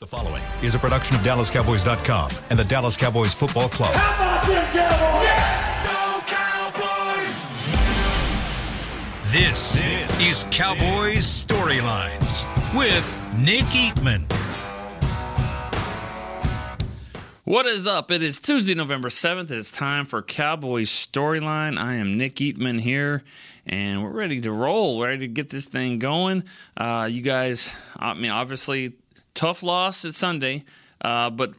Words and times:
The 0.00 0.06
following 0.06 0.42
is 0.62 0.74
a 0.74 0.78
production 0.78 1.14
of 1.14 1.22
DallasCowboys.com 1.22 2.30
and 2.48 2.58
the 2.58 2.64
Dallas 2.64 2.96
Cowboys 2.96 3.34
Football 3.34 3.68
Club. 3.68 3.92
How 3.92 4.16
about 4.16 4.46
them 4.46 4.64
Cowboys? 6.26 7.44
This, 9.30 9.78
is 10.22 10.46
Cowboys 10.50 11.44
Storylines 11.44 12.46
with 12.74 13.04
Nick 13.38 13.64
Eatman. 13.64 14.24
What 17.44 17.66
is 17.66 17.86
up? 17.86 18.10
It 18.10 18.22
is 18.22 18.40
Tuesday, 18.40 18.74
November 18.74 19.10
7th. 19.10 19.50
It's 19.50 19.70
time 19.70 20.06
for 20.06 20.22
Cowboys 20.22 20.88
Storyline. 20.88 21.78
I 21.78 21.96
am 21.96 22.16
Nick 22.16 22.36
Eatman 22.36 22.80
here, 22.80 23.22
and 23.66 24.02
we're 24.02 24.08
ready 24.08 24.40
to 24.40 24.50
roll. 24.50 24.96
We're 24.96 25.08
ready 25.08 25.26
to 25.26 25.34
get 25.34 25.50
this 25.50 25.66
thing 25.66 25.98
going. 25.98 26.44
Uh, 26.74 27.06
you 27.10 27.20
guys, 27.20 27.76
I 27.98 28.14
mean, 28.14 28.30
obviously, 28.30 28.94
tough 29.34 29.62
loss 29.62 30.04
at 30.04 30.14
Sunday. 30.14 30.64
Uh, 31.02 31.30
but 31.30 31.54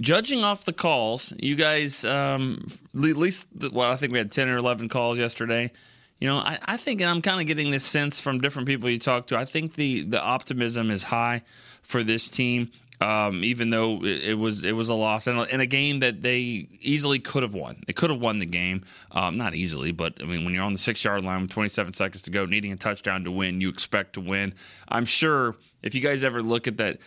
judging 0.00 0.44
off 0.44 0.64
the 0.64 0.72
calls, 0.72 1.32
you 1.38 1.56
guys, 1.56 2.04
um, 2.04 2.66
at 2.94 3.16
least, 3.16 3.48
well, 3.72 3.90
I 3.90 3.96
think 3.96 4.12
we 4.12 4.18
had 4.18 4.30
10 4.30 4.48
or 4.50 4.58
11 4.58 4.90
calls 4.90 5.18
yesterday. 5.18 5.72
You 6.20 6.28
know, 6.28 6.36
I, 6.36 6.58
I 6.62 6.76
think, 6.76 7.00
and 7.00 7.08
I'm 7.08 7.22
kind 7.22 7.40
of 7.40 7.46
getting 7.46 7.70
this 7.70 7.84
sense 7.84 8.20
from 8.20 8.40
different 8.40 8.68
people 8.68 8.90
you 8.90 8.98
talk 8.98 9.26
to, 9.26 9.36
I 9.36 9.44
think 9.44 9.74
the, 9.74 10.02
the 10.04 10.22
optimism 10.22 10.90
is 10.90 11.04
high 11.04 11.42
for 11.82 12.02
this 12.02 12.28
team. 12.28 12.70
Um, 13.02 13.42
even 13.42 13.70
though 13.70 14.04
it, 14.04 14.22
it, 14.24 14.34
was 14.38 14.62
it 14.62 14.72
was 14.72 14.88
a 14.88 14.94
loss 14.94 15.26
and 15.26 15.48
in 15.48 15.60
a 15.60 15.66
game 15.66 16.00
that 16.00 16.22
they 16.22 16.68
easily 16.80 17.18
could 17.18 17.42
have 17.42 17.54
won. 17.54 17.82
They 17.86 17.92
could 17.92 18.10
have 18.10 18.20
won 18.20 18.38
the 18.38 18.46
game, 18.46 18.84
um, 19.10 19.36
not 19.36 19.54
easily, 19.54 19.90
but 19.90 20.22
I 20.22 20.24
mean 20.24 20.44
when 20.44 20.54
you're 20.54 20.62
on 20.62 20.72
the 20.72 20.78
six 20.78 21.04
yard 21.04 21.24
line 21.24 21.42
with 21.42 21.50
27 21.50 21.94
seconds 21.94 22.22
to 22.22 22.30
go, 22.30 22.46
needing 22.46 22.70
a 22.72 22.76
touchdown 22.76 23.24
to 23.24 23.32
win, 23.32 23.60
you 23.60 23.68
expect 23.68 24.12
to 24.14 24.20
win. 24.20 24.54
I'm 24.88 25.04
sure 25.04 25.56
if 25.82 25.94
you 25.94 26.00
guys 26.00 26.22
ever 26.22 26.42
look 26.42 26.68
at 26.68 26.76
that 26.76 26.98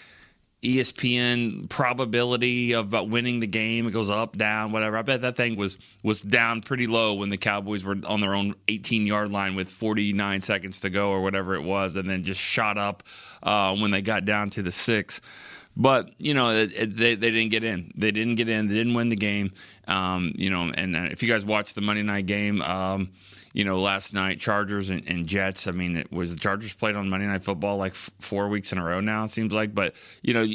ESPN 0.66 1.70
probability 1.70 2.74
of 2.74 2.92
winning 2.92 3.40
the 3.40 3.48
game. 3.48 3.88
It 3.88 3.92
goes 3.92 4.10
up, 4.10 4.36
down, 4.38 4.72
whatever. 4.72 4.98
I 4.98 5.04
bet 5.04 5.22
that 5.22 5.36
thing 5.38 5.56
was 5.56 5.78
was 6.02 6.22
down 6.22 6.62
pretty 6.62 6.88
low 6.88 7.14
when 7.14 7.30
the 7.30 7.38
Cowboys 7.38 7.84
were 7.84 7.96
on 8.06 8.20
their 8.20 8.34
own 8.34 8.56
18 8.68 9.06
yard 9.06 9.32
line 9.32 9.56
with 9.56 9.70
49 9.70 10.42
seconds 10.42 10.82
to 10.82 10.90
go 10.90 11.10
or 11.12 11.22
whatever 11.22 11.56
it 11.56 11.62
was, 11.62 11.96
and 11.96 12.10
then 12.10 12.24
just 12.24 12.42
shot 12.42 12.78
up 12.78 13.04
uh, 13.44 13.76
when 13.76 13.92
they 13.92 14.02
got 14.02 14.26
down 14.26 14.50
to 14.52 14.64
the 14.64 14.72
six. 14.72 15.22
But 15.78 16.12
you 16.18 16.34
know 16.34 16.66
they 16.66 16.86
they 16.86 17.16
didn't 17.16 17.50
get 17.50 17.64
in. 17.64 17.92
They 17.96 18.12
didn't 18.12 18.36
get 18.36 18.50
in. 18.50 18.68
They 18.68 18.76
didn't 18.76 18.94
win 18.94 19.10
the 19.10 19.16
game. 19.16 19.52
Um, 19.88 20.32
you 20.36 20.50
know, 20.50 20.72
and 20.74 20.96
uh, 20.96 21.08
if 21.12 21.22
you 21.22 21.30
guys 21.30 21.44
watched 21.44 21.76
the 21.76 21.82
Monday 21.82 22.04
night 22.04 22.26
game. 22.26 22.62
Um, 22.62 23.12
you 23.56 23.64
know, 23.64 23.80
last 23.80 24.14
night, 24.14 24.42
Chargers 24.42 24.90
and, 24.90 25.08
and, 25.08 25.26
Jets. 25.26 25.66
I 25.66 25.72
mean, 25.72 25.96
it 25.96 26.12
was 26.12 26.34
the 26.34 26.40
Chargers 26.40 26.74
played 26.74 26.98
on 26.98 27.10
Monday 27.10 27.26
Night 27.26 27.42
Football 27.42 27.78
like 27.78 27.94
f- 27.94 28.12
four 28.20 28.50
weeks 28.50 28.74
in 28.74 28.78
a 28.78 28.84
row 28.84 29.00
now, 29.00 29.24
it 29.24 29.30
seems 29.30 29.54
like. 29.54 29.74
But, 29.74 29.96
you 30.22 30.34
know, 30.34 30.46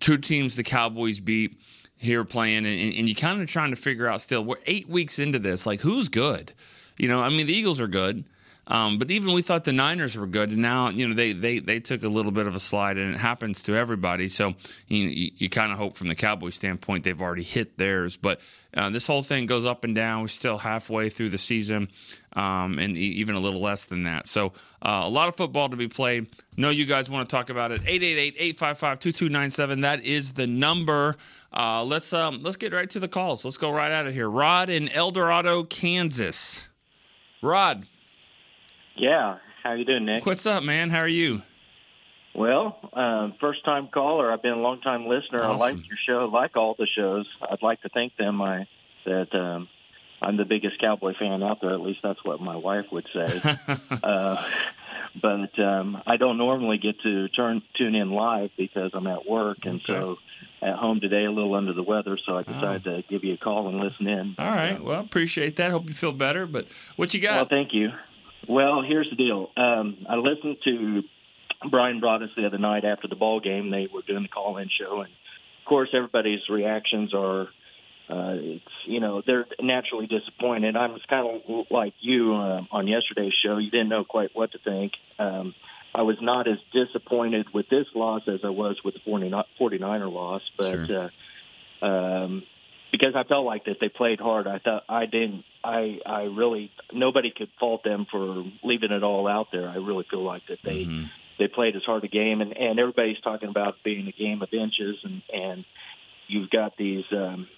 two 0.00 0.16
teams 0.16 0.56
the 0.56 0.62
Cowboys 0.62 1.20
beat 1.20 1.60
here 1.98 2.24
playing, 2.24 2.64
and, 2.64 2.94
and 2.94 3.06
you 3.06 3.14
kind 3.14 3.42
of 3.42 3.48
trying 3.48 3.68
to 3.68 3.76
figure 3.76 4.08
out 4.08 4.22
still, 4.22 4.42
we're 4.42 4.56
eight 4.64 4.88
weeks 4.88 5.18
into 5.18 5.38
this, 5.38 5.66
like, 5.66 5.82
who's 5.82 6.08
good? 6.08 6.54
You 6.96 7.06
know, 7.06 7.20
I 7.22 7.28
mean, 7.28 7.46
the 7.46 7.52
Eagles 7.52 7.82
are 7.82 7.86
good. 7.86 8.24
Um, 8.68 8.98
but 8.98 9.10
even 9.10 9.32
we 9.32 9.42
thought 9.42 9.64
the 9.64 9.72
Niners 9.72 10.16
were 10.16 10.26
good, 10.26 10.50
and 10.50 10.62
now 10.62 10.88
you 10.88 11.08
know 11.08 11.14
they 11.14 11.32
they 11.32 11.58
they 11.58 11.80
took 11.80 12.04
a 12.04 12.08
little 12.08 12.30
bit 12.30 12.46
of 12.46 12.54
a 12.54 12.60
slide, 12.60 12.96
and 12.96 13.12
it 13.14 13.18
happens 13.18 13.60
to 13.62 13.74
everybody. 13.74 14.28
So 14.28 14.54
you 14.86 15.08
you, 15.08 15.30
you 15.36 15.50
kind 15.50 15.72
of 15.72 15.78
hope 15.78 15.96
from 15.96 16.06
the 16.08 16.14
Cowboys 16.14 16.54
standpoint 16.54 17.02
they've 17.02 17.20
already 17.20 17.42
hit 17.42 17.76
theirs. 17.76 18.16
But 18.16 18.40
uh, 18.74 18.90
this 18.90 19.04
whole 19.06 19.24
thing 19.24 19.46
goes 19.46 19.64
up 19.64 19.82
and 19.82 19.96
down. 19.96 20.22
We're 20.22 20.28
still 20.28 20.58
halfway 20.58 21.08
through 21.08 21.30
the 21.30 21.38
season, 21.38 21.88
um, 22.34 22.78
and 22.78 22.96
e- 22.96 23.00
even 23.00 23.34
a 23.34 23.40
little 23.40 23.60
less 23.60 23.86
than 23.86 24.04
that. 24.04 24.28
So 24.28 24.52
uh, 24.80 25.02
a 25.04 25.10
lot 25.10 25.26
of 25.28 25.34
football 25.36 25.68
to 25.68 25.76
be 25.76 25.88
played. 25.88 26.28
Know 26.56 26.70
you 26.70 26.86
guys 26.86 27.10
want 27.10 27.28
to 27.28 27.36
talk 27.36 27.50
about 27.50 27.72
it. 27.72 27.82
888-855-2297. 27.82 29.82
That 29.82 30.04
is 30.04 30.34
the 30.34 30.46
number. 30.46 31.16
Uh, 31.52 31.82
let's 31.84 32.12
um, 32.12 32.38
let's 32.42 32.56
get 32.56 32.72
right 32.72 32.88
to 32.90 33.00
the 33.00 33.08
calls. 33.08 33.44
Let's 33.44 33.56
go 33.56 33.72
right 33.72 33.90
out 33.90 34.06
of 34.06 34.14
here. 34.14 34.30
Rod 34.30 34.70
in 34.70 34.88
El 34.90 35.10
Dorado, 35.10 35.64
Kansas. 35.64 36.68
Rod. 37.42 37.88
Yeah, 39.02 39.38
how 39.64 39.72
you 39.72 39.84
doing, 39.84 40.04
Nick? 40.04 40.24
What's 40.24 40.46
up, 40.46 40.62
man? 40.62 40.90
How 40.90 41.00
are 41.00 41.08
you? 41.08 41.42
Well, 42.36 42.78
uh, 42.92 43.30
first 43.40 43.64
time 43.64 43.88
caller. 43.92 44.30
I've 44.30 44.42
been 44.42 44.52
a 44.52 44.60
long 44.60 44.80
time 44.80 45.08
listener. 45.08 45.42
Awesome. 45.42 45.60
I 45.60 45.70
like 45.72 45.76
your 45.88 45.98
show. 46.06 46.26
Like 46.32 46.56
all 46.56 46.76
the 46.78 46.86
shows. 46.86 47.26
I'd 47.42 47.62
like 47.62 47.82
to 47.82 47.88
thank 47.88 48.16
them. 48.16 48.40
I 48.40 48.68
that 49.04 49.34
um, 49.34 49.68
I'm 50.22 50.36
the 50.36 50.44
biggest 50.44 50.80
cowboy 50.80 51.14
fan 51.18 51.42
out 51.42 51.60
there. 51.60 51.72
At 51.72 51.80
least 51.80 51.98
that's 52.04 52.24
what 52.24 52.40
my 52.40 52.54
wife 52.54 52.84
would 52.92 53.08
say. 53.12 53.42
uh, 54.04 54.48
but 55.20 55.58
um, 55.58 56.00
I 56.06 56.16
don't 56.16 56.38
normally 56.38 56.78
get 56.78 57.00
to 57.00 57.26
turn 57.30 57.60
tune 57.76 57.96
in 57.96 58.12
live 58.12 58.50
because 58.56 58.92
I'm 58.94 59.08
at 59.08 59.28
work, 59.28 59.58
and 59.64 59.80
Okay. 59.80 59.92
so 59.92 60.18
at 60.62 60.76
home 60.76 61.00
today, 61.00 61.24
a 61.24 61.30
little 61.32 61.56
under 61.56 61.72
the 61.72 61.82
weather. 61.82 62.16
So 62.24 62.38
I 62.38 62.44
decided 62.44 62.84
to 62.84 63.02
give 63.10 63.24
you 63.24 63.34
a 63.34 63.36
call 63.36 63.66
and 63.66 63.80
listen 63.80 64.06
in. 64.06 64.36
All 64.38 64.46
right. 64.46 64.80
Well, 64.80 65.00
appreciate 65.00 65.56
that. 65.56 65.72
Hope 65.72 65.88
you 65.88 65.92
feel 65.92 66.12
better. 66.12 66.46
But 66.46 66.68
what 66.94 67.12
you 67.14 67.20
got? 67.20 67.34
Well, 67.34 67.48
thank 67.50 67.74
you. 67.74 67.90
Well, 68.48 68.82
here's 68.82 69.08
the 69.08 69.16
deal. 69.16 69.50
Um, 69.56 70.06
I 70.08 70.16
listened 70.16 70.56
to 70.64 71.02
Bryan 71.70 72.00
Broaddus 72.00 72.34
the 72.36 72.46
other 72.46 72.58
night 72.58 72.84
after 72.84 73.08
the 73.08 73.16
ball 73.16 73.40
game. 73.40 73.70
They 73.70 73.88
were 73.92 74.02
doing 74.02 74.22
the 74.22 74.28
call-in 74.28 74.68
show, 74.80 75.00
and 75.00 75.10
of 75.10 75.68
course, 75.68 75.90
everybody's 75.94 76.40
reactions 76.50 77.14
are, 77.14 77.42
uh, 78.08 78.34
it's 78.34 78.64
you 78.86 79.00
know, 79.00 79.22
they're 79.24 79.46
naturally 79.60 80.06
disappointed. 80.06 80.76
I 80.76 80.86
was 80.86 81.02
kind 81.08 81.40
of 81.44 81.66
like 81.70 81.94
you 82.00 82.34
uh, 82.34 82.62
on 82.72 82.88
yesterday's 82.88 83.32
show. 83.44 83.58
You 83.58 83.70
didn't 83.70 83.88
know 83.88 84.04
quite 84.04 84.30
what 84.34 84.52
to 84.52 84.58
think. 84.58 84.92
Um, 85.18 85.54
I 85.94 86.02
was 86.02 86.16
not 86.20 86.48
as 86.48 86.58
disappointed 86.72 87.46
with 87.52 87.68
this 87.68 87.86
loss 87.94 88.22
as 88.26 88.40
I 88.44 88.48
was 88.48 88.76
with 88.84 88.94
the 88.94 89.00
49 89.04 89.44
49er 89.60 90.12
loss, 90.12 90.42
but. 90.56 90.86
Sure. 90.86 91.04
Uh, 91.04 91.08
um, 91.82 92.44
because 92.92 93.14
I 93.16 93.24
felt 93.24 93.46
like 93.46 93.64
that 93.64 93.78
they 93.80 93.88
played 93.88 94.20
hard. 94.20 94.46
I 94.46 94.58
thought 94.58 94.84
I 94.88 95.06
didn't. 95.06 95.44
I 95.64 95.98
I 96.06 96.22
really 96.24 96.70
nobody 96.92 97.32
could 97.36 97.48
fault 97.58 97.82
them 97.82 98.06
for 98.10 98.44
leaving 98.62 98.92
it 98.92 99.02
all 99.02 99.26
out 99.26 99.48
there. 99.50 99.68
I 99.68 99.76
really 99.76 100.04
feel 100.08 100.22
like 100.22 100.46
that 100.48 100.58
they 100.62 100.84
Mhm. 100.84 101.10
they 101.38 101.48
played 101.48 101.74
as 101.74 101.82
hard 101.84 102.04
a 102.04 102.08
game, 102.08 102.40
and 102.42 102.56
and 102.56 102.78
everybody's 102.78 103.20
talking 103.20 103.48
about 103.48 103.82
being 103.82 104.06
a 104.06 104.12
game 104.12 104.42
of 104.42 104.52
inches, 104.52 104.98
and 105.02 105.22
and 105.32 105.64
you've 106.28 106.50
got 106.50 106.76
these 106.76 107.04
um, 107.12 107.48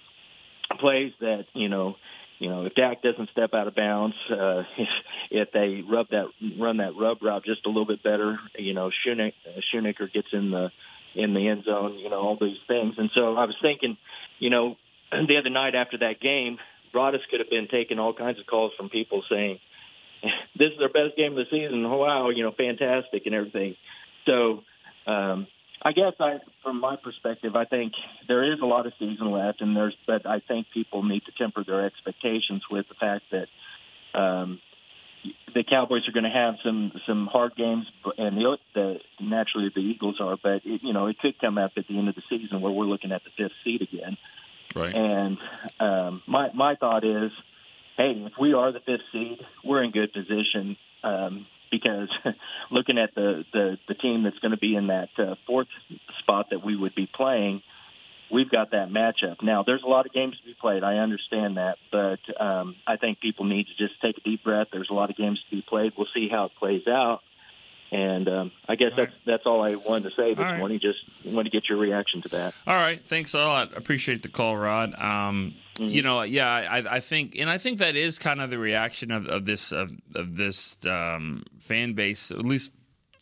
plays 0.79 1.13
that 1.21 1.47
you 1.53 1.69
know. 1.69 1.97
You 2.41 2.51
know, 2.51 2.67
if 2.67 2.75
Dak 2.75 3.01
doesn't 3.01 3.31
step 3.31 3.55
out 3.55 3.69
of 3.69 3.77
bounds, 3.77 4.17
uh, 4.29 4.65
if, 4.77 4.89
if 5.31 5.53
they 5.53 5.83
rub 5.89 6.09
that 6.11 6.27
run 6.59 6.79
that 6.79 6.97
rub 6.99 7.23
route 7.23 7.45
just 7.45 7.65
a 7.65 7.69
little 7.69 7.87
bit 7.87 8.03
better, 8.03 8.41
you 8.59 8.75
know, 8.75 8.89
uh, 8.89 10.07
gets 10.13 10.29
in 10.33 10.51
the 10.51 10.73
in 11.15 11.33
the 11.33 11.49
end 11.49 11.65
zone, 11.65 11.97
you 11.99 12.11
know, 12.11 12.21
all 12.21 12.37
these 12.39 12.59
things. 12.67 12.95
And 12.99 13.09
so 13.15 13.37
I 13.37 13.45
was 13.45 13.55
thinking, 13.63 13.97
you 14.41 14.51
know, 14.51 14.77
the 15.29 15.37
other 15.39 15.51
night 15.51 15.75
after 15.75 15.99
that 15.99 16.21
game, 16.21 16.59
Broaddus 16.95 17.27
could 17.31 17.41
have 17.41 17.51
been 17.51 17.69
taking 17.71 17.99
all 17.99 18.15
kinds 18.15 18.39
of 18.39 18.47
calls 18.47 18.73
from 18.77 18.89
people 18.89 19.23
saying, 19.31 19.59
"This 20.59 20.73
is 20.73 20.79
their 20.79 20.89
best 20.89 21.17
game 21.17 21.33
of 21.33 21.39
the 21.39 21.51
season. 21.51 21.89
Wow, 21.89 22.31
you 22.31 22.43
know, 22.43 22.53
fantastic 22.53 23.23
and 23.27 23.35
everything." 23.35 23.77
So, 24.27 24.63
um, 25.07 25.47
I 25.83 25.93
guess 25.93 26.15
I, 26.19 26.39
from 26.63 26.81
my 26.81 26.97
perspective, 26.97 27.57
I 27.57 27.67
think 27.67 27.93
there 28.27 28.53
is 28.53 28.61
a 28.63 28.67
lot 28.67 28.87
of 28.87 28.93
season 28.99 29.31
left, 29.31 29.61
and 29.61 29.77
there's, 29.77 29.97
but 30.07 30.27
I 30.27 30.41
think 30.47 30.67
people 30.73 31.03
need 31.03 31.23
to 31.27 31.33
temper 31.37 31.63
their 31.65 31.85
expectations 31.85 32.63
with 32.71 32.87
the 32.89 32.95
fact 32.95 33.25
that. 33.33 33.49
Um, 34.19 34.61
the 35.55 35.65
Cowboys 35.65 36.03
are 36.09 36.13
going 36.13 36.25
to 36.25 36.31
have 36.31 36.57
some 36.63 36.93
some 37.07 37.29
hard 37.33 37.57
games, 37.57 37.87
and 38.19 38.37
the, 38.37 38.59
the 38.75 38.99
naturally 39.21 39.71
the 39.75 39.81
Eagles 39.81 40.17
are, 40.21 40.37
but 40.43 40.61
it, 40.65 40.83
you 40.83 40.93
know 40.93 41.07
it 41.07 41.19
could 41.19 41.41
come 41.41 41.59
up 41.59 41.73
at 41.77 41.87
the 41.89 41.99
end 41.99 42.09
of 42.09 42.15
the 42.15 42.23
season 42.29 42.61
where 42.61 42.73
we're 42.73 42.85
looking 42.85 43.13
at 43.13 43.23
the 43.25 43.31
fifth 43.37 43.57
seed 43.65 43.81
again. 43.81 44.17
Right. 44.75 44.95
And 44.95 45.39
um, 45.81 46.23
my 46.27 46.53
my 46.53 46.75
thought 46.77 47.05
is, 47.05 47.31
hey, 47.97 48.13
if 48.27 48.33
we 48.41 48.55
are 48.55 48.73
the 48.73 48.81
fifth 48.81 49.03
seed, 49.13 49.39
we're 49.65 49.83
in 49.83 49.91
good 49.91 50.13
position 50.13 50.77
um, 51.03 51.47
because 51.71 52.09
looking 52.71 52.99
at 52.99 53.15
the, 53.15 53.45
the 53.53 53.79
the 53.89 53.95
team 53.95 54.25
that's 54.25 54.39
going 54.39 54.53
to 54.53 54.59
be 54.59 54.75
in 54.75 54.89
that 54.89 55.11
uh, 55.19 55.35
fourth 55.47 55.69
spot 56.21 56.47
that 56.51 56.65
we 56.65 56.77
would 56.77 56.95
be 56.95 57.09
playing, 57.13 57.63
we've 58.33 58.51
got 58.51 58.73
that 58.73 58.89
matchup. 58.89 59.43
Now, 59.43 59.63
there's 59.65 59.83
a 59.85 59.89
lot 59.89 60.07
of 60.07 60.13
games 60.13 60.37
to 60.39 60.45
be 60.45 60.57
played. 60.61 60.83
I 60.83 60.97
understand 60.97 61.57
that, 61.57 61.77
but 61.93 62.21
um, 62.43 62.77
I 62.87 62.97
think 62.97 63.21
people 63.21 63.45
need 63.45 63.67
to 63.67 63.77
just 63.77 64.01
take 64.03 64.19
a 64.19 64.21
deep 64.23 64.43
breath. 64.43 64.69
There's 64.73 64.91
a 64.91 64.95
lot 64.95 65.11
of 65.11 65.17
games 65.17 65.41
to 65.49 65.57
be 65.57 65.65
played. 65.67 65.93
We'll 65.97 66.09
see 66.15 66.29
how 66.31 66.47
it 66.47 66.53
plays 66.59 66.87
out. 66.89 67.21
And 67.95 68.29
um, 68.29 68.53
I 68.69 68.75
guess 68.75 68.91
that's 68.97 69.13
that's 69.25 69.47
all 69.47 69.63
I 69.63 69.77
wanted 69.77 70.11
to 70.11 70.17
say 70.17 70.31
this 70.35 70.39
All 70.39 70.45
right. 70.45 70.59
morning. 70.59 70.81
Just 70.81 70.99
wanted 71.25 71.53
to 71.53 71.57
get 71.57 71.69
your 71.69 71.79
reaction 71.79 72.23
to 72.23 72.29
that. 72.31 72.53
All 72.67 72.75
right, 72.75 73.01
thanks 73.07 73.35
a 73.35 73.39
lot. 73.39 73.77
Appreciate 73.77 74.23
the 74.23 74.29
call, 74.29 74.57
Rod. 74.57 74.95
Um, 75.01 75.55
You 75.79 76.03
know, 76.03 76.23
yeah, 76.23 76.49
I, 76.49 76.97
I 76.97 77.01
think, 77.01 77.37
and 77.39 77.49
I 77.49 77.59
think 77.59 77.79
that 77.79 77.95
is 77.95 78.19
kind 78.19 78.41
of 78.41 78.51
the 78.51 78.59
reaction 78.59 79.13
of, 79.13 79.27
of 79.29 79.45
this 79.45 79.71
of, 79.71 79.93
of 80.17 80.37
this 80.37 80.85
um, 80.87 81.45
fan 81.61 81.93
base, 81.95 82.33
at 82.33 82.45
least 82.45 82.73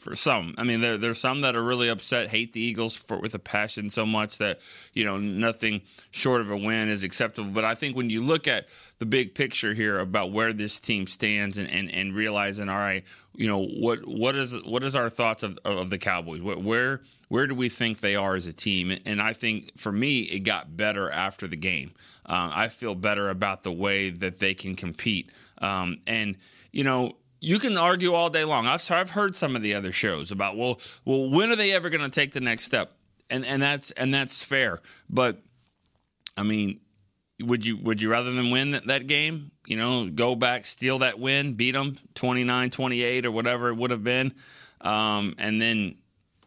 for 0.02 0.16
some. 0.16 0.54
I 0.58 0.64
mean, 0.64 0.80
there 0.80 0.98
there's 0.98 1.20
some 1.20 1.42
that 1.42 1.54
are 1.54 1.62
really 1.62 1.88
upset, 1.88 2.28
hate 2.28 2.52
the 2.52 2.60
Eagles 2.60 2.94
for 2.96 3.18
with 3.18 3.34
a 3.34 3.38
passion 3.38 3.88
so 3.88 4.04
much 4.04 4.38
that 4.38 4.60
you 4.92 5.04
know 5.04 5.18
nothing 5.18 5.82
short 6.10 6.40
of 6.40 6.50
a 6.50 6.56
win 6.56 6.88
is 6.88 7.04
acceptable. 7.04 7.50
But 7.50 7.64
I 7.64 7.74
think 7.74 7.96
when 7.96 8.10
you 8.10 8.22
look 8.22 8.48
at 8.48 8.66
the 8.98 9.06
big 9.06 9.34
picture 9.34 9.74
here 9.74 9.98
about 9.98 10.32
where 10.32 10.52
this 10.52 10.78
team 10.78 11.06
stands 11.06 11.58
and, 11.58 11.70
and, 11.70 11.90
and 11.90 12.14
realizing, 12.14 12.68
all 12.68 12.76
right, 12.76 13.04
you 13.34 13.46
know 13.46 13.64
what 13.64 14.06
what 14.06 14.34
is 14.34 14.60
what 14.64 14.84
is 14.84 14.96
our 14.96 15.08
thoughts 15.08 15.42
of 15.42 15.58
of 15.64 15.90
the 15.90 15.98
Cowboys? 15.98 16.42
Where 16.42 17.00
where 17.28 17.46
do 17.46 17.54
we 17.54 17.70
think 17.70 18.00
they 18.00 18.14
are 18.14 18.34
as 18.34 18.46
a 18.46 18.52
team? 18.52 18.94
And 19.06 19.22
I 19.22 19.32
think 19.32 19.78
for 19.78 19.90
me, 19.90 20.20
it 20.20 20.40
got 20.40 20.76
better 20.76 21.10
after 21.10 21.48
the 21.48 21.56
game. 21.56 21.92
Uh, 22.26 22.50
I 22.52 22.68
feel 22.68 22.94
better 22.94 23.30
about 23.30 23.62
the 23.62 23.72
way 23.72 24.10
that 24.10 24.38
they 24.38 24.52
can 24.52 24.76
compete. 24.76 25.30
Um, 25.56 26.00
and 26.06 26.36
you 26.72 26.84
know, 26.84 27.16
you 27.42 27.58
can 27.58 27.76
argue 27.76 28.14
all 28.14 28.30
day 28.30 28.44
long. 28.44 28.68
I've 28.68 28.88
I've 28.90 29.10
heard 29.10 29.34
some 29.34 29.56
of 29.56 29.62
the 29.62 29.74
other 29.74 29.90
shows 29.90 30.30
about 30.30 30.56
well, 30.56 30.80
well, 31.04 31.28
when 31.28 31.50
are 31.50 31.56
they 31.56 31.72
ever 31.72 31.90
going 31.90 32.02
to 32.02 32.08
take 32.08 32.32
the 32.32 32.40
next 32.40 32.64
step? 32.64 32.92
And 33.28 33.44
and 33.44 33.60
that's 33.60 33.90
and 33.90 34.14
that's 34.14 34.42
fair. 34.42 34.80
But 35.10 35.40
I 36.36 36.44
mean, 36.44 36.80
would 37.40 37.66
you 37.66 37.76
would 37.78 38.00
you 38.00 38.10
rather 38.10 38.32
than 38.32 38.52
win 38.52 38.70
that, 38.70 38.86
that 38.86 39.08
game? 39.08 39.50
You 39.66 39.76
know, 39.76 40.08
go 40.08 40.36
back, 40.36 40.66
steal 40.66 41.00
that 41.00 41.18
win, 41.18 41.54
beat 41.54 41.72
them 41.72 41.96
29-28 42.14 43.24
or 43.24 43.32
whatever 43.32 43.68
it 43.68 43.76
would 43.76 43.90
have 43.90 44.04
been, 44.04 44.34
um, 44.80 45.34
and 45.36 45.60
then 45.60 45.96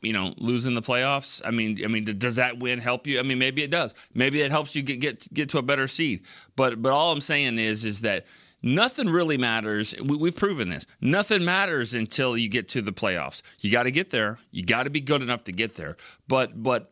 you 0.01 0.13
know 0.13 0.33
losing 0.38 0.75
the 0.75 0.81
playoffs. 0.81 1.42
I 1.44 1.51
mean, 1.51 1.83
I 1.83 1.88
mean, 1.88 2.06
does 2.18 2.38
that 2.38 2.57
win 2.57 2.80
help 2.80 3.06
you? 3.06 3.19
I 3.19 3.24
mean, 3.24 3.39
maybe 3.39 3.63
it 3.63 3.69
does. 3.69 3.94
Maybe 4.13 4.39
it 4.39 4.50
helps 4.50 4.75
you 4.75 4.81
get 4.81 5.01
get 5.01 5.33
get 5.33 5.50
to 5.50 5.57
a 5.57 5.62
better 5.62 5.89
seed. 5.89 6.24
But 6.56 6.81
but 6.81 6.94
all 6.94 7.12
I'm 7.12 7.21
saying 7.21 7.59
is 7.59 7.83
is 7.83 8.00
that 8.01 8.25
nothing 8.66 9.08
really 9.08 9.38
matters. 9.38 9.96
We, 10.04 10.28
have 10.28 10.36
proven 10.36 10.68
this. 10.68 10.86
Nothing 11.00 11.46
matters 11.46 11.94
until 11.94 12.36
you 12.36 12.50
get 12.50 12.68
to 12.70 12.82
the 12.82 12.92
playoffs. 12.92 13.42
You 13.60 13.72
got 13.72 13.84
to 13.84 13.92
get 13.92 14.10
there. 14.10 14.40
You 14.52 14.66
got 14.66 14.84
to 14.84 14.90
be 14.90 15.00
good 15.00 15.22
enough 15.22 15.46
to 15.46 15.54
get 15.54 15.76
there. 15.76 15.96
But 16.28 16.62
but 16.62 16.92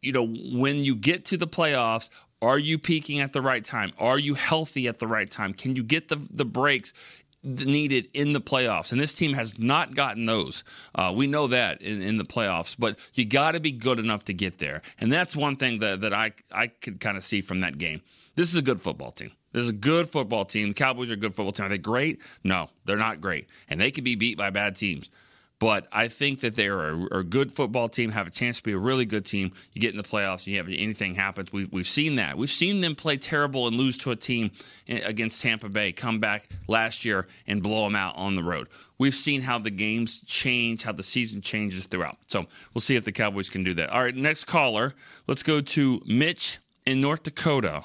you 0.00 0.12
know 0.12 0.26
when 0.26 0.84
you 0.84 0.94
get 0.94 1.26
to 1.26 1.36
the 1.36 1.48
playoffs. 1.48 2.08
Are 2.42 2.58
you 2.58 2.78
peaking 2.78 3.20
at 3.20 3.34
the 3.34 3.42
right 3.42 3.62
time? 3.62 3.92
Are 3.98 4.18
you 4.18 4.32
healthy 4.32 4.88
at 4.88 4.98
the 4.98 5.06
right 5.06 5.30
time? 5.30 5.52
Can 5.52 5.76
you 5.76 5.82
get 5.82 6.08
the 6.08 6.26
the 6.30 6.46
breaks 6.46 6.94
needed 7.42 8.08
in 8.12 8.32
the 8.32 8.40
playoffs, 8.40 8.92
and 8.92 9.00
this 9.00 9.14
team 9.14 9.32
has 9.34 9.58
not 9.58 9.94
gotten 9.94 10.26
those. 10.26 10.64
Uh, 10.94 11.12
we 11.14 11.26
know 11.26 11.46
that 11.46 11.80
in, 11.80 12.02
in 12.02 12.16
the 12.16 12.24
playoffs, 12.24 12.76
but 12.78 12.98
you 13.14 13.24
got 13.24 13.52
to 13.52 13.60
be 13.60 13.72
good 13.72 13.98
enough 13.98 14.24
to 14.24 14.34
get 14.34 14.58
there, 14.58 14.82
and 14.98 15.12
that's 15.12 15.34
one 15.34 15.56
thing 15.56 15.80
that 15.80 16.00
that 16.02 16.12
I 16.12 16.32
I 16.52 16.68
could 16.68 17.00
kind 17.00 17.16
of 17.16 17.24
see 17.24 17.40
from 17.40 17.60
that 17.60 17.78
game. 17.78 18.02
This 18.40 18.48
is 18.48 18.56
a 18.56 18.62
good 18.62 18.80
football 18.80 19.10
team. 19.10 19.32
This 19.52 19.64
is 19.64 19.68
a 19.68 19.74
good 19.74 20.08
football 20.08 20.46
team. 20.46 20.68
The 20.68 20.74
Cowboys 20.74 21.10
are 21.10 21.12
a 21.12 21.18
good 21.18 21.34
football 21.34 21.52
team. 21.52 21.66
Are 21.66 21.68
they 21.68 21.76
great? 21.76 22.22
No, 22.42 22.70
they're 22.86 22.96
not 22.96 23.20
great. 23.20 23.46
And 23.68 23.78
they 23.78 23.90
can 23.90 24.02
be 24.02 24.14
beat 24.14 24.38
by 24.38 24.48
bad 24.48 24.76
teams. 24.76 25.10
But 25.58 25.86
I 25.92 26.08
think 26.08 26.40
that 26.40 26.54
they 26.54 26.68
are 26.68 26.88
a, 26.88 27.18
a, 27.18 27.22
good 27.22 27.52
football 27.52 27.90
team, 27.90 28.12
have 28.12 28.26
a 28.26 28.30
chance 28.30 28.56
to 28.56 28.62
be 28.62 28.72
a 28.72 28.78
really 28.78 29.04
good 29.04 29.26
team. 29.26 29.52
You 29.74 29.82
get 29.82 29.90
in 29.90 29.98
the 29.98 30.02
playoffs, 30.02 30.46
you 30.46 30.56
have 30.56 30.68
anything 30.68 31.16
happens. 31.16 31.52
We've, 31.52 31.70
we've 31.70 31.86
seen 31.86 32.16
that. 32.16 32.38
We've 32.38 32.50
seen 32.50 32.80
them 32.80 32.94
play 32.94 33.18
terrible 33.18 33.68
and 33.68 33.76
lose 33.76 33.98
to 33.98 34.10
a 34.10 34.16
team 34.16 34.52
against 34.88 35.42
Tampa 35.42 35.68
Bay, 35.68 35.92
come 35.92 36.18
back 36.18 36.48
last 36.66 37.04
year 37.04 37.26
and 37.46 37.62
blow 37.62 37.84
them 37.84 37.94
out 37.94 38.16
on 38.16 38.36
the 38.36 38.42
road. 38.42 38.68
We've 38.96 39.14
seen 39.14 39.42
how 39.42 39.58
the 39.58 39.70
games 39.70 40.22
change, 40.22 40.84
how 40.84 40.92
the 40.92 41.02
season 41.02 41.42
changes 41.42 41.86
throughout. 41.86 42.16
So 42.26 42.46
we'll 42.72 42.80
see 42.80 42.96
if 42.96 43.04
the 43.04 43.12
Cowboys 43.12 43.50
can 43.50 43.64
do 43.64 43.74
that. 43.74 43.90
All 43.90 44.02
right, 44.02 44.16
next 44.16 44.44
caller. 44.44 44.94
Let's 45.26 45.42
go 45.42 45.60
to 45.60 46.00
Mitch 46.06 46.58
in 46.86 47.02
North 47.02 47.24
Dakota. 47.24 47.84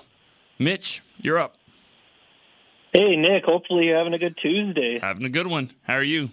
Mitch, 0.58 1.02
you're 1.22 1.38
up. 1.38 1.58
Hey, 2.94 3.16
Nick. 3.18 3.44
Hopefully 3.44 3.86
you're 3.86 3.98
having 3.98 4.14
a 4.14 4.18
good 4.18 4.38
Tuesday. 4.42 5.00
Having 5.02 5.26
a 5.26 5.30
good 5.30 5.48
one. 5.48 5.72
How 5.84 5.96
are 5.96 6.04
you? 6.04 6.30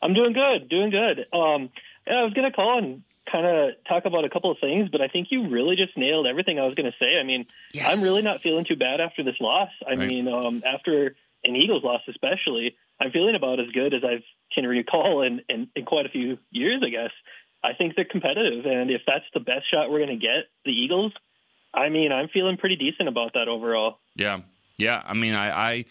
I'm 0.00 0.14
doing 0.14 0.32
good, 0.32 0.68
doing 0.68 0.90
good. 0.90 1.26
Um, 1.32 1.70
I 2.06 2.22
was 2.24 2.32
going 2.32 2.50
to 2.50 2.56
call 2.56 2.78
and 2.78 3.02
kind 3.30 3.44
of 3.46 3.70
talk 3.86 4.06
about 4.06 4.24
a 4.24 4.30
couple 4.30 4.50
of 4.50 4.56
things, 4.60 4.88
but 4.90 5.02
I 5.02 5.08
think 5.08 5.28
you 5.30 5.50
really 5.50 5.76
just 5.76 5.96
nailed 5.96 6.26
everything 6.26 6.58
I 6.58 6.64
was 6.64 6.74
going 6.74 6.90
to 6.90 6.96
say. 6.98 7.18
I 7.20 7.24
mean, 7.24 7.46
yes. 7.72 7.86
I'm 7.90 8.02
really 8.02 8.22
not 8.22 8.40
feeling 8.40 8.64
too 8.66 8.76
bad 8.76 9.00
after 9.00 9.22
this 9.22 9.34
loss. 9.40 9.68
I 9.86 9.90
right. 9.90 10.08
mean, 10.08 10.28
um, 10.28 10.62
after 10.64 11.14
an 11.44 11.54
Eagles 11.54 11.84
loss, 11.84 12.00
especially, 12.08 12.76
I'm 13.00 13.10
feeling 13.10 13.34
about 13.34 13.60
as 13.60 13.66
good 13.74 13.92
as 13.92 14.02
I 14.04 14.22
can 14.54 14.66
recall 14.66 15.22
in, 15.22 15.42
in, 15.48 15.68
in 15.76 15.84
quite 15.84 16.06
a 16.06 16.08
few 16.08 16.38
years, 16.50 16.82
I 16.84 16.88
guess. 16.88 17.12
I 17.62 17.74
think 17.74 17.94
they're 17.96 18.04
competitive, 18.04 18.64
and 18.66 18.90
if 18.90 19.02
that's 19.06 19.24
the 19.34 19.40
best 19.40 19.68
shot 19.70 19.90
we're 19.90 19.98
going 19.98 20.18
to 20.18 20.26
get, 20.26 20.46
the 20.64 20.70
Eagles, 20.70 21.12
I 21.78 21.88
mean, 21.88 22.12
I'm 22.12 22.28
feeling 22.28 22.56
pretty 22.56 22.76
decent 22.76 23.08
about 23.08 23.34
that 23.34 23.48
overall. 23.48 23.98
Yeah, 24.16 24.40
yeah. 24.76 25.02
I 25.06 25.14
mean, 25.14 25.34
I, 25.34 25.70
I 25.70 25.84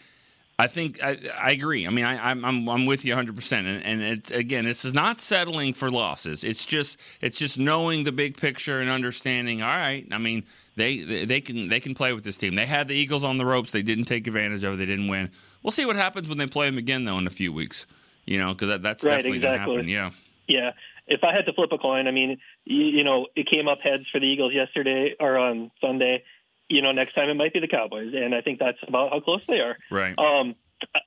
I 0.60 0.68
think 0.68 1.04
I, 1.04 1.18
I 1.40 1.52
agree. 1.52 1.86
I 1.86 1.92
mean, 1.92 2.04
I, 2.04 2.32
am 2.32 2.44
I'm 2.44 2.68
I'm 2.68 2.86
with 2.88 3.06
you 3.06 3.14
100. 3.14 3.36
percent 3.36 3.68
And, 3.68 3.84
and 3.84 4.02
it's 4.02 4.32
again, 4.32 4.66
it's 4.66 4.84
not 4.92 5.20
settling 5.20 5.74
for 5.74 5.92
losses. 5.92 6.44
It's 6.44 6.66
just 6.66 7.00
it's 7.22 7.38
just 7.38 7.60
knowing 7.60 8.06
the 8.06 8.12
big 8.12 8.38
picture 8.38 8.80
and 8.80 8.90
understanding. 8.90 9.62
All 9.62 9.70
right, 9.70 10.08
I 10.12 10.18
mean, 10.18 10.46
they 10.76 11.26
they 11.26 11.42
can 11.42 11.68
they 11.68 11.80
can 11.80 11.94
play 11.94 12.12
with 12.14 12.24
this 12.24 12.38
team. 12.38 12.56
They 12.56 12.66
had 12.66 12.88
the 12.88 12.96
Eagles 12.96 13.24
on 13.24 13.38
the 13.38 13.46
ropes. 13.46 13.72
They 13.72 13.84
didn't 13.84 14.06
take 14.06 14.26
advantage 14.26 14.64
of. 14.64 14.74
it. 14.74 14.78
They 14.78 14.88
didn't 14.88 15.10
win. 15.10 15.30
We'll 15.62 15.72
see 15.72 15.86
what 15.86 15.96
happens 15.96 16.28
when 16.28 16.40
they 16.40 16.48
play 16.48 16.68
them 16.68 16.78
again, 16.80 17.04
though, 17.04 17.20
in 17.20 17.28
a 17.28 17.32
few 17.32 17.54
weeks. 17.54 17.86
You 18.26 18.40
know, 18.40 18.54
because 18.54 18.70
that, 18.70 18.82
that's 18.82 19.04
right, 19.04 19.18
definitely 19.18 19.38
exactly. 19.38 19.76
going 19.76 19.88
to 19.88 19.94
happen. 19.94 20.16
Yeah. 20.48 20.60
Yeah. 20.60 20.72
If 21.08 21.24
I 21.24 21.34
had 21.34 21.46
to 21.46 21.54
flip 21.54 21.72
a 21.72 21.78
coin, 21.78 22.08
I 22.08 22.12
mean, 22.12 22.38
you, 22.70 22.86
you 22.86 23.04
know, 23.04 23.28
it 23.36 23.50
came 23.50 23.68
up 23.68 23.80
heads 23.84 24.04
for 24.12 24.20
the 24.20 24.26
Eagles 24.26 24.54
yesterday 24.54 25.16
or 25.20 25.38
on 25.38 25.72
Sunday 25.82 26.24
you 26.70 26.82
know, 26.82 26.92
next 26.92 27.14
time 27.14 27.30
it 27.30 27.36
might 27.36 27.54
be 27.54 27.60
the 27.60 27.68
Cowboys, 27.68 28.14
and 28.14 28.36
I 28.36 28.42
think 28.42 28.60
that's 28.60 28.78
about 28.88 29.12
how 29.12 29.20
close 29.20 29.42
they 29.48 29.60
are. 29.60 29.78
Right. 29.90 30.18
Um, 30.18 30.56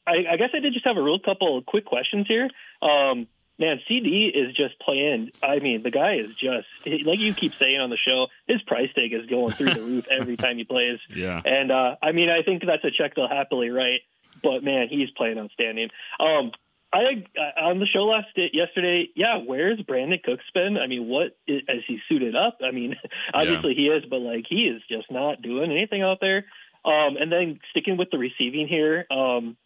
I, 0.06 0.32
I 0.32 0.36
guess 0.36 0.50
I 0.54 0.60
did 0.60 0.72
just 0.72 0.86
have 0.86 0.96
a 0.96 1.02
real 1.02 1.18
couple 1.18 1.62
quick 1.62 1.84
questions 1.84 2.26
here. 2.26 2.48
Um, 2.82 3.28
man, 3.58 3.80
CeeDee 3.88 4.30
is 4.34 4.56
just 4.56 4.78
playing. 4.80 5.30
I 5.42 5.58
mean, 5.58 5.82
the 5.82 5.90
guy 5.90 6.14
is 6.16 6.30
just 6.40 6.66
like 7.06 7.20
you 7.20 7.34
keep 7.34 7.54
saying 7.54 7.80
on 7.80 7.90
the 7.90 7.98
show. 7.98 8.28
His 8.48 8.62
price 8.62 8.90
tag 8.94 9.12
is 9.12 9.26
going 9.26 9.52
through 9.52 9.74
the 9.74 9.82
roof 9.82 10.08
every 10.10 10.36
time 10.36 10.56
he 10.56 10.64
plays. 10.64 10.98
Yeah. 11.14 11.40
And 11.44 11.70
uh, 11.70 11.96
I 12.02 12.12
mean, 12.12 12.30
I 12.30 12.42
think 12.42 12.64
that's 12.64 12.84
a 12.84 12.90
check 12.90 13.14
they'll 13.14 13.28
happily 13.28 13.68
write. 13.68 14.00
But 14.42 14.64
man, 14.64 14.88
he's 14.88 15.10
playing 15.10 15.38
outstanding. 15.38 15.90
Um, 16.18 16.52
I 16.92 17.25
on 17.60 17.78
the 17.78 17.87
show 17.87 18.04
last 18.04 18.28
yesterday. 18.37 19.08
Yeah, 19.14 19.38
where's 19.44 19.78
Brandin 19.81 20.22
Cooks 20.22 20.44
been? 20.52 20.76
I 20.76 20.88
mean, 20.88 21.08
what 21.08 21.37
is, 21.46 21.62
is 21.69 21.84
he 21.87 22.00
suited 22.08 22.34
up? 22.34 22.58
I 22.64 22.72
mean, 22.72 22.96
obviously 23.34 23.75
yeah. 23.76 23.92
he 23.92 23.98
is, 23.98 24.04
but 24.10 24.20
like 24.20 24.46
he 24.48 24.62
is 24.64 24.82
just 24.88 25.10
not 25.10 25.40
doing 25.40 25.70
anything 25.70 26.02
out 26.02 26.19
there. 26.20 26.46
Um, 26.84 27.16
and 27.20 27.31
then 27.31 27.60
sticking 27.70 27.96
with 27.96 28.10
the 28.10 28.19
receiving 28.19 28.66
here, 28.66 29.06
um, 29.10 29.56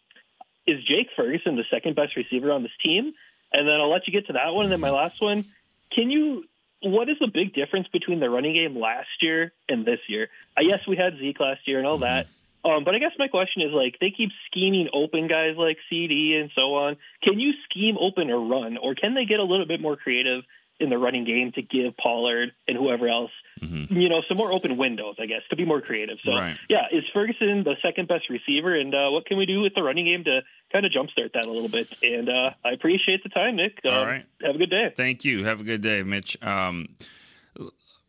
is 0.67 0.83
Jake 0.83 1.07
Ferguson 1.15 1.55
the 1.55 1.63
second 1.71 1.95
best 1.95 2.15
receiver 2.15 2.51
on 2.51 2.63
this 2.63 2.71
team? 2.83 3.13
And 3.51 3.67
then 3.67 3.75
I'll 3.75 3.91
let 3.91 4.07
you 4.07 4.13
get 4.13 4.27
to 4.27 4.33
that 4.33 4.53
one. 4.53 4.65
And 4.65 4.71
then 4.71 4.79
my 4.79 4.89
last 4.91 5.21
one, 5.21 5.45
can 5.93 6.11
you? 6.11 6.45
What 6.81 7.09
is 7.09 7.17
the 7.19 7.27
big 7.27 7.53
difference 7.55 7.87
between 7.87 8.19
the 8.19 8.29
running 8.29 8.53
game 8.53 8.77
last 8.77 9.07
year 9.21 9.53
and 9.67 9.85
this 9.85 9.99
year? 10.07 10.29
Uh, 10.55 10.61
yes, 10.61 10.81
we 10.87 10.95
had 10.95 11.17
Zeke 11.17 11.39
last 11.39 11.67
year 11.67 11.79
and 11.79 11.87
all 11.87 11.99
that. 11.99 12.27
Um, 12.65 12.83
but 12.83 12.95
I 12.95 12.99
guess 12.99 13.11
my 13.19 13.27
question 13.27 13.61
is 13.61 13.71
like 13.71 13.97
they 14.01 14.09
keep 14.09 14.31
scheming 14.47 14.89
open 14.91 15.27
guys 15.27 15.55
like 15.55 15.77
CeeDee 15.91 16.41
and 16.41 16.49
so 16.55 16.73
on. 16.73 16.97
Can 17.21 17.39
you 17.39 17.53
scheme 17.69 17.95
open 17.99 18.31
or 18.31 18.39
run, 18.39 18.77
or 18.77 18.95
can 18.95 19.13
they 19.13 19.25
get 19.25 19.39
a 19.39 19.43
little 19.43 19.67
bit 19.67 19.79
more 19.79 19.95
creative 19.95 20.43
in 20.79 20.89
the 20.89 20.97
running 20.97 21.23
game 21.23 21.51
to 21.53 21.61
give 21.61 21.95
Pollard 21.95 22.51
and 22.67 22.77
whoever 22.77 23.07
else, 23.07 23.31
mm-hmm. 23.61 23.95
you 23.95 24.09
know, 24.09 24.21
some 24.27 24.35
more 24.35 24.51
open 24.51 24.75
windows, 24.77 25.15
I 25.19 25.25
guess, 25.25 25.41
to 25.49 25.55
be 25.55 25.63
more 25.63 25.79
creative. 25.79 26.17
So, 26.25 26.31
right. 26.31 26.57
yeah, 26.67 26.87
is 26.91 27.03
Ferguson 27.13 27.63
the 27.63 27.75
second 27.81 28.07
best 28.09 28.29
receiver? 28.29 28.75
And 28.75 28.93
uh, 28.93 29.09
what 29.09 29.25
can 29.25 29.37
we 29.37 29.45
do 29.45 29.61
with 29.61 29.73
the 29.73 29.83
running 29.83 30.05
game 30.05 30.25
to 30.25 30.41
kind 30.73 30.85
of 30.85 30.91
jumpstart 30.91 31.33
that 31.33 31.45
a 31.45 31.51
little 31.51 31.69
bit? 31.69 31.87
And 32.03 32.29
uh, 32.29 32.51
I 32.63 32.71
appreciate 32.71 33.23
the 33.23 33.29
time, 33.29 33.55
Nick. 33.55 33.79
Um, 33.85 33.93
All 33.93 34.05
right. 34.05 34.25
Have 34.41 34.55
a 34.55 34.57
good 34.57 34.69
day. 34.69 34.93
Thank 34.95 35.23
you. 35.23 35.45
Have 35.45 35.61
a 35.61 35.63
good 35.63 35.81
day, 35.81 36.03
Mitch. 36.03 36.37
Um, 36.43 36.89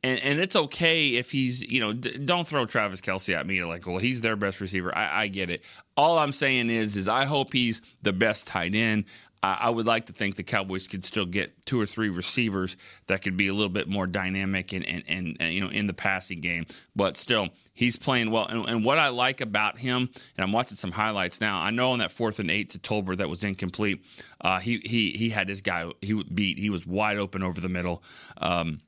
And, 0.03 0.19
and 0.19 0.39
it's 0.39 0.55
okay 0.55 1.15
if 1.15 1.31
he's, 1.31 1.61
you 1.63 1.79
know, 1.79 1.91
d- 1.91 2.19
don't 2.19 2.47
throw 2.47 2.65
Travis 2.65 3.01
Kelce 3.01 3.33
at 3.35 3.47
me 3.47 3.63
like, 3.63 3.87
well, 3.87 3.97
he's 3.97 4.21
their 4.21 4.35
best 4.35 4.61
receiver. 4.61 4.95
I, 4.95 5.23
I 5.23 5.27
get 5.27 5.49
it. 5.49 5.63
All 5.97 6.19
I'm 6.19 6.31
saying 6.31 6.69
is, 6.69 6.95
is 6.95 7.07
I 7.07 7.25
hope 7.25 7.51
he's 7.51 7.81
the 8.03 8.13
best 8.13 8.45
tight 8.45 8.75
end. 8.75 9.05
I 9.43 9.69
would 9.69 9.85
like 9.85 10.07
to 10.07 10.13
think 10.13 10.35
the 10.35 10.43
Cowboys 10.43 10.87
could 10.87 11.05
still 11.05 11.25
get 11.25 11.65
two 11.65 11.79
or 11.79 11.85
three 11.85 12.09
receivers 12.09 12.75
that 13.05 13.21
could 13.21 13.37
be 13.37 13.47
a 13.47 13.53
little 13.53 13.69
bit 13.69 13.87
more 13.87 14.07
dynamic 14.07 14.73
and, 14.73 14.85
and, 14.85 15.03
and, 15.07 15.37
and 15.39 15.53
you 15.53 15.61
know 15.61 15.69
in 15.69 15.87
the 15.87 15.93
passing 15.93 16.41
game. 16.41 16.65
But 16.95 17.17
still, 17.17 17.49
he's 17.73 17.95
playing 17.97 18.31
well. 18.31 18.47
And, 18.47 18.67
and, 18.67 18.85
what 18.85 18.97
I 18.97 19.09
like 19.09 19.39
about 19.39 19.77
him, 19.77 20.09
and 20.35 20.43
I'm 20.43 20.51
watching 20.51 20.77
some 20.77 20.91
highlights 20.91 21.39
now. 21.39 21.61
I 21.61 21.69
know 21.69 21.91
on 21.91 21.99
that 21.99 22.11
fourth 22.11 22.39
and 22.39 22.49
eight 22.49 22.71
to 22.71 22.79
Tolbert 22.79 23.17
that 23.17 23.29
was 23.29 23.43
incomplete. 23.43 24.03
Uh, 24.41 24.59
he 24.59 24.81
he 24.83 25.11
he 25.11 25.29
had 25.29 25.47
his 25.47 25.61
guy 25.61 25.89
he 26.01 26.21
beat. 26.23 26.57
He 26.57 26.71
was 26.71 26.85
wide 26.85 27.17
open 27.17 27.43
over 27.43 27.61
the 27.61 27.69
middle. 27.69 28.03
Um, 28.37 28.81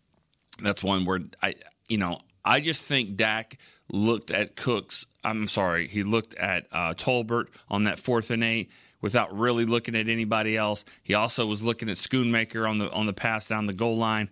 that's 0.62 0.84
one 0.84 1.06
where 1.06 1.22
I 1.44 1.56
you 1.88 2.00
know 2.00 2.20
I 2.44 2.60
just 2.60 2.86
think 2.86 3.18
Dak 3.18 3.60
looked 3.92 4.32
at 4.32 4.56
Cooks. 4.56 5.06
I'm 5.24 5.48
sorry, 5.48 5.88
he 5.88 6.02
looked 6.02 6.34
at 6.36 6.66
uh, 6.72 6.96
Tolbert 6.96 7.48
on 7.70 7.84
that 7.84 8.00
fourth 8.00 8.32
and 8.32 8.44
eight 8.44 8.72
without 9.02 9.36
really 9.38 9.66
looking 9.66 9.96
at 9.96 10.08
anybody 10.08 10.58
else. 10.58 10.86
He 11.04 11.14
also 11.14 11.46
was 11.46 11.64
looking 11.64 11.90
at 11.90 11.98
Schoonmaker 11.98 12.70
on 12.70 12.78
the 12.78 12.92
on 12.92 13.06
the 13.06 13.14
pass 13.14 13.48
down 13.48 13.66
the 13.66 13.74
goal 13.74 13.98
line. 13.98 14.30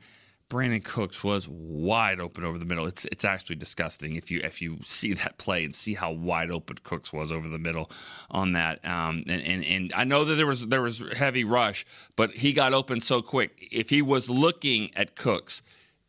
Brandin 0.49 0.81
Cooks 0.83 1.25
was 1.25 1.45
wide 1.49 2.21
open 2.21 2.45
over 2.45 2.57
the 2.57 2.65
middle. 2.65 2.85
It's 2.85 3.05
it's 3.05 3.25
actually 3.25 3.57
disgusting 3.57 4.15
if 4.15 4.31
you 4.31 4.39
if 4.43 4.61
you 4.61 4.77
see 4.85 5.13
that 5.13 5.37
play 5.37 5.65
and 5.65 5.75
see 5.75 5.93
how 5.93 6.11
wide 6.11 6.51
open 6.51 6.77
Cooks 6.83 7.11
was 7.11 7.31
over 7.31 7.49
the 7.49 7.59
middle 7.59 7.91
on 8.31 8.53
that. 8.53 8.83
Um, 8.85 9.23
and, 9.27 9.41
and 9.41 9.63
and 9.65 9.93
I 9.93 10.05
know 10.05 10.23
that 10.23 10.35
there 10.35 10.47
was 10.47 10.67
there 10.67 10.81
was 10.81 11.03
heavy 11.17 11.43
rush, 11.43 11.85
but 12.15 12.31
he 12.31 12.53
got 12.53 12.73
open 12.73 13.01
so 13.01 13.21
quick. 13.21 13.67
If 13.71 13.89
he 13.89 14.01
was 14.01 14.29
looking 14.29 14.91
at 14.95 15.15
Cooks, 15.15 15.63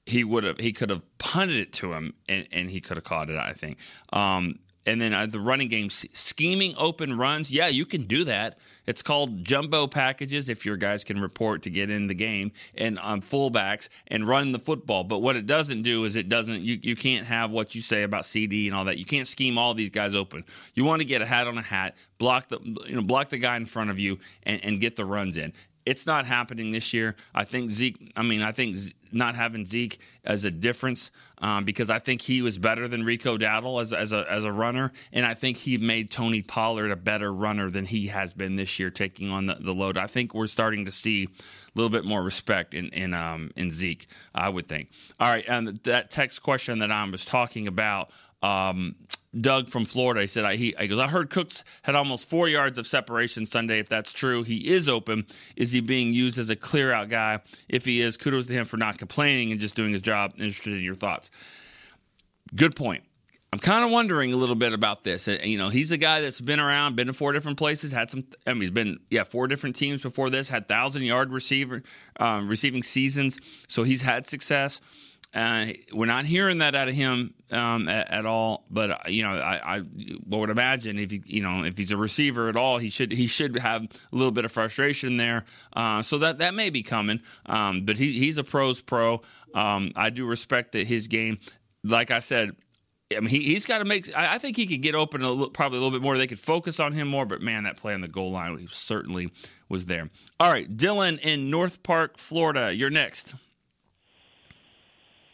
he 0.06 0.22
would 0.22 0.44
have 0.44 0.58
he 0.58 0.72
could 0.72 0.90
have 0.90 1.02
punted 1.18 1.56
it 1.56 1.72
to 1.74 1.92
him 1.94 2.14
and, 2.28 2.46
and 2.52 2.70
he 2.70 2.80
could 2.80 2.96
have 2.96 3.04
caught 3.04 3.30
it. 3.30 3.38
I 3.38 3.54
think. 3.54 3.78
Um, 4.12 4.60
and 4.86 5.00
then 5.00 5.12
uh, 5.12 5.26
the 5.26 5.40
running 5.40 5.68
game 5.68 5.90
scheming 5.90 6.74
open 6.76 7.16
runs. 7.16 7.50
Yeah, 7.50 7.68
you 7.68 7.84
can 7.84 8.04
do 8.04 8.24
that. 8.24 8.58
It's 8.86 9.02
called 9.02 9.44
jumbo 9.44 9.86
packages 9.86 10.48
if 10.48 10.64
your 10.64 10.76
guys 10.76 11.04
can 11.04 11.20
report 11.20 11.62
to 11.62 11.70
get 11.70 11.90
in 11.90 12.06
the 12.06 12.14
game 12.14 12.52
and 12.74 12.98
on 12.98 13.14
um, 13.14 13.20
fullbacks 13.20 13.88
and 14.06 14.26
run 14.26 14.52
the 14.52 14.58
football. 14.58 15.04
But 15.04 15.18
what 15.18 15.36
it 15.36 15.44
doesn't 15.44 15.82
do 15.82 16.04
is 16.04 16.16
it 16.16 16.28
doesn't 16.28 16.62
you, 16.62 16.78
you 16.82 16.96
can't 16.96 17.26
have 17.26 17.50
what 17.50 17.74
you 17.74 17.82
say 17.82 18.02
about 18.02 18.22
CeeDee 18.22 18.66
and 18.66 18.74
all 18.74 18.86
that. 18.86 18.96
You 18.96 19.04
can't 19.04 19.28
scheme 19.28 19.58
all 19.58 19.74
these 19.74 19.90
guys 19.90 20.14
open. 20.14 20.44
You 20.74 20.84
want 20.84 21.02
to 21.02 21.06
get 21.06 21.20
a 21.20 21.26
hat 21.26 21.46
on 21.46 21.58
a 21.58 21.62
hat, 21.62 21.96
block 22.16 22.48
the 22.48 22.58
you 22.86 22.96
know 22.96 23.02
block 23.02 23.28
the 23.28 23.38
guy 23.38 23.56
in 23.56 23.66
front 23.66 23.90
of 23.90 23.98
you 23.98 24.18
and, 24.44 24.64
and 24.64 24.80
get 24.80 24.96
the 24.96 25.04
runs 25.04 25.36
in. 25.36 25.52
It's 25.88 26.06
not 26.06 26.26
happening 26.26 26.70
this 26.70 26.92
year. 26.92 27.16
I 27.34 27.44
think 27.44 27.70
Zeke. 27.70 28.12
I 28.16 28.22
mean, 28.22 28.42
I 28.42 28.52
think 28.52 28.76
not 29.12 29.34
having 29.34 29.64
Zeke 29.64 29.98
as 30.24 30.44
a 30.44 30.50
difference 30.50 31.10
um, 31.38 31.64
because 31.64 31.88
I 31.88 31.98
think 31.98 32.20
he 32.20 32.42
was 32.42 32.58
better 32.58 32.88
than 32.88 33.04
Rico 33.04 33.38
Dowdle 33.38 33.80
as, 33.80 33.92
as 33.92 34.12
a 34.12 34.30
as 34.30 34.44
a 34.44 34.52
runner, 34.52 34.92
and 35.12 35.24
I 35.24 35.34
think 35.34 35.56
he 35.56 35.78
made 35.78 36.10
Tony 36.10 36.42
Pollard 36.42 36.90
a 36.90 36.96
better 36.96 37.32
runner 37.32 37.70
than 37.70 37.86
he 37.86 38.08
has 38.08 38.32
been 38.32 38.56
this 38.56 38.78
year, 38.78 38.90
taking 38.90 39.30
on 39.30 39.46
the, 39.46 39.54
the 39.54 39.72
load. 39.72 39.96
I 39.96 40.06
think 40.06 40.34
we're 40.34 40.46
starting 40.46 40.84
to 40.84 40.92
see 40.92 41.24
a 41.24 41.28
little 41.74 41.90
bit 41.90 42.04
more 42.04 42.22
respect 42.22 42.74
in 42.74 42.88
in 42.88 43.14
um, 43.14 43.50
in 43.56 43.70
Zeke. 43.70 44.08
I 44.34 44.48
would 44.48 44.68
think. 44.68 44.90
All 45.18 45.32
right, 45.32 45.44
and 45.48 45.80
that 45.84 46.10
text 46.10 46.42
question 46.42 46.80
that 46.80 46.92
I 46.92 47.04
was 47.08 47.24
talking 47.24 47.66
about. 47.66 48.10
Um, 48.42 48.96
Doug 49.38 49.68
from 49.68 49.84
Florida. 49.84 50.22
He 50.22 50.26
said, 50.26 50.44
I, 50.44 50.56
he, 50.56 50.74
he 50.78 50.88
goes, 50.88 50.98
I 50.98 51.08
heard 51.08 51.30
Cooks 51.30 51.62
had 51.82 51.94
almost 51.94 52.28
four 52.28 52.48
yards 52.48 52.78
of 52.78 52.86
separation 52.86 53.46
Sunday. 53.46 53.78
If 53.78 53.88
that's 53.88 54.12
true, 54.12 54.42
he 54.42 54.68
is 54.68 54.88
open. 54.88 55.26
Is 55.56 55.72
he 55.72 55.80
being 55.80 56.12
used 56.12 56.38
as 56.38 56.50
a 56.50 56.56
clear 56.56 56.92
out 56.92 57.08
guy? 57.08 57.40
If 57.68 57.84
he 57.84 58.00
is, 58.00 58.16
kudos 58.16 58.46
to 58.46 58.54
him 58.54 58.64
for 58.64 58.78
not 58.78 58.98
complaining 58.98 59.52
and 59.52 59.60
just 59.60 59.74
doing 59.74 59.92
his 59.92 60.02
job. 60.02 60.32
Interested 60.38 60.72
in 60.72 60.80
your 60.82 60.94
thoughts. 60.94 61.30
Good 62.54 62.74
point. 62.74 63.04
I'm 63.52 63.58
kind 63.58 63.84
of 63.84 63.90
wondering 63.90 64.32
a 64.32 64.36
little 64.36 64.54
bit 64.54 64.72
about 64.72 65.04
this. 65.04 65.26
Uh, 65.26 65.38
you 65.42 65.56
know, 65.56 65.70
he's 65.70 65.90
a 65.90 65.96
guy 65.96 66.20
that's 66.20 66.40
been 66.40 66.60
around, 66.60 66.96
been 66.96 67.06
to 67.06 67.14
four 67.14 67.32
different 67.32 67.56
places, 67.56 67.92
had 67.92 68.10
some. 68.10 68.24
I 68.46 68.52
mean, 68.52 68.62
he's 68.62 68.70
been 68.70 68.98
yeah 69.10 69.24
four 69.24 69.46
different 69.46 69.74
teams 69.74 70.02
before 70.02 70.28
this, 70.28 70.50
had 70.50 70.68
thousand 70.68 71.02
yard 71.02 71.32
receiver 71.32 71.82
um, 72.20 72.46
receiving 72.48 72.82
seasons, 72.82 73.38
so 73.66 73.84
he's 73.84 74.02
had 74.02 74.26
success. 74.26 74.82
Uh, 75.32 75.68
we're 75.92 76.06
not 76.06 76.26
hearing 76.26 76.58
that 76.58 76.74
out 76.74 76.88
of 76.88 76.94
him 76.94 77.34
um, 77.50 77.88
at, 77.88 78.10
at, 78.10 78.26
all. 78.26 78.64
But 78.70 78.90
uh, 78.90 78.98
you 79.08 79.22
know, 79.22 79.30
I, 79.30 79.78
I, 79.78 79.82
would 80.26 80.50
imagine 80.50 80.98
if 80.98 81.10
he, 81.10 81.22
you 81.26 81.42
know 81.42 81.64
if 81.64 81.76
he's 81.76 81.92
a 81.92 81.96
receiver 81.96 82.48
at 82.48 82.56
all, 82.56 82.78
he 82.78 82.90
should 82.90 83.12
he 83.12 83.26
should 83.26 83.58
have 83.58 83.84
a 83.84 83.88
little 84.16 84.30
bit 84.30 84.44
of 84.44 84.52
frustration 84.52 85.16
there. 85.16 85.44
Uh, 85.72 86.02
so 86.02 86.18
that 86.18 86.38
that 86.38 86.54
may 86.54 86.70
be 86.70 86.82
coming. 86.82 87.20
Um, 87.46 87.84
but 87.84 87.96
he, 87.96 88.18
he's 88.18 88.38
a 88.38 88.44
pros 88.44 88.80
pro. 88.80 89.22
Um, 89.54 89.92
I 89.96 90.10
do 90.10 90.26
respect 90.26 90.72
that 90.72 90.86
his 90.86 91.08
game. 91.08 91.38
Like 91.84 92.10
I 92.10 92.20
said. 92.20 92.56
I 93.16 93.20
mean, 93.20 93.30
he, 93.30 93.40
he's 93.40 93.64
got 93.64 93.78
to 93.78 93.86
make. 93.86 94.14
I, 94.14 94.34
I, 94.34 94.38
think 94.38 94.58
he 94.58 94.66
could 94.66 94.82
get 94.82 94.94
open 94.94 95.22
a 95.22 95.30
little, 95.30 95.48
probably 95.48 95.78
a 95.78 95.80
little 95.80 95.98
bit 95.98 96.02
more. 96.02 96.18
They 96.18 96.26
could 96.26 96.38
focus 96.38 96.78
on 96.78 96.92
him 96.92 97.08
more. 97.08 97.24
But 97.24 97.40
man, 97.40 97.64
that 97.64 97.78
play 97.78 97.94
on 97.94 98.02
the 98.02 98.08
goal 98.08 98.32
line, 98.32 98.58
he 98.58 98.66
certainly 98.70 99.32
was 99.66 99.86
there. 99.86 100.10
All 100.38 100.52
right, 100.52 100.76
Dylan 100.76 101.18
in 101.20 101.48
North 101.48 101.82
Park, 101.82 102.18
Florida. 102.18 102.74
You're 102.74 102.90
next. 102.90 103.34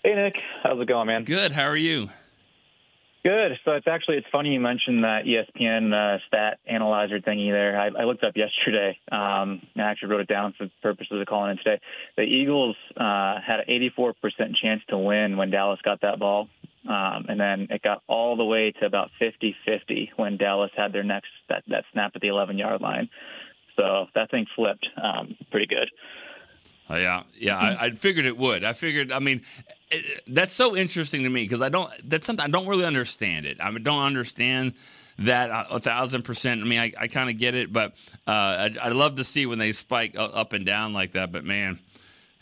Hey 0.05 0.15
Nick, 0.17 0.35
how's 0.63 0.79
it 0.79 0.87
going, 0.87 1.07
man? 1.07 1.25
Good. 1.25 1.51
How 1.51 1.67
are 1.67 1.77
you? 1.79 2.11
Good. 3.23 3.53
So 3.65 3.71
it's 3.71 3.87
actually 3.89 4.19
it's 4.19 4.27
funny 4.31 4.51
you 4.51 4.61
mentioned 4.61 5.03
that 5.03 5.23
ESPN 5.25 5.95
uh, 5.95 6.19
stat 6.29 6.59
analyzer 6.67 7.21
thingy 7.21 7.51
there. 7.51 7.81
I, 7.81 7.87
I 8.03 8.05
looked 8.05 8.23
up 8.23 8.35
yesterday. 8.37 8.99
Um, 9.11 9.63
I 9.79 9.81
actually 9.81 10.11
wrote 10.11 10.21
it 10.21 10.29
down 10.29 10.53
for 10.59 10.65
the 10.65 10.71
purposes 10.83 11.19
of 11.19 11.27
calling 11.27 11.53
in 11.53 11.57
today. 11.57 11.81
The 12.19 12.23
Eagles 12.25 12.77
uh, 12.99 13.37
had 13.41 13.61
an 13.67 13.91
84% 13.99 14.13
chance 14.63 14.83
to 14.91 14.99
win 14.99 15.39
when 15.39 15.51
Dallas 15.51 15.81
got 15.83 16.03
that 16.03 16.19
ball, 16.19 16.49
um, 16.87 17.25
and 17.31 17.41
then 17.41 17.69
it 17.71 17.81
got 17.81 18.03
all 18.07 18.37
the 18.37 18.45
way 18.45 18.75
to 18.81 18.85
about 18.85 19.09
50-50 19.23 20.09
when 20.17 20.37
Dallas 20.37 20.71
had 20.77 20.93
their 20.93 21.03
next 21.03 21.29
that, 21.49 21.63
that 21.69 21.85
snap 21.95 22.13
at 22.15 22.21
the 22.21 22.29
11 22.29 22.59
yard 22.59 22.83
line. 22.83 23.09
So 23.77 24.05
that 24.15 24.31
thing 24.31 24.45
flipped 24.55 24.87
um, 25.03 25.35
pretty 25.51 25.67
good. 25.67 25.89
Uh, 26.91 26.97
yeah, 26.97 27.23
yeah, 27.39 27.57
I, 27.57 27.87
I, 27.87 27.91
figured 27.91 28.27
it 28.27 28.37
would. 28.37 28.63
I 28.63 28.75
figured. 28.75 29.11
I 29.11 29.19
mean, 29.19 29.41
it, 29.91 30.23
that's 30.27 30.53
so 30.53 30.77
interesting 30.77 31.23
to 31.23 31.31
me 31.31 31.43
because 31.43 31.63
I 31.63 31.71
don't. 31.71 31.91
That's 32.05 32.27
something 32.27 32.45
I 32.45 32.49
don't 32.49 32.67
really 32.67 32.85
understand 32.85 33.47
it. 33.47 33.59
I 33.59 33.71
don't 33.73 34.03
understand 34.03 34.75
that 35.21 35.49
a, 35.49 35.77
a 35.77 35.81
thousand 35.81 36.23
percent. 36.23 36.61
I 36.61 36.65
mean, 36.65 36.81
I, 36.81 36.93
I 36.99 37.09
kind 37.09 37.31
of 37.31 37.39
get 37.39 37.55
it, 37.55 37.73
but 37.73 37.93
uh, 38.27 38.69
I, 38.69 38.71
I 38.83 38.89
love 38.91 39.17
to 39.17 39.25
see 39.25 39.47
when 39.47 39.59
they 39.59 39.73
spike 39.73 40.15
up 40.19 40.53
and 40.53 40.67
down 40.67 40.93
like 40.93 41.13
that. 41.13 41.33
But 41.33 41.45
man, 41.45 41.79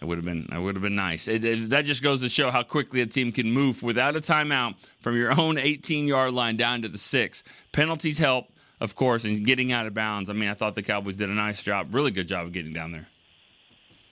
it 0.00 0.06
would 0.06 0.18
have 0.18 0.24
been 0.24 0.48
it 0.52 0.58
would 0.58 0.74
have 0.74 0.82
been 0.82 0.96
nice. 0.96 1.28
It, 1.28 1.44
it, 1.44 1.70
that 1.70 1.84
just 1.84 2.02
goes 2.02 2.20
to 2.22 2.28
show 2.28 2.50
how 2.50 2.64
quickly 2.64 3.00
a 3.00 3.06
team 3.06 3.30
can 3.30 3.50
move 3.52 3.82
without 3.82 4.16
a 4.16 4.20
timeout 4.20 4.74
from 5.00 5.16
your 5.16 5.38
own 5.40 5.56
18 5.56 6.08
yard 6.08 6.32
line 6.32 6.56
down 6.56 6.82
to 6.82 6.88
the 6.88 6.98
six. 6.98 7.44
Penalties 7.70 8.18
help, 8.18 8.46
of 8.80 8.96
course, 8.96 9.24
and 9.24 9.44
getting 9.46 9.70
out 9.70 9.86
of 9.86 9.94
bounds. 9.94 10.28
I 10.28 10.32
mean, 10.32 10.48
I 10.48 10.54
thought 10.54 10.74
the 10.74 10.82
Cowboys 10.82 11.16
did 11.16 11.30
a 11.30 11.34
nice 11.34 11.62
job, 11.62 11.94
really 11.94 12.10
good 12.10 12.26
job 12.26 12.46
of 12.46 12.52
getting 12.52 12.72
down 12.72 12.90
there. 12.90 13.06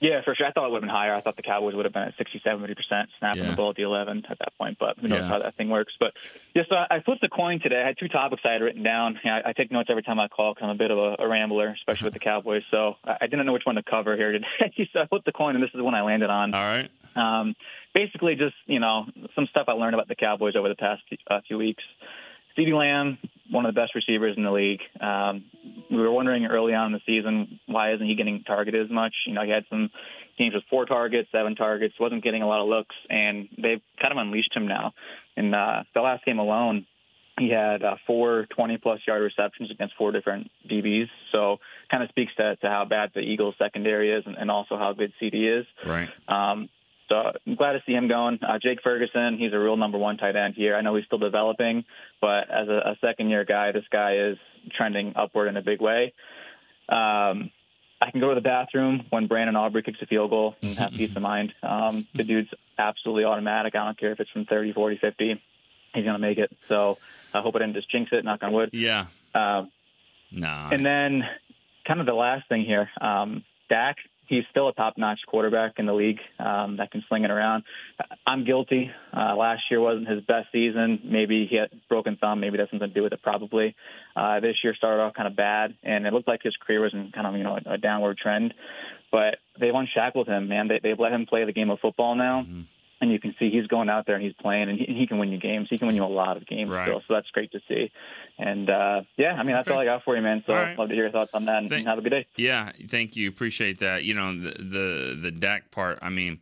Yeah, 0.01 0.23
for 0.25 0.33
sure. 0.33 0.47
I 0.47 0.51
thought 0.51 0.65
it 0.65 0.71
would 0.71 0.77
have 0.77 0.81
been 0.81 0.89
higher. 0.89 1.13
I 1.13 1.21
thought 1.21 1.35
the 1.35 1.43
Cowboys 1.43 1.75
would 1.75 1.85
have 1.85 1.93
been 1.93 2.01
at 2.01 2.15
60, 2.17 2.41
70% 2.43 2.75
snapping 3.19 3.43
yeah. 3.43 3.49
the 3.51 3.55
ball 3.55 3.69
at 3.69 3.75
the 3.75 3.83
11 3.83 4.23
at 4.27 4.39
that 4.39 4.57
point, 4.57 4.77
but 4.79 4.97
who 4.97 5.07
knows 5.07 5.19
yeah. 5.19 5.27
how 5.27 5.37
that 5.37 5.55
thing 5.57 5.69
works. 5.69 5.93
But 5.99 6.13
yeah, 6.55 6.63
so 6.67 6.75
I 6.75 7.01
flipped 7.05 7.21
the 7.21 7.29
coin 7.29 7.59
today. 7.61 7.83
I 7.83 7.85
had 7.85 7.99
two 7.99 8.07
topics 8.07 8.41
I 8.43 8.53
had 8.53 8.63
written 8.63 8.81
down. 8.81 9.19
I, 9.23 9.49
I 9.49 9.53
take 9.53 9.71
notes 9.71 9.89
every 9.91 10.01
time 10.01 10.19
I 10.19 10.27
call 10.27 10.55
because 10.55 10.65
I'm 10.65 10.71
a 10.71 10.77
bit 10.77 10.89
of 10.89 10.97
a, 10.97 11.17
a 11.19 11.27
rambler, 11.27 11.69
especially 11.69 12.05
with 12.05 12.15
the 12.15 12.19
Cowboys. 12.31 12.63
So 12.71 12.95
I, 13.05 13.17
I 13.21 13.27
didn't 13.27 13.45
know 13.45 13.53
which 13.53 13.65
one 13.65 13.75
to 13.75 13.83
cover 13.83 14.17
here 14.17 14.31
today. 14.31 14.89
so 14.91 15.01
I 15.01 15.05
flipped 15.05 15.25
the 15.25 15.31
coin, 15.31 15.53
and 15.53 15.63
this 15.63 15.69
is 15.69 15.77
the 15.77 15.83
one 15.83 15.93
I 15.93 16.01
landed 16.01 16.31
on. 16.31 16.55
All 16.55 16.65
right. 16.65 16.89
Um, 17.15 17.53
basically, 17.93 18.33
just, 18.33 18.55
you 18.65 18.79
know, 18.79 19.05
some 19.35 19.45
stuff 19.51 19.65
I 19.67 19.73
learned 19.73 19.93
about 19.93 20.07
the 20.07 20.15
Cowboys 20.15 20.55
over 20.55 20.67
the 20.67 20.75
past 20.75 21.03
few, 21.09 21.17
uh, 21.29 21.41
few 21.47 21.59
weeks. 21.59 21.83
CeeDee 22.57 22.75
Lamb, 22.75 23.19
one 23.51 23.65
of 23.65 23.75
the 23.75 23.79
best 23.79 23.93
receivers 23.93 24.35
in 24.37 24.43
the 24.43 24.51
league. 24.51 24.79
Um, 24.99 25.45
we 25.89 25.97
were 25.97 26.11
wondering 26.11 26.45
early 26.45 26.73
on 26.73 26.87
in 26.87 26.91
the 26.93 27.01
season 27.05 27.59
why 27.67 27.93
isn't 27.93 28.05
he 28.05 28.15
getting 28.15 28.43
targeted 28.43 28.85
as 28.85 28.91
much? 28.91 29.13
You 29.27 29.33
know, 29.33 29.43
he 29.43 29.51
had 29.51 29.65
some 29.69 29.89
games 30.37 30.55
with 30.55 30.63
four 30.69 30.85
targets, 30.85 31.29
seven 31.31 31.55
targets, 31.55 31.93
wasn't 31.99 32.23
getting 32.23 32.41
a 32.41 32.47
lot 32.47 32.61
of 32.61 32.67
looks, 32.67 32.95
and 33.09 33.49
they've 33.57 33.81
kind 34.01 34.11
of 34.11 34.17
unleashed 34.17 34.55
him 34.55 34.67
now. 34.67 34.93
In 35.35 35.53
uh, 35.53 35.83
the 35.93 36.01
last 36.01 36.25
game 36.25 36.39
alone, 36.39 36.87
he 37.37 37.49
had 37.49 37.83
uh, 37.83 37.95
four 38.07 38.47
20 38.55 38.77
plus 38.77 38.99
yard 39.07 39.21
receptions 39.21 39.71
against 39.71 39.95
four 39.97 40.11
different 40.11 40.49
DBs. 40.69 41.07
So 41.31 41.57
kind 41.89 42.03
of 42.03 42.09
speaks 42.09 42.33
to, 42.35 42.55
to 42.57 42.67
how 42.67 42.85
bad 42.85 43.11
the 43.13 43.21
Eagles 43.21 43.55
secondary 43.57 44.11
is 44.11 44.23
and, 44.25 44.35
and 44.37 44.51
also 44.51 44.77
how 44.77 44.93
good 44.93 45.11
CeeDee 45.21 45.59
is. 45.59 45.65
Right. 45.85 46.09
Um, 46.27 46.69
so 47.11 47.31
I'm 47.45 47.55
glad 47.55 47.73
to 47.73 47.83
see 47.85 47.91
him 47.91 48.07
going. 48.07 48.39
Uh, 48.41 48.57
Jake 48.61 48.79
Ferguson, 48.83 49.37
he's 49.37 49.51
a 49.53 49.59
real 49.59 49.75
number 49.75 49.97
one 49.97 50.15
tight 50.17 50.35
end 50.37 50.53
here. 50.55 50.75
I 50.75 50.81
know 50.81 50.95
he's 50.95 51.05
still 51.05 51.17
developing, 51.17 51.83
but 52.21 52.49
as 52.49 52.69
a, 52.69 52.91
a 52.91 52.97
second 53.01 53.29
year 53.29 53.43
guy, 53.43 53.73
this 53.73 53.83
guy 53.91 54.15
is 54.15 54.37
trending 54.77 55.13
upward 55.15 55.49
in 55.49 55.57
a 55.57 55.61
big 55.61 55.81
way. 55.81 56.13
Um, 56.87 57.51
I 58.03 58.09
can 58.11 58.19
go 58.19 58.29
to 58.29 58.35
the 58.35 58.41
bathroom 58.41 59.05
when 59.09 59.27
Brandon 59.27 59.55
Aubrey 59.55 59.83
kicks 59.83 59.99
a 60.01 60.05
field 60.05 60.29
goal 60.31 60.55
and 60.61 60.75
have 60.77 60.91
peace 60.91 61.15
of 61.15 61.21
mind. 61.21 61.53
Um, 61.61 62.07
the 62.15 62.23
dude's 62.23 62.49
absolutely 62.77 63.25
automatic. 63.25 63.75
I 63.75 63.85
don't 63.85 63.99
care 63.99 64.11
if 64.11 64.19
it's 64.19 64.31
from 64.31 64.45
30, 64.45 64.73
40, 64.73 64.97
50. 64.97 65.41
He's 65.93 66.03
going 66.03 66.13
to 66.15 66.19
make 66.19 66.37
it. 66.37 66.55
So 66.67 66.97
I 67.33 67.41
hope 67.41 67.55
I 67.55 67.59
didn't 67.59 67.75
just 67.75 67.91
jinx 67.91 68.09
it, 68.13 68.23
knock 68.25 68.41
on 68.43 68.53
wood. 68.53 68.69
Yeah. 68.73 69.05
Um, 69.35 69.69
Nah. 70.33 70.69
and 70.69 70.85
then, 70.85 71.23
kind 71.85 71.99
of 71.99 72.05
the 72.05 72.13
last 72.13 72.47
thing 72.47 72.63
here, 72.63 72.89
um, 73.01 73.43
Dak. 73.69 73.97
He's 74.31 74.45
still 74.49 74.69
a 74.69 74.73
top-notch 74.73 75.19
quarterback 75.27 75.73
in 75.77 75.85
the 75.85 75.93
league 75.93 76.19
um, 76.39 76.77
that 76.77 76.89
can 76.89 77.03
sling 77.09 77.25
it 77.25 77.31
around. 77.31 77.63
I'm 78.25 78.45
guilty. 78.45 78.89
Uh, 79.11 79.35
last 79.35 79.63
year 79.69 79.81
wasn't 79.81 80.07
his 80.07 80.21
best 80.21 80.47
season. 80.53 81.01
Maybe 81.03 81.47
he 81.49 81.57
had 81.57 81.69
broken 81.89 82.15
thumb. 82.15 82.39
Maybe 82.39 82.55
that's 82.55 82.71
something 82.71 82.87
to 82.87 82.93
do 82.93 83.03
with 83.03 83.11
it. 83.11 83.21
Probably. 83.21 83.75
Uh, 84.15 84.39
this 84.39 84.55
year 84.63 84.73
started 84.73 85.01
off 85.03 85.15
kind 85.15 85.27
of 85.27 85.35
bad, 85.35 85.75
and 85.83 86.07
it 86.07 86.13
looked 86.13 86.29
like 86.29 86.39
his 86.43 86.55
career 86.65 86.79
was 86.79 86.93
in 86.93 87.11
kind 87.13 87.27
of 87.27 87.35
you 87.35 87.43
know 87.43 87.59
a, 87.65 87.73
a 87.73 87.77
downward 87.77 88.17
trend. 88.19 88.53
But 89.11 89.35
they've 89.59 89.75
unshackled 89.75 90.29
him, 90.29 90.47
man. 90.47 90.69
They, 90.69 90.79
they've 90.81 90.97
let 90.99 91.11
him 91.11 91.25
play 91.25 91.43
the 91.43 91.51
game 91.51 91.69
of 91.69 91.79
football 91.81 92.15
now. 92.15 92.45
Mhm. 92.47 92.65
And 93.01 93.11
you 93.11 93.19
can 93.19 93.33
see 93.39 93.49
he's 93.49 93.65
going 93.65 93.89
out 93.89 94.05
there 94.05 94.15
and 94.15 94.23
he's 94.23 94.35
playing, 94.39 94.69
and 94.69 94.77
he, 94.79 94.85
he 94.85 95.07
can 95.07 95.17
win 95.17 95.29
you 95.31 95.39
games. 95.39 95.67
He 95.71 95.77
can 95.79 95.87
win 95.87 95.95
you 95.95 96.03
a 96.03 96.05
lot 96.05 96.37
of 96.37 96.45
games 96.45 96.69
Right. 96.69 96.85
still, 96.87 97.01
so 97.07 97.15
that's 97.15 97.29
great 97.31 97.51
to 97.51 97.59
see. 97.67 97.91
And 98.37 98.69
uh, 98.69 99.01
yeah, 99.17 99.33
I 99.33 99.41
mean 99.43 99.55
that's 99.55 99.67
Okay. 99.67 99.73
all 99.73 99.81
I 99.81 99.85
got 99.85 100.03
for 100.03 100.15
you, 100.15 100.21
man. 100.21 100.43
So 100.45 100.53
right. 100.53 100.77
love 100.77 100.89
to 100.89 100.93
hear 100.93 101.05
your 101.05 101.11
thoughts 101.11 101.31
on 101.33 101.45
that, 101.45 101.57
and, 101.63 101.69
Thank- 101.69 101.87
have 101.87 101.97
a 101.97 102.01
good 102.01 102.11
day. 102.11 102.27
Yeah, 102.37 102.71
thank 102.89 103.15
you. 103.15 103.27
Appreciate 103.27 103.79
that. 103.79 104.03
You 104.03 104.13
know, 104.13 104.33
the 104.39 104.51
the 104.51 105.19
the 105.19 105.31
Dak 105.31 105.71
part, 105.71 105.97
I 106.03 106.09
mean, 106.09 106.39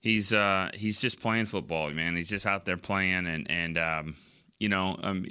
he's 0.00 0.32
uh 0.32 0.70
he's 0.74 0.96
just 0.98 1.20
playing 1.20 1.44
football, 1.44 1.90
man. 1.90 2.16
He's 2.16 2.28
just 2.30 2.46
out 2.46 2.64
there 2.64 2.78
playing 2.78 3.26
and 3.26 3.50
and 3.50 3.76
um 3.78 4.16
you 4.58 4.70
know, 4.70 4.96
um 5.02 5.26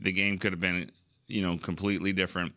the 0.00 0.10
game 0.12 0.38
could 0.38 0.52
have 0.52 0.60
been, 0.60 0.90
you 1.28 1.42
know, 1.42 1.56
completely 1.56 2.12
different 2.12 2.52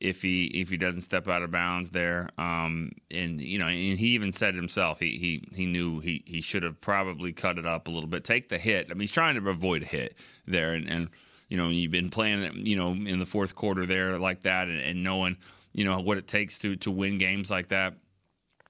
if 0.00 0.22
he 0.22 0.46
if 0.46 0.70
he 0.70 0.76
doesn't 0.76 1.02
step 1.02 1.28
out 1.28 1.42
of 1.42 1.50
bounds 1.50 1.90
there. 1.90 2.30
Um 2.38 2.92
and 3.10 3.40
you 3.40 3.58
know, 3.58 3.66
and 3.66 3.98
he 3.98 4.08
even 4.08 4.32
said 4.32 4.54
himself 4.54 4.98
he 4.98 5.18
he 5.18 5.48
he 5.54 5.66
knew 5.66 6.00
he 6.00 6.22
he 6.26 6.40
should 6.40 6.62
have 6.62 6.80
probably 6.80 7.32
cut 7.32 7.58
it 7.58 7.66
up 7.66 7.86
a 7.86 7.90
little 7.90 8.08
bit. 8.08 8.24
Take 8.24 8.48
the 8.48 8.58
hit. 8.58 8.86
I 8.90 8.94
mean, 8.94 9.00
he's 9.00 9.12
trying 9.12 9.40
to 9.40 9.48
avoid 9.48 9.82
a 9.82 9.86
hit 9.86 10.16
there 10.46 10.72
and 10.72 10.88
and 10.88 11.08
you 11.50 11.56
know, 11.56 11.68
you've 11.68 11.90
been 11.90 12.10
playing, 12.10 12.64
you 12.64 12.76
know, 12.76 12.92
in 12.92 13.18
the 13.18 13.26
fourth 13.26 13.54
quarter 13.54 13.84
there 13.84 14.18
like 14.18 14.42
that, 14.42 14.68
and, 14.68 14.80
and 14.80 15.02
knowing, 15.02 15.36
you 15.74 15.84
know, 15.84 16.00
what 16.00 16.16
it 16.16 16.26
takes 16.26 16.58
to 16.58 16.76
to 16.76 16.90
win 16.90 17.18
games 17.18 17.50
like 17.50 17.68
that. 17.68 17.94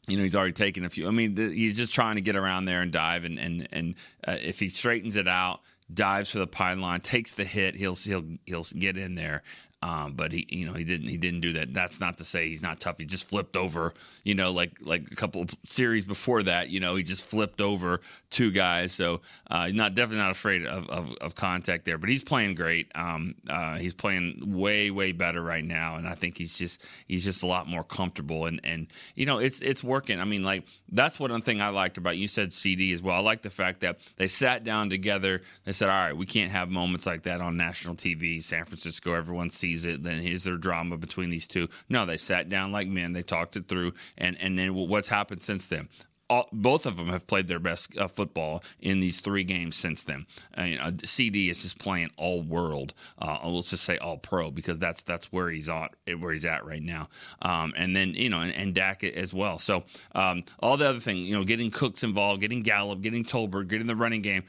You 0.08 0.16
know, 0.16 0.22
he's 0.22 0.34
already 0.34 0.54
taken 0.54 0.84
a 0.84 0.90
few. 0.90 1.06
I 1.06 1.10
mean, 1.10 1.34
the, 1.34 1.54
he's 1.54 1.76
just 1.76 1.92
trying 1.92 2.16
to 2.16 2.22
get 2.22 2.37
around 2.37 2.64
there 2.64 2.80
and 2.80 2.90
dive, 2.90 3.25
and 3.25 3.38
and 3.38 3.68
and 3.70 3.94
uh, 4.26 4.37
if 4.40 4.58
he 4.58 4.70
straightens 4.70 5.16
it 5.16 5.28
out, 5.28 5.60
dives 5.92 6.30
for 6.30 6.38
the 6.38 6.46
pylon, 6.46 7.02
takes 7.02 7.32
the 7.32 7.44
hit, 7.44 7.76
he'll 7.76 7.94
he'll 7.94 8.25
he'll 8.46 8.64
get 8.76 8.96
in 8.96 9.14
there. 9.14 9.42
Um, 9.82 10.12
but 10.12 10.32
he, 10.32 10.46
you 10.50 10.66
know, 10.66 10.75
he 10.75 10.84
didn't. 10.84 11.08
He 11.08 11.16
didn't 11.16 11.40
do 11.40 11.54
that. 11.54 11.72
That's 11.72 12.00
not 12.00 12.18
to 12.18 12.25
say 12.25 12.49
he's 12.49 12.62
not 12.62 12.80
tough. 12.80 12.99
He 12.99 13.06
just 13.06 13.28
flipped 13.28 13.56
over. 13.56 13.94
You 14.25 14.34
know, 14.34 14.52
like 14.52 14.72
like 14.82 15.10
a 15.10 15.16
couple 15.16 15.46
series 15.64 16.04
before 16.04 16.42
that. 16.42 16.68
You 16.68 16.80
know, 16.80 16.96
he 16.96 17.02
just 17.02 17.25
flipped 17.25 17.62
over 17.62 18.00
two 18.28 18.50
guys. 18.50 18.92
So 18.92 19.22
uh, 19.50 19.68
not 19.72 19.94
definitely 19.94 20.22
not 20.22 20.32
afraid 20.32 20.66
of, 20.66 20.88
of, 20.90 21.14
of 21.22 21.34
contact 21.34 21.87
there. 21.87 21.96
But 21.96 22.10
he's 22.10 22.22
playing 22.22 22.56
great. 22.56 22.92
Um, 22.94 23.37
uh, 23.49 23.76
he's 23.76 23.94
playing 23.94 24.42
way 24.44 24.90
way 24.90 25.12
better 25.12 25.42
right 25.42 25.64
now, 25.64 25.96
and 25.96 26.06
I 26.06 26.14
think 26.14 26.37
he's 26.37 26.58
just 26.58 26.82
he's 27.06 27.25
just 27.25 27.42
a 27.42 27.46
lot 27.46 27.66
more 27.66 27.84
comfortable. 27.84 28.44
And 28.44 28.60
and 28.62 28.87
you 29.14 29.25
know, 29.25 29.38
it's 29.38 29.62
it's 29.62 29.82
working. 29.82 30.20
I 30.20 30.25
mean, 30.25 30.42
like 30.42 30.64
that's 30.92 31.18
one 31.18 31.40
thing 31.42 31.62
I 31.62 31.68
liked 31.70 31.96
about 31.96 32.18
you 32.18 32.28
said 32.28 32.50
CeeDee 32.50 32.92
as 32.92 33.00
well. 33.00 33.16
I 33.16 33.20
like 33.20 33.42
the 33.42 33.50
fact 33.50 33.80
that 33.80 33.99
they 34.16 34.28
sat 34.28 34.62
down 34.62 34.90
together. 34.90 35.40
They 35.64 35.72
said, 35.72 35.88
all 35.88 35.96
right, 35.96 36.16
we 36.16 36.26
can't 36.26 36.50
have 36.50 36.68
moments 36.68 37.06
like 37.06 37.22
that 37.22 37.40
on 37.40 37.56
national 37.56 37.94
TV, 37.94 38.42
San 38.42 38.64
Francisco. 38.64 39.14
Everyone 39.14 39.49
sees 39.71 39.85
it. 39.85 40.03
Then 40.03 40.23
here's 40.23 40.45
their 40.45 40.57
drama 40.57 40.97
between 40.97 41.31
these 41.31 41.47
two. 41.47 41.69
No, 41.89 42.07
they 42.07 42.17
sat 42.17 42.49
down 42.49 42.73
like 42.73 42.89
men. 42.89 43.12
They 43.12 43.23
talked 43.23 43.57
it 43.57 43.69
through, 43.69 43.93
and 44.19 44.37
and 44.41 44.59
then 44.59 44.75
what's 44.75 45.09
happened 45.09 45.43
since 45.43 45.67
then? 45.67 45.89
All, 46.28 46.49
both 46.52 46.87
of 46.87 46.97
them 46.97 47.09
have 47.09 47.26
played 47.26 47.49
their 47.49 47.59
best 47.59 47.99
uh, 47.99 48.06
football 48.06 48.63
in 48.78 49.00
these 49.00 49.19
three 49.19 49.43
games 49.43 49.76
since 49.76 50.04
then. 50.04 50.26
Uh, 50.56 50.67
know, 50.67 50.91
CeeDee 50.93 51.50
is 51.50 51.61
just 51.61 51.80
playing 51.80 52.11
all 52.17 52.41
world. 52.41 52.95
Uh, 53.19 53.41
let's 53.49 53.71
just 53.71 53.83
say 53.83 53.99
all 53.99 54.17
pro 54.17 54.52
because 54.52 54.78
that's 54.78 55.02
that's 55.02 55.33
where 55.33 55.50
he's 55.50 55.69
at 55.69 55.93
where 56.19 56.33
he's 56.33 56.45
at 56.45 56.65
right 56.65 56.83
now. 56.83 57.09
Um, 57.43 57.73
and 57.76 57.97
then 57.97 58.15
you 58.15 58.30
know, 58.30 58.41
and, 58.41 58.54
and 58.54 58.75
Dak 58.75 59.02
as 59.02 59.35
well. 59.35 59.59
So 59.59 59.83
um, 60.15 60.45
all 60.61 60.76
the 60.76 60.89
other 60.89 61.00
thing, 61.00 61.17
you 61.17 61.35
know, 61.35 61.45
getting 61.45 61.71
Cooks 61.71 62.04
involved, 62.04 62.41
getting 62.41 62.63
Gallup, 62.63 63.00
getting 63.00 63.25
Tolbert, 63.25 63.67
getting 63.67 63.89
the 63.89 63.97
running 63.97 64.23
game 64.23 64.45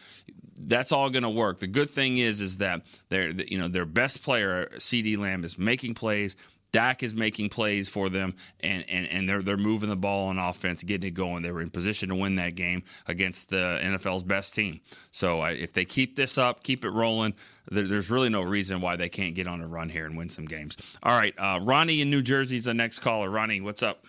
that's 0.59 0.91
all 0.91 1.09
going 1.09 1.23
to 1.23 1.29
work. 1.29 1.59
The 1.59 1.67
good 1.67 1.91
thing 1.91 2.17
is, 2.17 2.41
is 2.41 2.57
that 2.57 2.81
their, 3.09 3.29
you 3.29 3.57
know, 3.57 3.67
their 3.67 3.85
best 3.85 4.23
player, 4.23 4.69
CeeDee 4.75 5.17
Lamb, 5.17 5.43
is 5.43 5.57
making 5.57 5.95
plays. 5.95 6.35
Dak 6.71 7.03
is 7.03 7.13
making 7.13 7.49
plays 7.49 7.89
for 7.89 8.09
them, 8.09 8.33
and, 8.61 8.85
and, 8.87 9.05
and 9.07 9.27
they're 9.27 9.41
they're 9.41 9.57
moving 9.57 9.89
the 9.89 9.95
ball 9.97 10.29
on 10.29 10.37
offense, 10.37 10.83
getting 10.83 11.09
it 11.09 11.11
going. 11.11 11.43
They 11.43 11.51
were 11.51 11.61
in 11.61 11.69
position 11.69 12.07
to 12.09 12.15
win 12.15 12.35
that 12.35 12.55
game 12.55 12.83
against 13.07 13.49
the 13.49 13.77
NFL's 13.83 14.23
best 14.23 14.55
team. 14.55 14.79
So 15.11 15.41
I, 15.41 15.51
if 15.51 15.73
they 15.73 15.83
keep 15.83 16.15
this 16.15 16.37
up, 16.37 16.63
keep 16.63 16.85
it 16.85 16.91
rolling, 16.91 17.33
there, 17.69 17.85
there's 17.85 18.09
really 18.09 18.29
no 18.29 18.41
reason 18.41 18.79
why 18.79 18.95
they 18.95 19.09
can't 19.09 19.35
get 19.35 19.47
on 19.47 19.59
a 19.59 19.67
run 19.67 19.89
here 19.89 20.05
and 20.05 20.15
win 20.15 20.29
some 20.29 20.45
games. 20.45 20.77
All 21.03 21.19
right, 21.19 21.33
uh, 21.37 21.59
Ronnie 21.61 21.99
in 21.99 22.09
New 22.09 22.21
Jersey 22.21 22.55
is 22.55 22.63
the 22.63 22.73
next 22.73 22.99
caller. 22.99 23.29
Ronnie, 23.29 23.59
what's 23.59 23.83
up? 23.83 24.05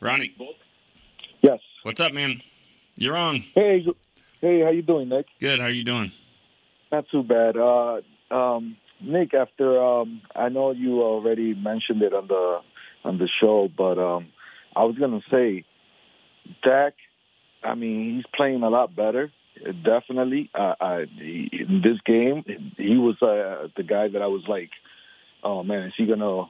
Ronnie. 0.00 0.34
What's 1.86 2.00
up, 2.00 2.12
man? 2.12 2.42
You're 2.96 3.16
on. 3.16 3.44
Hey, 3.54 3.86
hey, 4.40 4.60
how 4.60 4.70
you 4.70 4.82
doing, 4.82 5.08
Nick? 5.08 5.26
Good. 5.38 5.60
How 5.60 5.66
are 5.66 5.70
you 5.70 5.84
doing? 5.84 6.10
Not 6.90 7.04
too 7.12 7.22
bad. 7.22 7.56
Uh, 7.56 8.00
um, 8.34 8.76
Nick, 9.00 9.34
after 9.34 9.80
um, 9.80 10.20
I 10.34 10.48
know 10.48 10.72
you 10.72 11.02
already 11.02 11.54
mentioned 11.54 12.02
it 12.02 12.12
on 12.12 12.26
the 12.26 12.58
on 13.04 13.18
the 13.18 13.28
show, 13.40 13.68
but 13.78 13.98
um, 13.98 14.26
I 14.74 14.82
was 14.82 14.96
gonna 14.98 15.20
say, 15.30 15.64
Dak. 16.64 16.94
I 17.62 17.76
mean, 17.76 18.16
he's 18.16 18.24
playing 18.34 18.64
a 18.64 18.68
lot 18.68 18.96
better. 18.96 19.30
Definitely. 19.84 20.50
Uh, 20.54 20.74
I, 20.80 21.04
in 21.20 21.82
this 21.84 22.00
game, 22.04 22.44
he 22.76 22.96
was 22.96 23.14
uh, 23.22 23.68
the 23.76 23.84
guy 23.84 24.08
that 24.08 24.22
I 24.22 24.26
was 24.26 24.42
like, 24.48 24.70
oh 25.44 25.62
man, 25.62 25.84
is 25.84 25.92
he 25.96 26.06
gonna 26.06 26.46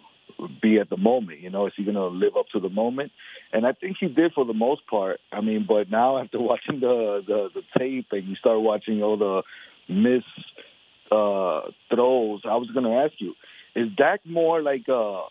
be 0.61 0.79
at 0.79 0.91
the 0.91 0.97
moment? 0.97 1.41
You 1.41 1.51
know, 1.51 1.67
is 1.67 1.73
he 1.77 1.85
gonna 1.85 2.07
live 2.07 2.37
up 2.37 2.47
to 2.53 2.61
the 2.61 2.69
moment? 2.69 3.13
And 3.53 3.67
I 3.67 3.73
think 3.73 3.97
he 4.01 4.09
did 4.09 4.33
for 4.33 4.45
the 4.45 4.55
most 4.55 4.87
part. 4.87 5.21
I 5.33 5.41
mean, 5.41 5.67
but 5.69 5.91
now 5.91 6.19
after 6.19 6.41
watching 6.41 6.81
the 6.81 7.23
the, 7.27 7.49
the 7.55 7.63
tape 7.79 8.09
and 8.13 8.25
you 8.29 8.37
start 8.37 8.61
watching 8.61 9.03
all 9.03 9.17
the 9.17 9.43
miss 9.89 10.25
uh, 11.11 11.71
throws, 11.89 12.43
I 12.45 12.57
was 12.57 12.71
going 12.73 12.85
to 12.85 12.99
ask 13.05 13.15
you: 13.19 13.35
Is 13.75 13.89
Dak 13.97 14.27
more 14.27 14.63
like 14.63 14.89
a 14.89 15.23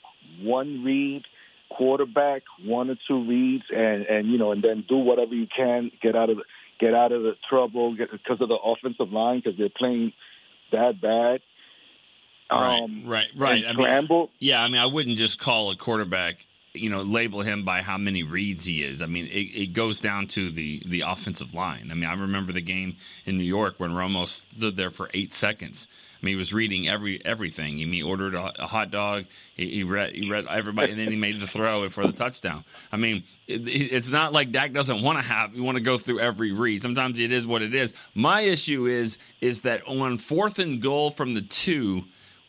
one 0.42 0.84
read 0.84 1.24
quarterback, 1.70 2.44
one 2.64 2.90
or 2.90 2.96
two 3.08 3.28
reads, 3.28 3.66
and 3.76 4.06
and 4.06 4.32
you 4.32 4.38
know, 4.38 4.52
and 4.52 4.64
then 4.64 4.86
do 4.88 4.98
whatever 4.98 5.34
you 5.34 5.48
can 5.56 5.92
get 6.02 6.16
out 6.16 6.30
of 6.30 6.38
the, 6.38 6.44
get 6.80 6.94
out 6.94 7.12
of 7.12 7.24
the 7.24 7.34
trouble 7.50 7.96
because 7.96 8.42
of 8.42 8.50
the 8.50 8.56
offensive 8.64 9.12
line 9.12 9.42
because 9.44 9.58
they're 9.58 9.70
playing 9.70 10.14
that 10.72 11.02
bad. 11.02 11.42
Um, 12.50 13.04
right, 13.06 13.28
right, 13.36 13.64
right. 13.64 13.66
I 13.66 13.74
mean, 13.78 13.86
yeah, 14.40 14.62
I 14.64 14.68
mean, 14.68 14.82
I 14.82 14.86
wouldn't 14.86 15.18
just 15.18 15.40
call 15.40 15.72
a 15.72 15.76
quarterback, 15.76 16.38
you 16.74 16.90
know, 16.90 17.02
label 17.02 17.42
him 17.42 17.66
by 17.66 17.82
how 17.82 17.98
many 17.98 18.22
reads 18.24 18.66
he 18.66 18.84
is. 18.84 19.02
I 19.02 19.08
mean, 19.08 19.26
it, 19.28 19.62
it 19.64 19.74
goes 19.74 20.00
down 20.00 20.28
to 20.28 20.52
the 20.52 20.82
the 20.86 21.02
offensive 21.02 21.54
line. 21.54 21.90
I 21.92 21.96
mean, 21.96 22.06
I 22.10 22.14
remember 22.14 22.52
the 22.54 22.62
game 22.62 22.98
in 23.26 23.38
New 23.38 23.44
York 23.46 23.76
when 23.80 23.92
Romo 23.92 24.28
stood 24.28 24.78
there 24.78 24.92
for 24.92 25.10
eight 25.14 25.34
seconds. 25.34 25.88
I 26.22 26.26
mean, 26.26 26.34
he 26.34 26.38
was 26.38 26.54
reading 26.54 26.88
every 26.88 27.24
everything. 27.26 27.76
I 27.76 27.86
mean, 27.86 27.94
he 27.94 28.04
ordered 28.04 28.36
a, 28.36 28.52
a 28.64 28.68
hot 28.68 28.90
dog. 28.90 29.26
He, 29.56 29.70
he 29.70 29.84
read 29.84 30.14
he 30.14 30.30
read 30.30 30.46
everybody, 30.50 30.92
and 30.92 31.00
then 31.00 31.10
he 31.12 31.18
made 31.18 31.40
the 31.40 31.48
throw 31.48 31.88
for 31.90 32.06
the 32.06 32.14
touchdown. 32.14 32.64
I 32.92 32.98
mean, 32.98 33.24
it- 33.48 33.68
it's 33.68 34.10
not 34.10 34.34
like 34.34 34.52
Dak 34.52 34.72
doesn't 34.74 35.02
want 35.02 35.18
to 35.20 35.24
have 35.24 35.56
you 35.56 35.64
want 35.64 35.78
to 35.78 35.84
go 35.84 35.98
through 35.98 36.20
every 36.20 36.52
read. 36.52 36.82
Sometimes 36.84 37.20
it 37.20 37.32
is 37.32 37.46
what 37.48 37.62
it 37.62 37.74
is. 37.76 37.94
My 38.14 38.42
issue 38.42 38.86
is 38.86 39.18
is 39.42 39.62
that 39.62 39.82
on 39.88 40.18
fourth 40.20 40.60
and 40.60 40.82
goal 40.82 41.10
from 41.12 41.34
the 41.34 41.42
two. 41.42 42.06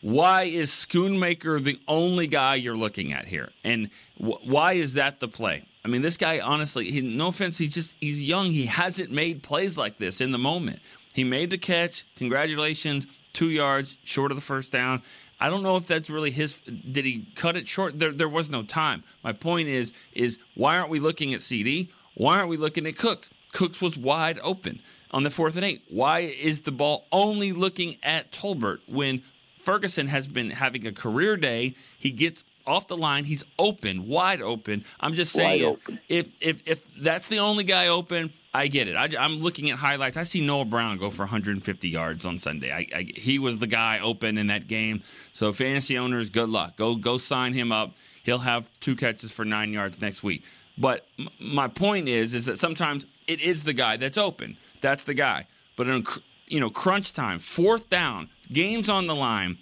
Why 0.07 0.43
is 0.43 0.69
Schoonmaker 0.71 1.61
the 1.61 1.81
only 1.85 2.27
guy 2.27 2.55
you're 2.55 2.77
looking 2.77 3.11
at 3.11 3.25
here? 3.25 3.49
And 3.65 3.89
wh- 4.17 4.41
why 4.47 4.71
is 4.71 4.93
that 4.93 5.19
the 5.19 5.27
play? 5.27 5.65
I 5.83 5.89
mean, 5.89 6.01
this 6.01 6.15
guy, 6.15 6.39
honestly, 6.39 6.89
he, 6.89 7.01
no 7.01 7.27
offense, 7.27 7.57
he's 7.57 7.73
just, 7.73 7.93
he's 7.99 8.23
young. 8.23 8.45
He 8.45 8.67
hasn't 8.67 9.11
made 9.11 9.43
plays 9.43 9.77
like 9.77 9.97
this 9.97 10.21
in 10.21 10.31
the 10.31 10.37
moment. 10.37 10.79
He 11.13 11.25
made 11.25 11.49
the 11.49 11.57
catch. 11.57 12.05
Congratulations. 12.15 13.05
Two 13.33 13.49
yards 13.49 13.97
short 14.05 14.31
of 14.31 14.37
the 14.37 14.41
first 14.41 14.71
down. 14.71 15.01
I 15.41 15.49
don't 15.49 15.61
know 15.61 15.75
if 15.75 15.87
that's 15.87 16.09
really 16.09 16.31
his. 16.31 16.61
Did 16.61 17.03
he 17.03 17.27
cut 17.35 17.57
it 17.57 17.67
short? 17.67 17.99
There, 17.99 18.13
there 18.13 18.29
was 18.29 18.49
no 18.49 18.63
time. 18.63 19.03
My 19.25 19.33
point 19.33 19.67
is, 19.67 19.91
is 20.13 20.39
why 20.55 20.77
aren't 20.77 20.89
we 20.89 21.01
looking 21.01 21.33
at 21.33 21.41
CeeDee? 21.41 21.89
Why 22.13 22.37
aren't 22.37 22.47
we 22.47 22.55
looking 22.55 22.85
at 22.87 22.97
Cooks? 22.97 23.29
Cooks 23.51 23.81
was 23.81 23.97
wide 23.97 24.39
open. 24.41 24.79
on 25.11 25.23
the 25.23 25.31
fourth 25.31 25.57
and 25.57 25.65
eight? 25.65 25.83
Why 25.89 26.19
is 26.19 26.61
the 26.61 26.71
ball 26.71 27.07
only 27.11 27.51
looking 27.51 27.97
at 28.03 28.31
Tolbert 28.31 28.79
when 28.87 29.21
Ferguson 29.67 30.07
has 30.07 30.27
been 30.27 30.51
having 30.51 30.87
a 30.87 30.93
career 30.93 31.35
day? 31.35 31.75
He 31.99 32.11
gets 32.11 32.45
off 32.65 32.87
the 32.87 32.95
line. 32.95 33.25
He's 33.25 33.43
open, 33.59 34.07
wide 34.07 34.41
open. 34.41 34.85
I'm 35.01 35.13
just 35.13 35.33
saying, 35.33 35.77
if 36.07 36.27
if 36.39 36.65
if 36.65 36.83
that's 36.95 37.27
the 37.27 37.39
only 37.39 37.65
guy 37.65 37.89
open, 37.89 38.31
I 38.53 38.67
get 38.67 38.87
it. 38.87 38.95
I, 38.95 39.09
am 39.25 39.39
looking 39.39 39.69
at 39.69 39.77
highlights. 39.77 40.15
I 40.15 40.23
see 40.23 40.39
Noah 40.39 40.63
Brown 40.63 40.97
go 40.97 41.11
for 41.11 41.23
150 41.23 41.89
yards 41.89 42.25
on 42.25 42.39
Sunday. 42.39 42.71
I, 42.71 42.87
I, 42.95 43.11
he 43.13 43.39
was 43.39 43.57
the 43.57 43.67
guy 43.67 43.99
open 43.99 44.37
in 44.37 44.47
that 44.47 44.69
game. 44.69 45.03
So 45.33 45.51
fantasy 45.51 45.97
owners, 45.97 46.29
good 46.29 46.47
luck. 46.47 46.77
Go 46.77 46.95
go 46.95 47.17
sign 47.17 47.53
him 47.53 47.73
up. 47.73 47.91
He'll 48.23 48.37
have 48.37 48.69
two 48.79 48.95
catches 48.95 49.33
for 49.33 49.43
nine 49.43 49.73
yards 49.73 49.99
next 49.99 50.23
week. 50.23 50.43
But 50.77 51.05
m- 51.19 51.27
my 51.41 51.67
point 51.67 52.07
is, 52.07 52.33
is 52.33 52.45
that 52.45 52.57
sometimes 52.57 53.05
it 53.27 53.41
is 53.41 53.65
the 53.65 53.73
guy 53.73 53.97
that's 53.97 54.17
open. 54.17 54.55
That's 54.79 55.03
the 55.03 55.13
guy. 55.13 55.45
But 55.75 55.89
in 55.89 56.05
you 56.47 56.59
know 56.59 56.69
crunch 56.69 57.13
time, 57.13 57.39
fourth 57.39 57.89
down, 57.89 58.29
games 58.51 58.89
on 58.89 59.07
the 59.07 59.15
line 59.15 59.57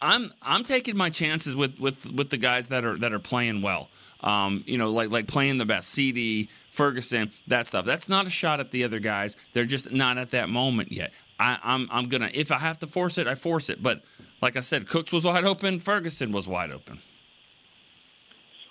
I'm 0.00 0.32
I'm 0.42 0.64
taking 0.64 0.96
my 0.96 1.10
chances 1.10 1.56
with 1.56 1.78
with 1.78 2.10
with 2.12 2.30
the 2.30 2.36
guys 2.36 2.68
that 2.68 2.84
are 2.84 2.96
that 2.98 3.12
are 3.12 3.18
playing 3.18 3.62
well. 3.62 3.88
Um, 4.20 4.64
you 4.66 4.78
know, 4.78 4.90
like 4.90 5.10
like 5.10 5.26
playing 5.26 5.58
the 5.58 5.66
best. 5.66 5.96
CeeDee, 5.96 6.48
Ferguson, 6.70 7.30
that 7.46 7.66
stuff. 7.66 7.84
That's 7.84 8.08
not 8.08 8.26
a 8.26 8.30
shot 8.30 8.60
at 8.60 8.70
the 8.70 8.84
other 8.84 9.00
guys. 9.00 9.36
They're 9.52 9.64
just 9.64 9.90
not 9.92 10.18
at 10.18 10.30
that 10.30 10.48
moment 10.48 10.92
yet. 10.92 11.12
I, 11.38 11.58
I'm 11.62 11.88
I'm 11.90 12.08
gonna 12.08 12.30
if 12.32 12.52
I 12.52 12.58
have 12.58 12.78
to 12.80 12.86
force 12.86 13.18
it, 13.18 13.26
I 13.26 13.34
force 13.34 13.68
it. 13.68 13.82
But 13.82 14.02
like 14.40 14.56
I 14.56 14.60
said, 14.60 14.88
Cooks 14.88 15.12
was 15.12 15.24
wide 15.24 15.44
open. 15.44 15.80
Ferguson 15.80 16.32
was 16.32 16.46
wide 16.46 16.70
open. 16.70 17.00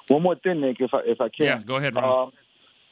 One 0.08 0.24
more 0.24 0.36
thing, 0.36 0.62
Nick, 0.62 0.80
if 0.80 0.93
I 0.93 1.00
if 1.06 1.20
I 1.20 1.30
can. 1.30 1.46
Yeah, 1.46 1.62
go 1.62 1.76
ahead, 1.76 1.96
Ron. 1.96 2.32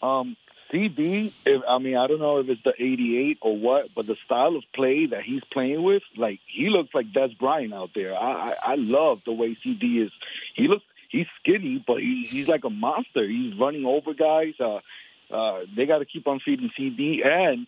Um, 0.01 0.09
um, 0.09 0.37
If, 0.71 1.61
I 1.67 1.77
mean, 1.77 1.95
I 1.95 2.07
don't 2.07 2.19
know 2.19 2.39
if 2.39 2.49
it's 2.49 2.63
the 2.63 2.73
88 2.77 3.37
or 3.41 3.57
what, 3.57 3.89
but 3.95 4.07
the 4.07 4.15
style 4.25 4.55
of 4.55 4.63
play 4.73 5.05
that 5.07 5.23
he's 5.23 5.43
playing 5.51 5.83
with, 5.83 6.03
like 6.17 6.39
he 6.47 6.69
looks 6.69 6.93
like 6.93 7.13
Dez 7.13 7.37
Bryant 7.37 7.73
out 7.73 7.91
there. 7.93 8.13
I, 8.15 8.51
I, 8.51 8.55
I 8.63 8.75
love 8.75 9.21
the 9.25 9.31
way 9.31 9.57
CeeDee 9.65 10.05
is. 10.05 10.11
He 10.55 10.67
looks, 10.67 10.83
he's 11.09 11.27
skinny, 11.39 11.83
but 11.85 11.99
he, 11.99 12.25
he's 12.29 12.47
like 12.47 12.63
a 12.63 12.69
monster. 12.69 13.27
He's 13.27 13.55
running 13.57 13.85
over 13.85 14.13
guys. 14.13 14.53
Uh, 14.59 14.79
uh, 15.31 15.61
they 15.75 15.85
got 15.85 15.99
to 15.99 16.05
keep 16.05 16.27
on 16.27 16.39
feeding 16.39 16.71
CeeDee 16.77 17.25
and 17.25 17.67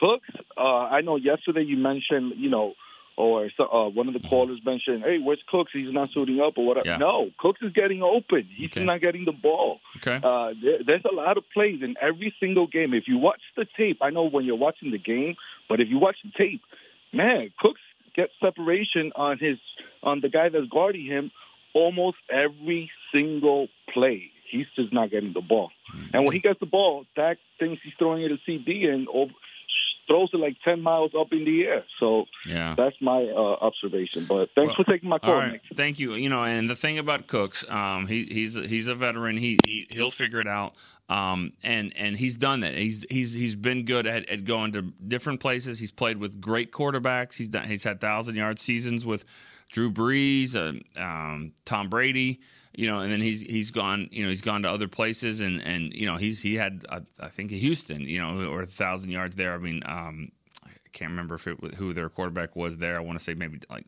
Cooks. 0.00 0.28
Uh, 0.56 0.60
I 0.60 1.00
know 1.00 1.16
yesterday 1.16 1.62
you 1.62 1.76
mentioned, 1.76 2.34
you 2.36 2.50
know, 2.50 2.74
or 3.18 3.50
so, 3.56 3.64
uh, 3.64 3.88
one 3.88 4.06
of 4.08 4.14
the 4.14 4.20
callers 4.28 4.60
mentioned, 4.64 5.02
"Hey, 5.02 5.18
where's 5.18 5.42
Cooks? 5.48 5.72
He's 5.72 5.92
not 5.92 6.10
suiting 6.12 6.40
up 6.40 6.54
or 6.56 6.64
whatever." 6.66 6.88
Yeah. 6.88 6.96
No, 6.98 7.30
Cooks 7.38 7.60
is 7.62 7.72
getting 7.72 8.02
open. 8.02 8.48
He's 8.56 8.70
Okay. 8.70 8.84
not 8.84 9.00
getting 9.00 9.24
the 9.24 9.32
ball. 9.32 9.80
Okay. 9.96 10.20
Uh, 10.22 10.54
there, 10.62 10.78
there's 10.86 11.04
a 11.04 11.14
lot 11.14 11.36
of 11.36 11.44
plays 11.52 11.82
in 11.82 11.96
every 12.00 12.32
single 12.40 12.66
game. 12.66 12.94
If 12.94 13.08
you 13.08 13.18
watch 13.18 13.42
the 13.56 13.66
tape, 13.76 13.98
I 14.00 14.10
know 14.10 14.24
when 14.28 14.44
you're 14.44 14.56
watching 14.68 14.90
the 14.92 14.98
game, 14.98 15.34
but 15.68 15.80
if 15.80 15.88
you 15.88 15.98
watch 15.98 16.16
the 16.24 16.30
tape, 16.38 16.62
man, 17.12 17.50
Cooks 17.58 17.80
gets 18.14 18.32
separation 18.40 19.12
on 19.16 19.38
his 19.38 19.58
on 20.02 20.20
the 20.20 20.28
guy 20.28 20.48
that's 20.48 20.68
guarding 20.68 21.04
him 21.06 21.30
almost 21.74 22.18
every 22.30 22.90
single 23.12 23.68
play. 23.92 24.30
He's 24.50 24.66
just 24.76 24.92
not 24.92 25.10
getting 25.10 25.32
the 25.34 25.42
ball. 25.42 25.70
And 26.12 26.24
when 26.24 26.34
he 26.34 26.40
gets 26.40 26.58
the 26.58 26.66
ball, 26.66 27.04
Dak 27.14 27.36
thinks 27.58 27.82
he's 27.82 27.92
throwing 27.98 28.22
it 28.22 28.30
a 28.32 28.38
CeeDee 28.50 28.88
and 28.88 29.06
over, 29.12 29.32
throws 30.08 30.30
it 30.32 30.38
like 30.38 30.56
10 30.64 30.80
miles 30.82 31.12
up 31.16 31.32
in 31.32 31.44
the 31.44 31.62
air. 31.64 31.84
So 32.00 32.24
Yeah. 32.46 32.74
that's 32.76 32.96
my 33.00 33.22
uh, 33.22 33.56
observation. 33.64 34.24
But 34.28 34.48
thanks 34.56 34.70
Well, 34.76 34.84
for 34.84 34.90
taking 34.90 35.08
my 35.08 35.18
call, 35.20 35.34
All 35.34 35.38
right, 35.38 35.52
Nick. 35.52 35.62
thank 35.76 36.00
you. 36.00 36.14
You 36.14 36.28
know, 36.28 36.42
and 36.42 36.68
the 36.68 36.74
thing 36.74 36.98
about 36.98 37.26
Cooks, 37.28 37.64
um, 37.68 38.06
he, 38.08 38.24
he's 38.24 38.54
he's 38.56 38.88
a 38.88 38.94
veteran. 38.96 39.36
He, 39.36 39.58
he 39.66 39.86
he'll 39.90 40.10
figure 40.10 40.40
it 40.40 40.48
out. 40.48 40.74
Um, 41.10 41.52
and 41.62 41.92
and 41.96 42.16
he's 42.18 42.36
done 42.36 42.60
that. 42.60 42.74
He's 42.76 43.06
he's 43.08 43.32
he's 43.32 43.54
been 43.54 43.84
good 43.84 44.06
at, 44.06 44.28
at 44.28 44.44
going 44.44 44.72
to 44.72 44.82
different 44.82 45.40
places. 45.40 45.78
He's 45.78 45.92
played 45.92 46.18
with 46.18 46.40
great 46.40 46.72
quarterbacks. 46.72 47.36
He's 47.36 47.48
done. 47.48 47.68
He's 47.68 47.84
had 47.84 48.00
thousand 48.00 48.34
yard 48.36 48.58
seasons 48.58 49.06
with 49.06 49.24
Drew 49.72 49.90
Brees, 49.90 50.54
uh, 50.56 51.00
um, 51.00 51.52
Tom 51.64 51.88
Brady. 51.88 52.40
You 52.74 52.86
know, 52.86 53.00
and 53.00 53.10
then 53.10 53.20
he's 53.20 53.40
he's 53.40 53.70
gone. 53.70 54.08
You 54.12 54.24
know, 54.24 54.30
he's 54.30 54.42
gone 54.42 54.62
to 54.62 54.70
other 54.70 54.88
places, 54.88 55.40
and 55.40 55.60
and 55.62 55.92
you 55.92 56.06
know 56.06 56.16
he's 56.16 56.40
he 56.40 56.54
had 56.54 56.86
I, 56.90 57.28
think 57.28 57.50
Houston. 57.50 58.02
You 58.02 58.20
know, 58.20 58.44
or 58.50 58.62
a 58.62 58.66
thousand 58.66 59.10
yards 59.10 59.36
there. 59.36 59.54
I 59.54 59.58
mean, 59.58 59.82
um, 59.86 60.30
I 60.64 60.70
can't 60.92 61.10
remember 61.10 61.36
if 61.36 61.46
it 61.46 61.74
who 61.74 61.92
their 61.92 62.08
quarterback 62.08 62.56
was 62.56 62.78
there. 62.78 62.96
I 62.96 63.00
want 63.00 63.18
to 63.18 63.24
say 63.24 63.34
maybe 63.34 63.60
like 63.70 63.86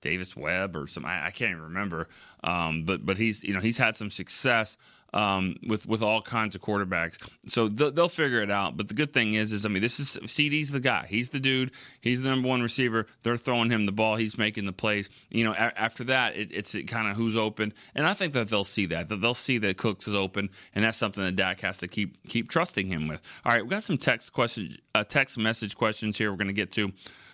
Davis 0.00 0.36
Webb 0.36 0.76
or 0.76 0.86
some. 0.86 1.04
I, 1.04 1.26
I 1.26 1.30
can't 1.30 1.50
even 1.50 1.64
remember. 1.64 2.08
Um, 2.42 2.84
but 2.84 3.04
but 3.04 3.18
he's 3.18 3.42
you 3.42 3.52
know 3.52 3.60
he's 3.60 3.78
had 3.78 3.96
some 3.96 4.10
success 4.10 4.76
um, 5.12 5.56
with 5.66 5.86
with 5.86 6.02
all 6.02 6.22
kinds 6.22 6.54
of 6.54 6.60
quarterbacks. 6.60 7.18
So 7.48 7.68
they'll, 7.68 7.90
they'll 7.90 8.08
figure 8.08 8.42
it 8.42 8.50
out. 8.50 8.76
But 8.76 8.88
the 8.88 8.94
good 8.94 9.12
thing 9.12 9.34
is 9.34 9.52
is 9.52 9.66
I 9.66 9.68
mean 9.68 9.82
this 9.82 10.00
is 10.00 10.16
CeeDee's 10.24 10.70
the 10.70 10.80
guy. 10.80 11.06
He's 11.08 11.30
the 11.30 11.40
dude. 11.40 11.72
He's 12.00 12.22
the 12.22 12.28
number 12.28 12.48
one 12.48 12.62
receiver. 12.62 13.06
They're 13.22 13.36
throwing 13.36 13.70
him 13.70 13.86
the 13.86 13.92
ball. 13.92 14.16
He's 14.16 14.38
making 14.38 14.66
the 14.66 14.72
plays. 14.72 15.08
You 15.30 15.44
know 15.44 15.52
a- 15.52 15.78
after 15.80 16.04
that 16.04 16.36
it, 16.36 16.52
it's 16.52 16.76
kind 16.86 17.08
of 17.08 17.16
who's 17.16 17.36
open. 17.36 17.72
And 17.94 18.06
I 18.06 18.14
think 18.14 18.32
that 18.34 18.48
they'll 18.48 18.64
see 18.64 18.86
that 18.86 19.08
that 19.08 19.20
they'll 19.20 19.34
see 19.34 19.58
that 19.58 19.76
Cooks 19.76 20.08
is 20.08 20.14
open, 20.14 20.50
and 20.74 20.84
that's 20.84 20.98
something 20.98 21.22
that 21.24 21.36
Dak 21.36 21.60
has 21.60 21.78
to 21.78 21.88
keep 21.88 22.28
keep 22.28 22.48
trusting 22.48 22.88
him 22.88 23.08
with. 23.08 23.20
All 23.44 23.52
right, 23.52 23.62
we 23.62 23.70
got 23.70 23.82
some 23.82 23.98
text 23.98 24.32
questions, 24.32 24.76
uh, 24.94 25.04
text 25.04 25.38
message 25.38 25.76
questions 25.76 26.18
here. 26.18 26.30
We're 26.30 26.36
going 26.36 26.48
to 26.48 26.52
get 26.52 26.72
to. 26.72 26.92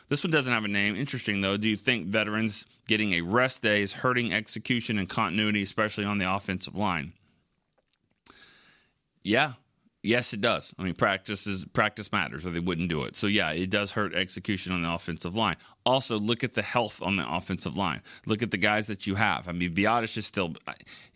This 0.08 0.22
one 0.22 0.30
doesn't 0.30 0.52
have 0.52 0.64
a 0.64 0.68
name. 0.68 0.94
Interesting 0.96 1.40
though. 1.40 1.56
Do 1.56 1.68
you 1.68 1.76
think 1.76 2.06
veterans 2.06 2.64
getting 2.86 3.14
a 3.14 3.22
rest 3.22 3.62
day 3.62 3.82
is 3.82 3.92
hurting 3.92 4.32
execution 4.32 4.98
and 4.98 5.08
continuity, 5.08 5.62
especially 5.62 6.04
on 6.04 6.18
the 6.18 6.32
offensive 6.32 6.76
line? 6.76 7.12
Yeah. 9.26 9.54
Yes, 10.04 10.32
it 10.32 10.40
does. 10.40 10.72
I 10.78 10.84
mean, 10.84 10.94
practice 10.94 11.48
is 11.48 11.64
practice 11.64 12.12
matters, 12.12 12.46
or 12.46 12.50
they 12.50 12.60
wouldn't 12.60 12.88
do 12.88 13.02
it. 13.02 13.16
So 13.16 13.26
yeah, 13.26 13.50
it 13.50 13.70
does 13.70 13.90
hurt 13.90 14.14
execution 14.14 14.72
on 14.72 14.82
the 14.82 14.90
offensive 14.92 15.34
line. 15.34 15.56
Also, 15.86 16.18
look 16.18 16.42
at 16.42 16.54
the 16.54 16.62
health 16.62 17.00
on 17.00 17.14
the 17.14 17.24
offensive 17.26 17.76
line. 17.76 18.02
Look 18.26 18.42
at 18.42 18.50
the 18.50 18.56
guys 18.56 18.88
that 18.88 19.06
you 19.06 19.14
have. 19.14 19.46
I 19.46 19.52
mean, 19.52 19.72
Biadasz 19.72 20.16
is 20.16 20.26
still 20.26 20.54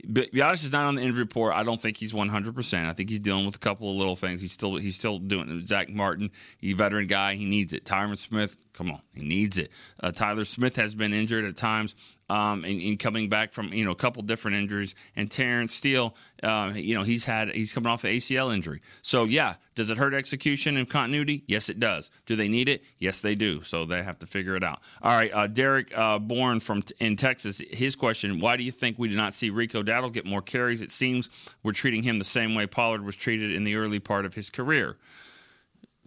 Biadasz 0.06 0.64
is 0.64 0.70
not 0.70 0.86
on 0.86 0.94
the 0.94 1.02
injury 1.02 1.24
report. 1.24 1.54
I 1.54 1.64
don't 1.64 1.82
think 1.82 1.96
he's 1.96 2.14
one 2.14 2.28
hundred 2.28 2.54
percent. 2.54 2.88
I 2.88 2.92
think 2.92 3.10
he's 3.10 3.18
dealing 3.18 3.44
with 3.44 3.56
a 3.56 3.58
couple 3.58 3.90
of 3.90 3.96
little 3.96 4.14
things. 4.16 4.40
He's 4.40 4.52
still 4.52 4.76
he's 4.76 4.94
still 4.94 5.18
doing 5.18 5.50
it. 5.50 5.66
Zach 5.66 5.88
Martin, 5.90 6.30
a 6.62 6.72
veteran 6.72 7.08
guy. 7.08 7.34
He 7.34 7.46
needs 7.46 7.72
it. 7.72 7.84
Tyron 7.84 8.16
Smith, 8.16 8.56
come 8.72 8.92
on, 8.92 9.02
he 9.12 9.24
needs 9.24 9.58
it. 9.58 9.72
Uh, 10.00 10.12
Tyler 10.12 10.44
Smith 10.44 10.76
has 10.76 10.94
been 10.94 11.12
injured 11.12 11.44
at 11.44 11.56
times 11.56 11.96
um, 12.30 12.64
and, 12.64 12.80
and 12.80 12.98
coming 12.98 13.28
back 13.28 13.52
from 13.52 13.72
you 13.72 13.84
know 13.84 13.90
a 13.90 13.96
couple 13.96 14.22
different 14.22 14.56
injuries. 14.56 14.94
And 15.16 15.30
Terence 15.30 15.74
Steele, 15.74 16.14
uh, 16.42 16.72
you 16.74 16.94
know, 16.94 17.02
he's 17.02 17.24
had 17.24 17.50
he's 17.50 17.72
coming 17.72 17.90
off 17.90 18.04
an 18.04 18.12
ACL 18.12 18.54
injury. 18.54 18.80
So 19.02 19.24
yeah, 19.24 19.56
does 19.74 19.90
it 19.90 19.98
hurt 19.98 20.14
execution 20.14 20.76
and 20.76 20.88
continuity? 20.88 21.42
Yes, 21.48 21.68
it 21.68 21.80
does. 21.80 22.10
Do 22.26 22.36
they 22.36 22.48
need 22.48 22.68
it? 22.68 22.84
Yes, 22.98 23.20
they 23.20 23.34
do. 23.34 23.62
So 23.64 23.84
they 23.84 24.02
have 24.02 24.20
to 24.20 24.26
figure 24.26 24.54
it 24.54 24.59
out. 24.64 24.80
All 25.02 25.16
right, 25.16 25.30
uh, 25.32 25.46
Derek 25.46 25.96
uh, 25.96 26.18
Bourne 26.18 26.60
from 26.60 26.82
in 26.98 27.16
Texas. 27.16 27.60
His 27.70 27.96
question: 27.96 28.40
Why 28.40 28.56
do 28.56 28.62
you 28.62 28.72
think 28.72 28.98
we 28.98 29.08
did 29.08 29.16
not 29.16 29.34
see 29.34 29.50
Rico 29.50 29.82
Dowdle 29.82 30.12
get 30.12 30.26
more 30.26 30.42
carries? 30.42 30.80
It 30.80 30.92
seems 30.92 31.30
we're 31.62 31.72
treating 31.72 32.02
him 32.02 32.18
the 32.18 32.24
same 32.24 32.54
way 32.54 32.66
Pollard 32.66 33.04
was 33.04 33.16
treated 33.16 33.52
in 33.52 33.64
the 33.64 33.76
early 33.76 33.98
part 33.98 34.24
of 34.24 34.34
his 34.34 34.50
career. 34.50 34.96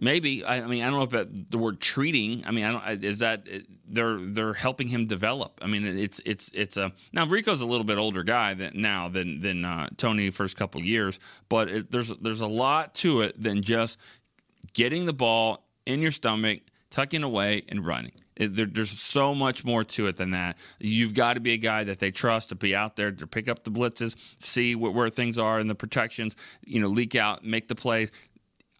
Maybe 0.00 0.44
I, 0.44 0.56
I 0.62 0.66
mean 0.66 0.82
I 0.82 0.90
don't 0.90 0.98
know 0.98 1.02
about 1.02 1.50
the 1.50 1.58
word 1.58 1.80
treating. 1.80 2.44
I 2.46 2.50
mean 2.50 2.64
I 2.64 2.72
don't 2.72 3.04
is 3.04 3.20
that 3.20 3.46
they're 3.86 4.18
they're 4.18 4.54
helping 4.54 4.88
him 4.88 5.06
develop. 5.06 5.60
I 5.62 5.66
mean 5.66 5.86
it's 5.86 6.20
it's 6.26 6.50
it's 6.52 6.76
a 6.76 6.92
now 7.12 7.26
Rico's 7.26 7.60
a 7.60 7.66
little 7.66 7.84
bit 7.84 7.96
older 7.96 8.24
guy 8.24 8.54
than 8.54 8.72
now 8.74 9.08
than 9.08 9.40
than 9.40 9.64
uh, 9.64 9.88
Tony 9.96 10.30
first 10.30 10.56
couple 10.56 10.82
years, 10.82 11.20
but 11.48 11.68
it, 11.68 11.90
there's 11.92 12.08
there's 12.20 12.40
a 12.40 12.46
lot 12.46 12.94
to 12.96 13.20
it 13.20 13.40
than 13.40 13.62
just 13.62 13.96
getting 14.72 15.06
the 15.06 15.12
ball 15.12 15.64
in 15.86 16.02
your 16.02 16.10
stomach, 16.10 16.60
tucking 16.90 17.22
away, 17.22 17.62
and 17.68 17.86
running. 17.86 18.12
There, 18.36 18.66
there's 18.66 18.98
so 19.00 19.34
much 19.34 19.64
more 19.64 19.84
to 19.84 20.06
it 20.08 20.16
than 20.16 20.32
that. 20.32 20.56
You've 20.80 21.14
got 21.14 21.34
to 21.34 21.40
be 21.40 21.52
a 21.52 21.56
guy 21.56 21.84
that 21.84 22.00
they 22.00 22.10
trust 22.10 22.48
to 22.48 22.54
be 22.54 22.74
out 22.74 22.96
there 22.96 23.12
to 23.12 23.26
pick 23.26 23.48
up 23.48 23.64
the 23.64 23.70
blitzes, 23.70 24.16
see 24.40 24.74
where, 24.74 24.90
where 24.90 25.10
things 25.10 25.38
are 25.38 25.60
in 25.60 25.68
the 25.68 25.74
protections, 25.74 26.34
you 26.64 26.80
know, 26.80 26.88
leak 26.88 27.14
out, 27.14 27.44
make 27.44 27.68
the 27.68 27.74
plays. 27.74 28.10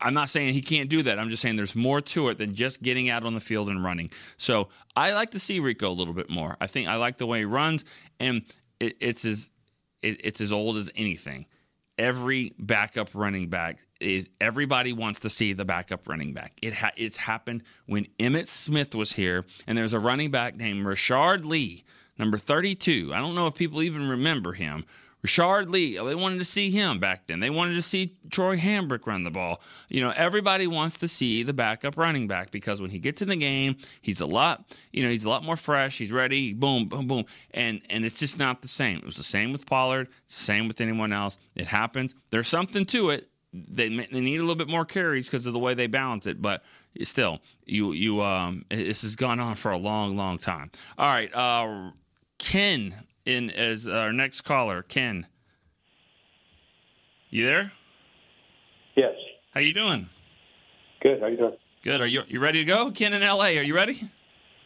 I'm 0.00 0.12
not 0.12 0.28
saying 0.28 0.54
he 0.54 0.60
can't 0.60 0.90
do 0.90 1.02
that. 1.04 1.18
I'm 1.18 1.30
just 1.30 1.40
saying 1.40 1.56
there's 1.56 1.76
more 1.76 2.00
to 2.00 2.28
it 2.28 2.38
than 2.38 2.54
just 2.54 2.82
getting 2.82 3.08
out 3.08 3.24
on 3.24 3.34
the 3.34 3.40
field 3.40 3.68
and 3.68 3.82
running. 3.82 4.10
So 4.36 4.68
I 4.96 5.12
like 5.12 5.30
to 5.30 5.38
see 5.38 5.60
Rico 5.60 5.88
a 5.88 5.94
little 5.94 6.14
bit 6.14 6.28
more. 6.28 6.56
I 6.60 6.66
think 6.66 6.88
I 6.88 6.96
like 6.96 7.18
the 7.18 7.26
way 7.26 7.38
he 7.40 7.44
runs, 7.44 7.84
and 8.18 8.42
it, 8.80 8.96
it's 9.00 9.24
as 9.24 9.50
it, 10.02 10.20
it's 10.24 10.40
as 10.40 10.52
old 10.52 10.76
as 10.76 10.90
anything. 10.96 11.46
Every 11.96 12.52
backup 12.58 13.10
running 13.14 13.48
back 13.48 13.84
is 14.00 14.28
everybody 14.40 14.92
wants 14.92 15.20
to 15.20 15.30
see 15.30 15.52
the 15.52 15.64
backup 15.64 16.08
running 16.08 16.32
back. 16.32 16.52
It 16.60 16.74
ha, 16.74 16.90
it's 16.96 17.16
happened 17.16 17.62
when 17.86 18.06
Emmitt 18.18 18.48
Smith 18.48 18.94
was 18.94 19.12
here, 19.12 19.44
and 19.66 19.78
there's 19.78 19.92
a 19.92 20.00
running 20.00 20.32
back 20.32 20.56
named 20.56 20.84
Rashard 20.84 21.44
Lee, 21.44 21.84
number 22.18 22.36
32. 22.36 23.12
I 23.14 23.18
don't 23.18 23.36
know 23.36 23.46
if 23.46 23.54
people 23.54 23.80
even 23.80 24.08
remember 24.08 24.54
him. 24.54 24.84
Rashard 25.24 25.70
Lee, 25.70 25.96
they 25.96 26.14
wanted 26.14 26.38
to 26.38 26.44
see 26.44 26.70
him 26.70 26.98
back 26.98 27.26
then. 27.26 27.40
They 27.40 27.48
wanted 27.48 27.74
to 27.74 27.82
see 27.82 28.16
Troy 28.30 28.58
Hambrick 28.58 29.06
run 29.06 29.24
the 29.24 29.30
ball. 29.30 29.62
You 29.88 30.02
know, 30.02 30.12
everybody 30.14 30.66
wants 30.66 30.98
to 30.98 31.08
see 31.08 31.42
the 31.42 31.54
backup 31.54 31.96
running 31.96 32.28
back 32.28 32.50
because 32.50 32.82
when 32.82 32.90
he 32.90 32.98
gets 32.98 33.22
in 33.22 33.28
the 33.28 33.36
game, 33.36 33.76
he's 34.02 34.20
a 34.20 34.26
lot, 34.26 34.66
you 34.92 35.02
know, 35.02 35.08
he's 35.08 35.24
a 35.24 35.30
lot 35.30 35.42
more 35.42 35.56
fresh. 35.56 35.96
He's 35.96 36.12
ready, 36.12 36.52
boom, 36.52 36.88
boom, 36.88 37.06
boom. 37.06 37.24
And 37.52 37.80
and 37.88 38.04
it's 38.04 38.20
just 38.20 38.38
not 38.38 38.60
the 38.60 38.68
same. 38.68 38.98
It 38.98 39.06
was 39.06 39.16
the 39.16 39.22
same 39.22 39.50
with 39.50 39.64
Pollard, 39.64 40.08
same 40.26 40.68
with 40.68 40.82
anyone 40.82 41.10
else. 41.10 41.38
It 41.54 41.68
happens. 41.68 42.14
There's 42.28 42.48
something 42.48 42.84
to 42.86 43.08
it. 43.10 43.30
They, 43.54 43.88
they 43.88 44.20
need 44.20 44.36
a 44.36 44.42
little 44.42 44.56
bit 44.56 44.68
more 44.68 44.84
carries 44.84 45.26
because 45.26 45.46
of 45.46 45.52
the 45.52 45.58
way 45.58 45.74
they 45.74 45.86
balance 45.86 46.26
it. 46.26 46.42
But 46.42 46.62
still, 47.02 47.40
you 47.64 47.92
you 47.92 48.20
um, 48.20 48.66
this 48.68 49.00
has 49.02 49.16
gone 49.16 49.40
on 49.40 49.54
for 49.54 49.70
a 49.70 49.78
long, 49.78 50.18
long 50.18 50.36
time. 50.36 50.70
All 50.98 51.14
right, 51.14 51.34
uh, 51.34 51.92
Ken 52.38 52.94
in 53.24 53.50
as 53.50 53.86
our 53.86 54.12
next 54.12 54.42
caller. 54.42 54.82
Ken, 54.82 55.26
you 57.30 57.46
there? 57.46 57.72
Yes. 58.96 59.14
How 59.52 59.60
you 59.60 59.72
doing? 59.72 60.08
Good. 61.02 61.20
How 61.20 61.26
you 61.26 61.36
doing? 61.36 61.56
Good. 61.82 62.00
Are 62.00 62.06
you 62.06 62.22
you 62.28 62.40
ready 62.40 62.60
to 62.60 62.64
go? 62.64 62.90
Ken 62.90 63.12
in 63.12 63.22
L.A. 63.22 63.58
Are 63.58 63.62
you 63.62 63.74
ready? 63.74 64.10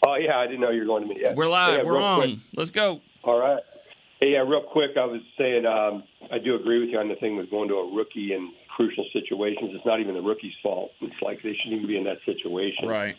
Oh 0.06 0.14
yeah, 0.16 0.38
I 0.38 0.46
didn't 0.46 0.60
know 0.60 0.70
you 0.70 0.80
were 0.80 0.86
going 0.86 1.02
to 1.02 1.08
me 1.08 1.20
yet. 1.20 1.34
We're 1.34 1.48
live. 1.48 1.78
Yeah, 1.78 1.82
We're 1.84 2.00
on. 2.00 2.20
quick. 2.20 2.38
Let's 2.54 2.70
go. 2.70 3.00
All 3.24 3.38
right. 3.38 3.62
Hey, 4.20 4.32
yeah, 4.32 4.38
real 4.38 4.62
quick, 4.62 4.92
I 4.96 5.04
was 5.04 5.20
saying 5.36 5.64
um, 5.64 6.02
I 6.32 6.38
do 6.38 6.56
agree 6.56 6.80
with 6.80 6.88
you 6.88 6.98
on 6.98 7.08
the 7.08 7.14
thing 7.16 7.36
with 7.36 7.50
going 7.50 7.68
to 7.68 7.74
a 7.76 7.94
rookie 7.94 8.32
in 8.32 8.52
crucial 8.74 9.04
situations. 9.12 9.70
It's 9.74 9.86
not 9.86 10.00
even 10.00 10.14
the 10.14 10.20
rookie's 10.22 10.54
fault. 10.62 10.90
It's 11.00 11.14
like 11.22 11.38
they 11.42 11.54
shouldn't 11.54 11.74
even 11.82 11.86
be 11.86 11.96
in 11.96 12.04
that 12.04 12.18
situation. 12.26 12.88
Right. 12.88 13.16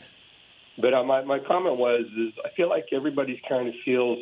But 0.77 0.93
uh, 0.93 1.03
my 1.03 1.23
my 1.23 1.39
comment 1.39 1.77
was 1.77 2.05
is 2.17 2.33
I 2.45 2.49
feel 2.55 2.69
like 2.69 2.85
everybody 2.93 3.41
kind 3.47 3.67
of 3.67 3.73
feels 3.83 4.19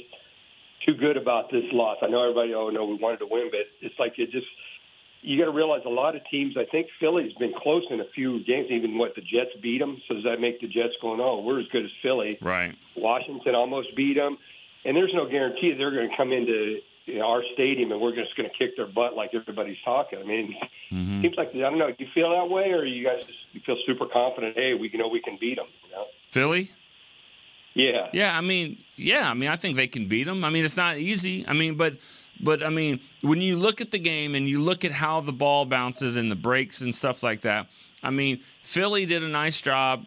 too 0.88 0.95
good 0.95 1.17
about 1.17 1.52
this 1.52 1.63
loss. 1.71 1.97
I 2.02 2.08
know 2.08 2.21
everybody. 2.23 2.54
Oh 2.54 2.69
no, 2.69 2.86
we 2.86 2.95
wanted 2.95 3.19
to 3.19 3.28
win, 3.30 3.50
but 3.52 3.62
it's 3.82 3.95
like 4.00 4.13
it 4.17 4.32
just. 4.32 4.47
You 5.23 5.38
got 5.38 5.45
to 5.45 5.52
realize 5.52 5.82
a 5.86 5.89
lot 5.89 6.15
of 6.15 6.21
teams. 6.30 6.56
I 6.58 6.65
think 6.71 6.88
Philly's 7.00 7.34
been 7.39 7.52
close 7.58 7.84
in 7.89 8.00
a 8.00 8.06
few 8.15 8.43
games. 8.45 8.67
Even 8.69 8.97
what 9.00 9.15
the 9.15 9.21
Jets 9.21 9.50
beat 9.62 9.80
them. 9.80 10.00
So 10.08 10.13
does 10.13 10.23
that 10.23 10.39
make 10.39 10.62
the 10.62 10.67
Jets 10.67 10.93
going? 11.02 11.19
Oh, 11.19 11.41
we're 11.41 11.60
as 11.60 11.67
good 11.71 11.84
as 11.84 11.91
Philly. 12.04 12.38
Right. 12.39 12.73
Washington 12.95 13.56
almost 13.56 13.95
beat 13.95 14.15
them, 14.15 14.38
and 14.86 14.95
there's 14.95 15.13
no 15.15 15.28
guarantee 15.28 15.73
they're 15.78 15.91
going 15.91 16.10
to 16.10 16.15
come 16.15 16.32
into 16.32 16.80
you 17.08 17.19
know, 17.19 17.26
our 17.26 17.41
stadium 17.54 17.91
and 17.93 18.02
we're 18.02 18.13
just 18.13 18.36
going 18.36 18.50
to 18.50 18.56
kick 18.58 18.76
their 18.76 18.86
butt 18.86 19.15
like 19.15 19.32
everybody's 19.34 19.78
talking. 19.84 20.19
I 20.19 20.23
mean, 20.23 20.56
Mm-hmm. 20.91 21.17
it 21.17 21.21
seems 21.23 21.36
like 21.38 21.50
I 21.54 21.60
don't 21.60 21.78
know. 21.80 21.88
Do 21.89 21.95
you 22.00 22.08
feel 22.13 22.30
that 22.32 22.50
way, 22.50 22.71
or 22.71 22.86
you 22.86 23.04
guys 23.04 23.21
just 23.26 23.39
you 23.52 23.60
feel 23.65 23.76
super 23.86 24.06
confident? 24.06 24.56
Hey, 24.56 24.73
we 24.73 24.89
you 24.89 24.97
know 24.97 25.10
we 25.10 25.19
can 25.21 25.38
beat 25.38 25.58
them. 25.58 25.67
You 25.84 25.91
know? 25.91 26.06
Philly. 26.32 26.69
Yeah. 27.77 28.07
Yeah, 28.11 28.35
I 28.35 28.41
mean, 28.41 28.79
yeah, 28.95 29.29
I 29.29 29.35
mean, 29.35 29.49
I 29.49 29.55
think 29.55 29.77
they 29.77 29.87
can 29.87 30.07
beat 30.07 30.23
them. 30.23 30.43
I 30.43 30.49
mean, 30.49 30.65
it's 30.65 30.75
not 30.75 30.97
easy. 30.97 31.45
I 31.47 31.53
mean, 31.53 31.75
but 31.75 31.97
but 32.39 32.63
I 32.63 32.69
mean, 32.69 32.99
when 33.21 33.39
you 33.39 33.55
look 33.55 33.81
at 33.81 33.91
the 33.91 33.99
game 33.99 34.33
and 34.35 34.49
you 34.49 34.59
look 34.59 34.83
at 34.83 34.91
how 34.91 35.21
the 35.21 35.31
ball 35.31 35.65
bounces 35.65 36.15
and 36.15 36.31
the 36.31 36.35
breaks 36.35 36.81
and 36.81 36.93
stuff 36.93 37.21
like 37.21 37.41
that, 37.41 37.67
I 38.01 38.09
mean, 38.09 38.41
Philly 38.63 39.05
did 39.05 39.23
a 39.23 39.27
nice 39.27 39.61
job. 39.61 40.05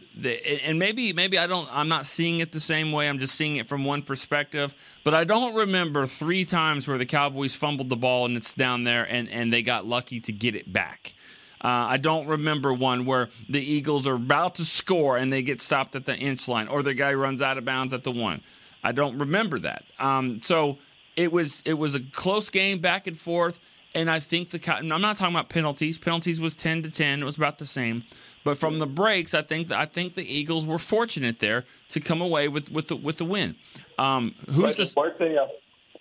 And 0.64 0.80
maybe 0.80 1.12
maybe 1.12 1.38
I 1.38 1.46
don't 1.46 1.68
I'm 1.70 1.88
not 1.88 2.06
seeing 2.06 2.40
it 2.40 2.50
the 2.50 2.61
same 2.61 2.90
way. 2.90 3.09
I'm 3.09 3.20
just 3.20 3.37
seeing 3.37 3.54
it 3.56 3.68
from 3.68 3.85
one 3.85 4.02
perspective, 4.02 4.74
but 5.04 5.14
I 5.14 5.22
don't 5.22 5.54
remember 5.54 6.09
3 6.09 6.44
times 6.46 6.88
where 6.88 6.98
the 6.98 7.06
Cowboys 7.06 7.54
fumbled 7.54 7.88
the 7.88 7.96
ball 7.96 8.26
and 8.26 8.37
it's 8.37 8.52
down 8.52 8.83
there 8.83 9.04
and 9.04 9.28
and 9.28 9.52
they 9.52 9.62
got 9.62 9.87
lucky 9.87 10.18
to 10.20 10.33
get 10.33 10.56
it 10.56 10.72
back. 10.72 11.14
Uh, 11.62 11.68
I 11.68 11.96
don't 11.99 12.27
remember 12.27 12.73
one 12.73 13.05
where 13.05 13.29
the 13.49 13.61
Eagles 13.61 14.07
are 14.07 14.14
about 14.14 14.55
to 14.57 14.64
score 14.64 15.16
and 15.16 15.33
they 15.33 15.42
get 15.42 15.61
stopped 15.61 15.94
at 15.94 16.07
the 16.07 16.16
inch 16.16 16.49
line, 16.49 16.68
or 16.68 16.83
the 16.83 16.94
guy 16.94 17.12
runs 17.12 17.42
out 17.42 17.59
of 17.59 17.64
bounds 17.64 17.92
at 17.92 18.05
the 18.05 18.11
one. 18.11 18.40
I 18.83 18.92
don't 18.92 19.18
remember 19.18 19.59
that. 19.61 19.85
Um, 19.99 20.40
so 20.40 20.79
it 21.16 21.33
was 21.33 21.62
it 21.66 21.75
was 21.75 21.94
a 21.94 22.01
close 22.01 22.49
game, 22.49 22.79
back 22.79 23.07
and 23.07 23.18
forth, 23.18 23.59
and 23.94 24.11
I 24.11 24.20
think 24.20 24.51
the 24.51 24.77
I'm 24.77 24.88
not 24.88 25.16
talking 25.18 25.35
about 25.35 25.51
penalties. 25.51 25.99
Penalties 25.99 26.40
was 26.40 26.55
ten 26.55 26.83
to 26.83 26.90
ten. 26.90 27.20
It 27.20 27.25
was 27.25 27.37
about 27.37 27.59
the 27.59 27.66
same. 27.66 28.05
But 28.42 28.57
from 28.57 28.79
the 28.79 28.87
breaks, 28.87 29.35
I 29.35 29.42
think 29.42 29.70
I 29.70 29.85
think 29.85 30.14
the 30.14 30.25
Eagles 30.25 30.64
were 30.64 30.79
fortunate 30.79 31.40
there 31.40 31.66
to 31.90 32.01
come 32.01 32.23
away 32.23 32.49
with 32.49 32.73
with 32.73 32.88
the 32.88 32.96
with 32.96 33.18
the 33.18 33.27
win. 33.27 33.57
Um, 33.99 34.35
who's 34.46 34.77
But 34.77 34.77
the 34.79 34.94
weren't 34.96 35.18
they? 35.18 35.37
Uh, 35.37 35.46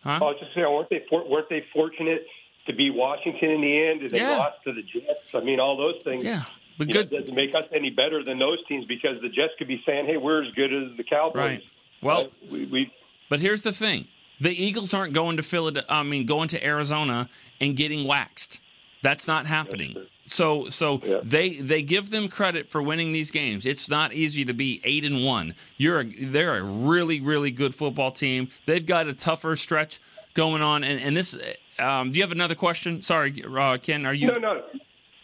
Huh? 0.04 0.12
I 0.12 0.19
was 0.19 0.38
just 0.39 0.54
saying, 0.54 0.65
weren't 0.65 0.89
they? 0.89 1.04
For, 1.10 1.28
weren't 1.28 1.50
they 1.50 1.65
fortunate 1.74 2.26
to 2.67 2.74
beat 2.74 2.93
Washington 2.93 3.50
in 3.52 3.62
the 3.62 3.88
end? 3.88 4.02
Did 4.02 4.12
they 4.12 4.17
Yeah. 4.19 4.38
lost 4.38 4.63
to 4.65 4.74
the 4.74 4.82
Jets? 4.84 5.34
I 5.34 5.39
mean, 5.41 5.60
all 5.60 5.76
those 5.78 6.02
things. 6.04 6.24
yeah, 6.24 6.43
but 6.78 6.88
you 6.88 6.93
know, 6.93 7.04
good. 7.04 7.10
doesn't 7.22 7.36
make 7.36 7.56
us 7.56 7.65
any 7.74 7.89
better 7.89 8.24
than 8.24 8.39
those 8.39 8.60
teams 8.67 8.86
because 8.86 9.19
the 9.22 9.30
Jets 9.30 9.54
could 9.58 9.67
be 9.67 9.82
saying, 9.86 10.06
"Hey, 10.06 10.17
we're 10.17 10.43
as 10.43 10.52
good 10.54 10.74
as 10.74 10.95
the 10.98 11.04
Cowboys." 11.04 11.36
Right. 11.36 11.63
Well, 12.02 12.22
Uh, 12.22 12.30
we, 12.52 12.65
we 12.65 12.91
But 13.30 13.39
here's 13.41 13.62
the 13.63 13.74
thing: 13.74 14.08
the 14.39 14.52
Eagles 14.52 14.93
aren't 14.93 15.13
going 15.13 15.38
to 15.38 15.43
Philadelphia. 15.43 15.86
I 15.93 16.04
mean, 16.04 16.26
going 16.26 16.48
to 16.50 16.63
Arizona 16.65 17.30
and 17.60 17.76
getting 17.76 18.06
waxed. 18.06 18.60
That's 19.02 19.28
not 19.28 19.45
happening. 19.45 19.95
So, 20.26 20.67
so 20.69 21.02
Yeah. 21.06 21.19
they 21.24 21.56
they 21.62 21.82
give 21.82 22.10
them 22.10 22.28
credit 22.28 22.69
for 22.69 22.82
winning 22.82 23.13
these 23.13 23.32
games. 23.32 23.65
It's 23.65 23.89
not 23.89 24.13
easy 24.13 24.43
to 24.45 24.54
be 24.54 24.82
eight 24.84 25.04
and 25.06 25.24
one. 25.24 25.56
You're 25.78 26.02
a, 26.02 26.04
they're 26.06 26.58
a 26.58 26.63
really 26.63 27.19
really 27.22 27.50
good 27.52 27.74
football 27.74 28.12
team. 28.12 28.50
They've 28.65 28.86
got 28.86 29.08
a 29.08 29.13
tougher 29.13 29.56
stretch 29.56 30.00
going 30.34 30.62
on. 30.62 30.84
And 30.84 31.02
and 31.02 31.15
this, 31.17 31.36
um, 31.80 32.12
do 32.12 32.18
you 32.18 32.24
have 32.24 32.32
another 32.32 32.56
question? 32.56 33.02
Sorry, 33.02 33.44
uh, 33.44 33.78
Ken. 33.78 34.06
Are 34.06 34.13
you 34.13 34.28
no, 34.28 34.38
no. 34.38 34.63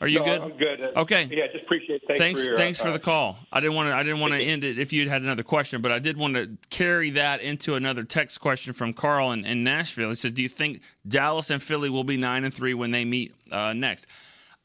are 0.01 0.07
you 0.07 0.19
no, 0.19 0.25
good? 0.25 0.41
I'm 0.41 0.57
good. 0.57 0.81
Uh, 0.81 1.01
Okay. 1.01 1.27
Yeah, 1.31 1.47
just 1.51 1.63
appreciate. 1.63 2.01
Thanks, 2.07 2.19
thanks 2.19 2.41
for 2.41 2.47
your, 2.49 2.57
thanks 2.57 2.79
for 2.79 2.89
uh, 2.89 2.93
the 2.93 2.99
call. 2.99 3.37
I 3.51 3.59
didn't 3.59 3.75
want 3.75 3.89
to 3.89 3.95
I 3.95 4.03
didn't 4.03 4.19
want 4.19 4.33
to 4.33 4.41
end 4.41 4.63
it 4.63 4.79
if 4.79 4.93
you 4.93 5.09
had 5.09 5.21
another 5.21 5.43
question, 5.43 5.81
but 5.81 5.91
I 5.91 5.99
did 5.99 6.17
want 6.17 6.35
to 6.35 6.57
carry 6.69 7.11
that 7.11 7.41
into 7.41 7.75
another 7.75 8.03
text 8.03 8.39
question 8.39 8.73
from 8.73 8.93
Carl 8.93 9.31
in, 9.31 9.45
in 9.45 9.63
Nashville. 9.63 10.09
He 10.09 10.15
says, 10.15 10.31
"Do 10.31 10.41
you 10.41 10.49
think 10.49 10.81
Dallas 11.07 11.49
and 11.49 11.61
Philly 11.61 11.89
will 11.89 12.03
be 12.03 12.17
nine 12.17 12.43
and 12.43 12.53
three 12.53 12.73
when 12.73 12.91
they 12.91 13.05
meet 13.05 13.33
uh, 13.51 13.73
next?" 13.73 14.07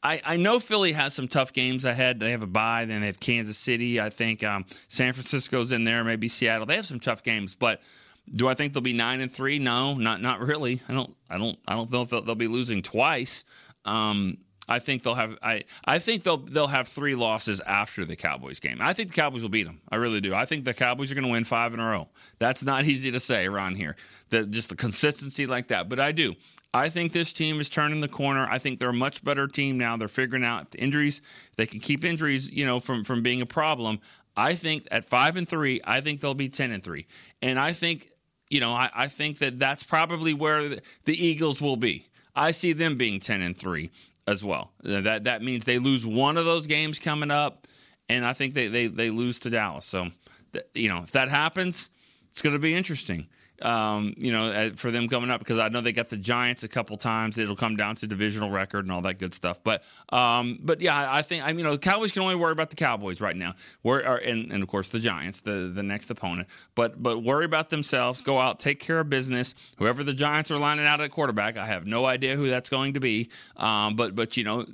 I, 0.03 0.21
I 0.25 0.37
know 0.37 0.59
Philly 0.59 0.93
has 0.93 1.13
some 1.13 1.27
tough 1.27 1.53
games 1.53 1.85
ahead. 1.85 2.19
They 2.19 2.31
have 2.31 2.41
a 2.41 2.47
bye, 2.47 2.85
then 2.85 3.01
they 3.01 3.07
have 3.07 3.19
Kansas 3.19 3.57
City. 3.57 4.01
I 4.01 4.09
think 4.09 4.43
um, 4.43 4.65
San 4.87 5.13
Francisco's 5.13 5.71
in 5.71 5.83
there, 5.83 6.03
maybe 6.03 6.27
Seattle. 6.27 6.65
They 6.65 6.75
have 6.75 6.87
some 6.87 6.99
tough 6.99 7.21
games, 7.21 7.53
but 7.53 7.81
do 8.31 8.47
I 8.47 8.53
think 8.53 8.73
they'll 8.73 8.81
be 8.81 8.93
nine 8.93 9.21
and 9.21 9.31
three? 9.31 9.59
No, 9.59 9.93
not 9.93 10.21
not 10.21 10.39
really. 10.39 10.81
I 10.87 10.93
don't 10.93 11.15
I 11.29 11.37
don't 11.37 11.59
I 11.67 11.75
don't 11.75 11.91
know 11.91 12.01
if 12.01 12.09
they'll, 12.09 12.21
they'll 12.21 12.35
be 12.35 12.47
losing 12.47 12.81
twice. 12.81 13.43
Um, 13.85 14.37
I 14.67 14.79
think 14.79 15.03
they'll 15.03 15.15
have 15.15 15.37
I 15.41 15.65
I 15.83 15.99
think 15.99 16.23
they'll 16.23 16.37
they'll 16.37 16.67
have 16.67 16.87
three 16.87 17.15
losses 17.15 17.59
after 17.61 18.05
the 18.05 18.15
Cowboys 18.15 18.59
game. 18.59 18.77
I 18.79 18.93
think 18.93 19.09
the 19.09 19.15
Cowboys 19.15 19.41
will 19.41 19.49
beat 19.49 19.65
them. 19.65 19.81
I 19.91 19.97
really 19.97 20.21
do. 20.21 20.33
I 20.33 20.45
think 20.45 20.65
the 20.65 20.73
Cowboys 20.73 21.11
are 21.11 21.15
going 21.15 21.25
to 21.25 21.31
win 21.31 21.43
five 21.43 21.73
in 21.73 21.79
a 21.79 21.89
row. 21.89 22.07
That's 22.39 22.63
not 22.63 22.85
easy 22.85 23.11
to 23.11 23.19
say 23.19 23.45
around 23.45 23.75
here. 23.75 23.95
That 24.29 24.51
just 24.51 24.69
the 24.69 24.75
consistency 24.75 25.45
like 25.45 25.67
that. 25.67 25.89
But 25.89 25.99
I 25.99 26.11
do. 26.11 26.35
I 26.73 26.87
think 26.87 27.11
this 27.11 27.33
team 27.33 27.59
is 27.59 27.67
turning 27.67 27.99
the 27.99 28.07
corner. 28.07 28.47
I 28.49 28.57
think 28.57 28.79
they're 28.79 28.89
a 28.89 28.93
much 28.93 29.25
better 29.25 29.45
team 29.45 29.77
now. 29.77 29.97
They're 29.97 30.07
figuring 30.07 30.45
out 30.45 30.71
the 30.71 30.79
injuries. 30.79 31.21
They 31.57 31.65
can 31.65 31.81
keep 31.81 32.05
injuries, 32.05 32.49
you 32.49 32.65
know, 32.65 32.79
from 32.79 33.03
from 33.03 33.21
being 33.21 33.41
a 33.41 33.45
problem. 33.45 33.99
I 34.37 34.55
think 34.55 34.87
at 34.89 35.03
five 35.03 35.35
and 35.35 35.47
three, 35.47 35.81
I 35.83 35.99
think 35.99 36.21
they'll 36.21 36.33
be 36.33 36.47
ten 36.47 36.71
and 36.71 36.81
three, 36.81 37.07
and 37.41 37.59
I 37.59 37.73
think 37.73 38.10
you 38.51 38.59
know, 38.59 38.73
I, 38.73 38.89
I 38.93 39.07
think 39.07 39.39
that 39.39 39.57
that's 39.57 39.81
probably 39.81 40.33
where 40.33 40.67
the, 40.67 40.81
the 41.05 41.25
Eagles 41.25 41.61
will 41.61 41.77
be. 41.77 42.07
I 42.35 42.51
see 42.51 42.73
them 42.73 42.97
being 42.97 43.19
ten 43.19 43.41
and 43.41 43.57
three 43.57 43.89
as 44.27 44.43
well. 44.43 44.71
Uh, 44.85 45.01
that 45.01 45.23
that 45.23 45.41
means 45.41 45.65
they 45.65 45.79
lose 45.79 46.05
one 46.05 46.37
of 46.37 46.45
those 46.45 46.67
games 46.67 46.99
coming 46.99 47.31
up, 47.31 47.67
and 48.09 48.25
I 48.25 48.33
think 48.33 48.53
they 48.53 48.67
they, 48.67 48.87
they 48.87 49.09
lose 49.09 49.39
to 49.39 49.49
Dallas. 49.49 49.85
So, 49.85 50.09
th- 50.53 50.65
you 50.75 50.89
know, 50.89 50.99
if 51.03 51.13
that 51.13 51.29
happens, 51.29 51.89
it's 52.29 52.41
going 52.41 52.53
to 52.53 52.59
be 52.59 52.75
interesting. 52.75 53.27
Um, 53.63 54.13
you 54.17 54.31
know, 54.31 54.51
uh, 54.51 54.69
for 54.75 54.91
them 54.91 55.07
coming 55.07 55.29
up 55.29 55.39
because 55.39 55.59
I 55.59 55.69
know 55.69 55.81
they 55.81 55.91
got 55.91 56.09
the 56.09 56.17
Giants 56.17 56.63
a 56.63 56.67
couple 56.67 56.97
times. 56.97 57.37
It'll 57.37 57.55
come 57.55 57.75
down 57.75 57.95
to 57.95 58.07
divisional 58.07 58.49
record 58.49 58.85
and 58.85 58.91
all 58.91 59.01
that 59.03 59.19
good 59.19 59.33
stuff. 59.33 59.59
But, 59.63 59.83
um, 60.09 60.59
but 60.61 60.81
yeah, 60.81 61.13
I 61.13 61.21
think 61.21 61.43
I 61.43 61.47
mean, 61.47 61.59
you 61.59 61.63
know 61.65 61.71
the 61.71 61.77
Cowboys 61.77 62.11
can 62.11 62.21
only 62.23 62.35
worry 62.35 62.51
about 62.51 62.69
the 62.69 62.75
Cowboys 62.75 63.21
right 63.21 63.35
now. 63.35 63.55
Or, 63.83 63.99
and, 63.99 64.51
and 64.51 64.63
of 64.63 64.69
course 64.69 64.89
the 64.89 64.99
Giants, 64.99 65.41
the 65.41 65.71
the 65.73 65.83
next 65.83 66.09
opponent. 66.09 66.47
But 66.75 67.01
but 67.01 67.23
worry 67.23 67.45
about 67.45 67.69
themselves. 67.69 68.21
Go 68.21 68.39
out, 68.39 68.59
take 68.59 68.79
care 68.79 68.99
of 68.99 69.09
business. 69.09 69.55
Whoever 69.77 70.03
the 70.03 70.13
Giants 70.13 70.51
are 70.51 70.59
lining 70.59 70.85
out 70.85 71.01
at 71.01 71.11
quarterback, 71.11 71.57
I 71.57 71.67
have 71.67 71.85
no 71.85 72.05
idea 72.05 72.35
who 72.35 72.49
that's 72.49 72.69
going 72.69 72.93
to 72.93 72.99
be. 72.99 73.29
Um, 73.57 73.95
but 73.95 74.15
but 74.15 74.37
you 74.37 74.43
know, 74.43 74.65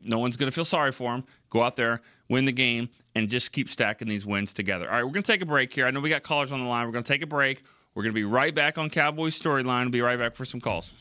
no 0.00 0.18
one's 0.18 0.36
going 0.36 0.50
to 0.50 0.54
feel 0.54 0.64
sorry 0.64 0.92
for 0.92 1.12
them. 1.12 1.24
Go 1.50 1.62
out 1.62 1.76
there, 1.76 2.00
win 2.28 2.44
the 2.44 2.52
game, 2.52 2.88
and 3.14 3.28
just 3.28 3.52
keep 3.52 3.68
stacking 3.68 4.08
these 4.08 4.26
wins 4.26 4.52
together. 4.52 4.88
All 4.88 4.96
right, 4.96 5.04
we're 5.04 5.12
going 5.12 5.22
to 5.22 5.32
take 5.32 5.42
a 5.42 5.46
break 5.46 5.72
here. 5.72 5.86
I 5.86 5.90
know 5.90 6.00
we 6.00 6.08
got 6.08 6.22
callers 6.22 6.52
on 6.52 6.60
the 6.60 6.66
line. 6.66 6.86
We're 6.86 6.92
going 6.92 7.04
to 7.04 7.12
take 7.12 7.22
a 7.22 7.26
break. 7.26 7.62
We're 7.94 8.02
going 8.02 8.14
to 8.14 8.20
be 8.20 8.24
right 8.24 8.54
back 8.54 8.78
on 8.78 8.90
Cowboys 8.90 9.38
Storyline. 9.38 9.82
We'll 9.84 9.90
be 9.90 10.00
right 10.00 10.18
back 10.18 10.34
for 10.34 10.44
some 10.44 10.60
calls. 10.60 10.92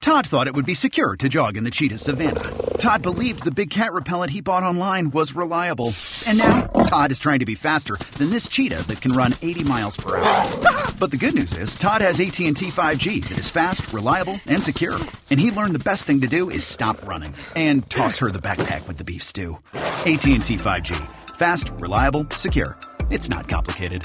Todd 0.00 0.26
thought 0.26 0.46
it 0.46 0.54
would 0.54 0.66
be 0.66 0.74
secure 0.74 1.16
to 1.16 1.30
jog 1.30 1.56
in 1.56 1.64
the 1.64 1.70
cheetah 1.70 1.96
savannah. 1.96 2.52
Todd 2.78 3.00
believed 3.00 3.42
the 3.42 3.50
big 3.50 3.70
cat 3.70 3.94
repellent 3.94 4.30
he 4.30 4.42
bought 4.42 4.62
online 4.62 5.10
was 5.10 5.34
reliable. 5.34 5.90
And 6.28 6.36
now, 6.36 6.66
Todd 6.84 7.10
is 7.10 7.18
trying 7.18 7.38
to 7.38 7.46
be 7.46 7.54
faster 7.54 7.96
than 8.18 8.28
this 8.28 8.46
cheetah 8.46 8.86
that 8.86 9.00
can 9.00 9.12
run 9.12 9.32
80 9.40 9.64
miles 9.64 9.96
per 9.96 10.18
hour. 10.18 10.50
But 11.00 11.10
the 11.10 11.16
good 11.16 11.34
news 11.34 11.52
is, 11.54 11.74
Todd 11.74 12.02
has 12.02 12.20
AT&T 12.20 12.52
5G 12.52 13.24
that 13.28 13.36
is 13.36 13.50
fast, 13.50 13.92
reliable, 13.92 14.38
and 14.46 14.62
secure. 14.62 14.96
And 15.28 15.40
he 15.40 15.50
learned 15.50 15.74
the 15.74 15.80
best 15.82 16.06
thing 16.06 16.20
to 16.20 16.28
do 16.28 16.50
is 16.50 16.64
stop 16.64 17.04
running 17.06 17.34
and 17.56 17.88
toss 17.90 18.18
her 18.18 18.30
the 18.30 18.38
backpack 18.38 18.86
with 18.86 18.96
the 18.96 19.04
beef 19.04 19.22
stew. 19.22 19.58
AT&T 19.74 20.38
5G. 20.38 20.94
Fast, 21.36 21.70
reliable, 21.80 22.26
secure. 22.30 22.78
It's 23.10 23.28
not 23.28 23.48
complicated. 23.48 24.04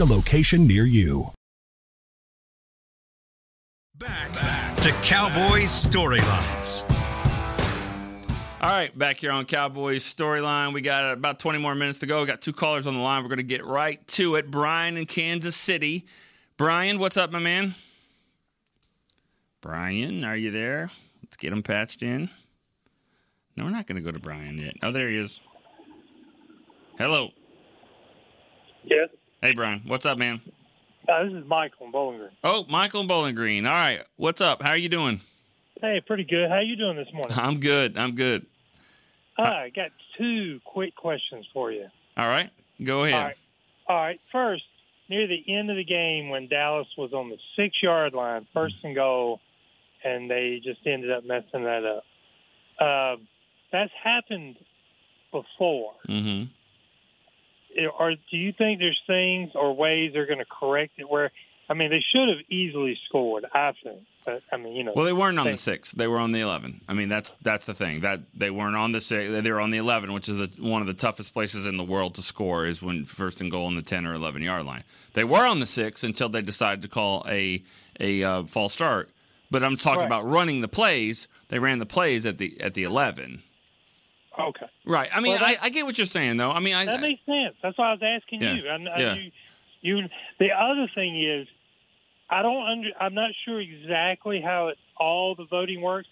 a 0.00 0.04
location 0.04 0.66
near 0.66 0.84
you. 0.84 1.30
Back 3.96 4.76
to 4.78 4.90
Cowboys 5.02 5.70
storylines. 5.70 6.84
All 8.60 8.70
right, 8.70 8.96
back 8.98 9.18
here 9.18 9.30
on 9.30 9.44
Cowboys 9.44 10.02
storyline. 10.02 10.72
We 10.72 10.80
got 10.80 11.12
about 11.12 11.38
20 11.38 11.58
more 11.58 11.74
minutes 11.74 11.98
to 11.98 12.06
go. 12.06 12.20
We 12.20 12.26
got 12.26 12.40
two 12.40 12.54
callers 12.54 12.86
on 12.86 12.94
the 12.94 13.00
line. 13.00 13.22
We're 13.22 13.28
going 13.28 13.36
to 13.36 13.42
get 13.42 13.64
right 13.64 14.04
to 14.08 14.36
it. 14.36 14.50
Brian 14.50 14.96
in 14.96 15.04
Kansas 15.04 15.54
City. 15.54 16.06
Brian, 16.56 16.98
what's 16.98 17.16
up, 17.16 17.30
my 17.30 17.38
man? 17.38 17.74
Brian, 19.60 20.24
are 20.24 20.36
you 20.36 20.50
there? 20.50 20.90
Let's 21.22 21.36
get 21.36 21.52
him 21.52 21.62
patched 21.62 22.02
in. 22.02 22.30
No, 23.56 23.64
we're 23.64 23.70
not 23.70 23.86
going 23.86 23.96
to 23.96 24.02
go 24.02 24.10
to 24.10 24.18
Brian 24.18 24.58
yet. 24.58 24.74
Oh, 24.82 24.92
there 24.92 25.08
he 25.08 25.18
is. 25.18 25.38
Hello. 26.96 27.30
Yes. 28.82 29.08
Hey, 29.44 29.52
Brian. 29.52 29.82
What's 29.84 30.06
up, 30.06 30.16
man? 30.16 30.40
Uh, 31.06 31.24
this 31.24 31.34
is 31.34 31.44
Michael 31.46 31.84
in 31.84 31.92
Bowling 31.92 32.16
Green. 32.16 32.30
Oh, 32.42 32.64
Michael 32.66 33.02
in 33.02 33.06
Bowling 33.06 33.34
Green. 33.34 33.66
All 33.66 33.72
right. 33.72 34.00
What's 34.16 34.40
up? 34.40 34.62
How 34.62 34.70
are 34.70 34.78
you 34.78 34.88
doing? 34.88 35.20
Hey, 35.82 36.00
pretty 36.00 36.24
good. 36.24 36.48
How 36.48 36.60
you 36.60 36.76
doing 36.76 36.96
this 36.96 37.12
morning? 37.12 37.36
I'm 37.36 37.60
good. 37.60 37.98
I'm 37.98 38.14
good. 38.14 38.46
I 39.36 39.70
got 39.76 39.90
two 40.16 40.60
quick 40.64 40.96
questions 40.96 41.44
for 41.52 41.70
you. 41.70 41.88
All 42.16 42.26
right. 42.26 42.48
Go 42.82 43.04
ahead. 43.04 43.14
All 43.14 43.24
right. 43.24 43.36
All 43.86 43.96
right. 43.96 44.20
First, 44.32 44.64
near 45.10 45.26
the 45.26 45.44
end 45.46 45.68
of 45.68 45.76
the 45.76 45.84
game 45.84 46.30
when 46.30 46.48
Dallas 46.48 46.88
was 46.96 47.12
on 47.12 47.28
the 47.28 47.36
six 47.54 47.76
yard 47.82 48.14
line, 48.14 48.46
first 48.54 48.76
and 48.82 48.94
goal, 48.94 49.40
and 50.02 50.30
they 50.30 50.62
just 50.64 50.80
ended 50.86 51.10
up 51.10 51.22
messing 51.22 51.64
that 51.64 51.84
up. 51.84 52.04
Uh, 52.80 53.20
that's 53.70 53.92
happened 54.02 54.56
before. 55.30 55.96
Mm-hmm. 56.08 56.44
Or 57.98 58.12
do 58.14 58.36
you 58.36 58.52
think 58.52 58.78
there's 58.78 59.00
things 59.06 59.50
or 59.54 59.74
ways 59.74 60.12
they're 60.12 60.26
going 60.26 60.38
to 60.38 60.44
correct 60.44 60.92
it 60.98 61.08
where, 61.08 61.30
I 61.68 61.74
mean, 61.74 61.90
they 61.90 62.04
should 62.14 62.28
have 62.28 62.38
easily 62.50 62.98
scored, 63.08 63.44
I 63.52 63.72
think. 63.82 64.00
But, 64.26 64.42
I 64.50 64.56
mean, 64.56 64.74
you 64.74 64.84
know. 64.84 64.92
Well, 64.96 65.04
they 65.04 65.12
weren't 65.12 65.38
on 65.38 65.44
they- 65.44 65.50
the 65.52 65.56
six. 65.58 65.92
They 65.92 66.06
were 66.06 66.18
on 66.18 66.32
the 66.32 66.40
eleven. 66.40 66.80
I 66.88 66.94
mean, 66.94 67.08
that's 67.10 67.34
that's 67.42 67.66
the 67.66 67.74
thing 67.74 68.00
that 68.00 68.20
they 68.34 68.50
weren't 68.50 68.74
on 68.76 68.92
the 68.92 69.00
six. 69.02 69.30
They 69.42 69.52
were 69.52 69.60
on 69.60 69.70
the 69.70 69.76
eleven, 69.78 70.12
which 70.14 70.30
is 70.30 70.38
the, 70.38 70.50
one 70.62 70.80
of 70.80 70.86
the 70.86 70.94
toughest 70.94 71.34
places 71.34 71.66
in 71.66 71.76
the 71.76 71.84
world 71.84 72.14
to 72.14 72.22
score. 72.22 72.64
Is 72.66 72.80
when 72.82 73.04
first 73.04 73.42
and 73.42 73.50
goal 73.50 73.66
on 73.66 73.74
the 73.74 73.82
ten 73.82 74.06
or 74.06 74.14
eleven 74.14 74.40
yard 74.42 74.64
line. 74.64 74.84
They 75.12 75.24
were 75.24 75.46
on 75.46 75.60
the 75.60 75.66
six 75.66 76.02
until 76.02 76.30
they 76.30 76.40
decided 76.40 76.80
to 76.82 76.88
call 76.88 77.22
a 77.28 77.62
a 78.00 78.22
uh, 78.22 78.42
false 78.44 78.72
start. 78.72 79.10
But 79.50 79.62
I'm 79.62 79.76
talking 79.76 80.00
Right. 80.00 80.06
about 80.06 80.26
running 80.26 80.62
the 80.62 80.68
plays. 80.68 81.28
They 81.48 81.58
ran 81.58 81.78
the 81.78 81.84
plays 81.86 82.24
at 82.24 82.38
the 82.38 82.58
at 82.62 82.72
the 82.72 82.84
eleven. 82.84 83.42
Okay. 84.38 84.66
Right. 84.84 85.08
I 85.12 85.20
mean, 85.20 85.32
Well, 85.32 85.44
that- 85.44 85.62
I, 85.62 85.66
I 85.66 85.68
get 85.70 85.86
what 85.86 85.96
you're 85.98 86.06
saying, 86.06 86.36
though. 86.36 86.50
I 86.50 86.60
mean, 86.60 86.74
I, 86.74 86.84
that 86.86 87.00
makes 87.00 87.24
sense. 87.24 87.54
That's 87.62 87.76
why 87.78 87.88
I 87.90 87.92
was 87.92 88.02
asking 88.02 88.42
Yeah. 88.42 88.52
you. 88.54 88.68
I, 88.68 88.74
I, 88.74 88.98
Yeah. 89.00 89.14
you. 89.14 89.30
You. 89.80 90.08
The 90.38 90.50
other 90.52 90.88
thing 90.94 91.22
is, 91.22 91.46
I 92.30 92.42
don't 92.42 92.66
under. 92.66 92.88
I'm 93.00 93.14
not 93.14 93.30
sure 93.44 93.60
exactly 93.60 94.40
how 94.40 94.68
it, 94.68 94.78
all 94.98 95.34
the 95.34 95.44
voting 95.44 95.82
works. 95.82 96.08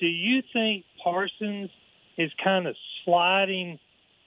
Do 0.00 0.06
you 0.06 0.42
think 0.52 0.84
Parsons 1.04 1.70
is 2.16 2.30
kind 2.42 2.66
of 2.66 2.74
sliding 3.04 3.78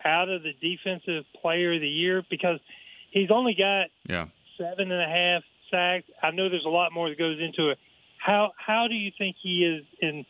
out 0.05 0.29
of 0.29 0.43
the 0.43 0.53
defensive 0.61 1.23
player 1.41 1.73
of 1.73 1.81
the 1.81 1.87
year 1.87 2.23
because 2.29 2.59
he's 3.11 3.31
only 3.31 3.55
got 3.55 3.87
yeah. 4.07 4.27
seven 4.57 4.91
and 4.91 5.01
a 5.01 5.07
half 5.07 5.43
sacks? 5.71 6.05
I 6.21 6.29
know 6.31 6.49
there's 6.49 6.65
a 6.65 6.69
lot 6.69 6.91
more 6.93 7.09
that 7.09 7.17
goes 7.17 7.39
into 7.41 7.71
it. 7.71 7.79
How 8.19 8.51
how 8.57 8.87
do 8.87 8.93
you 8.95 9.11
think 9.17 9.35
he 9.41 9.65
is 9.65 9.83
in? 9.99 10.25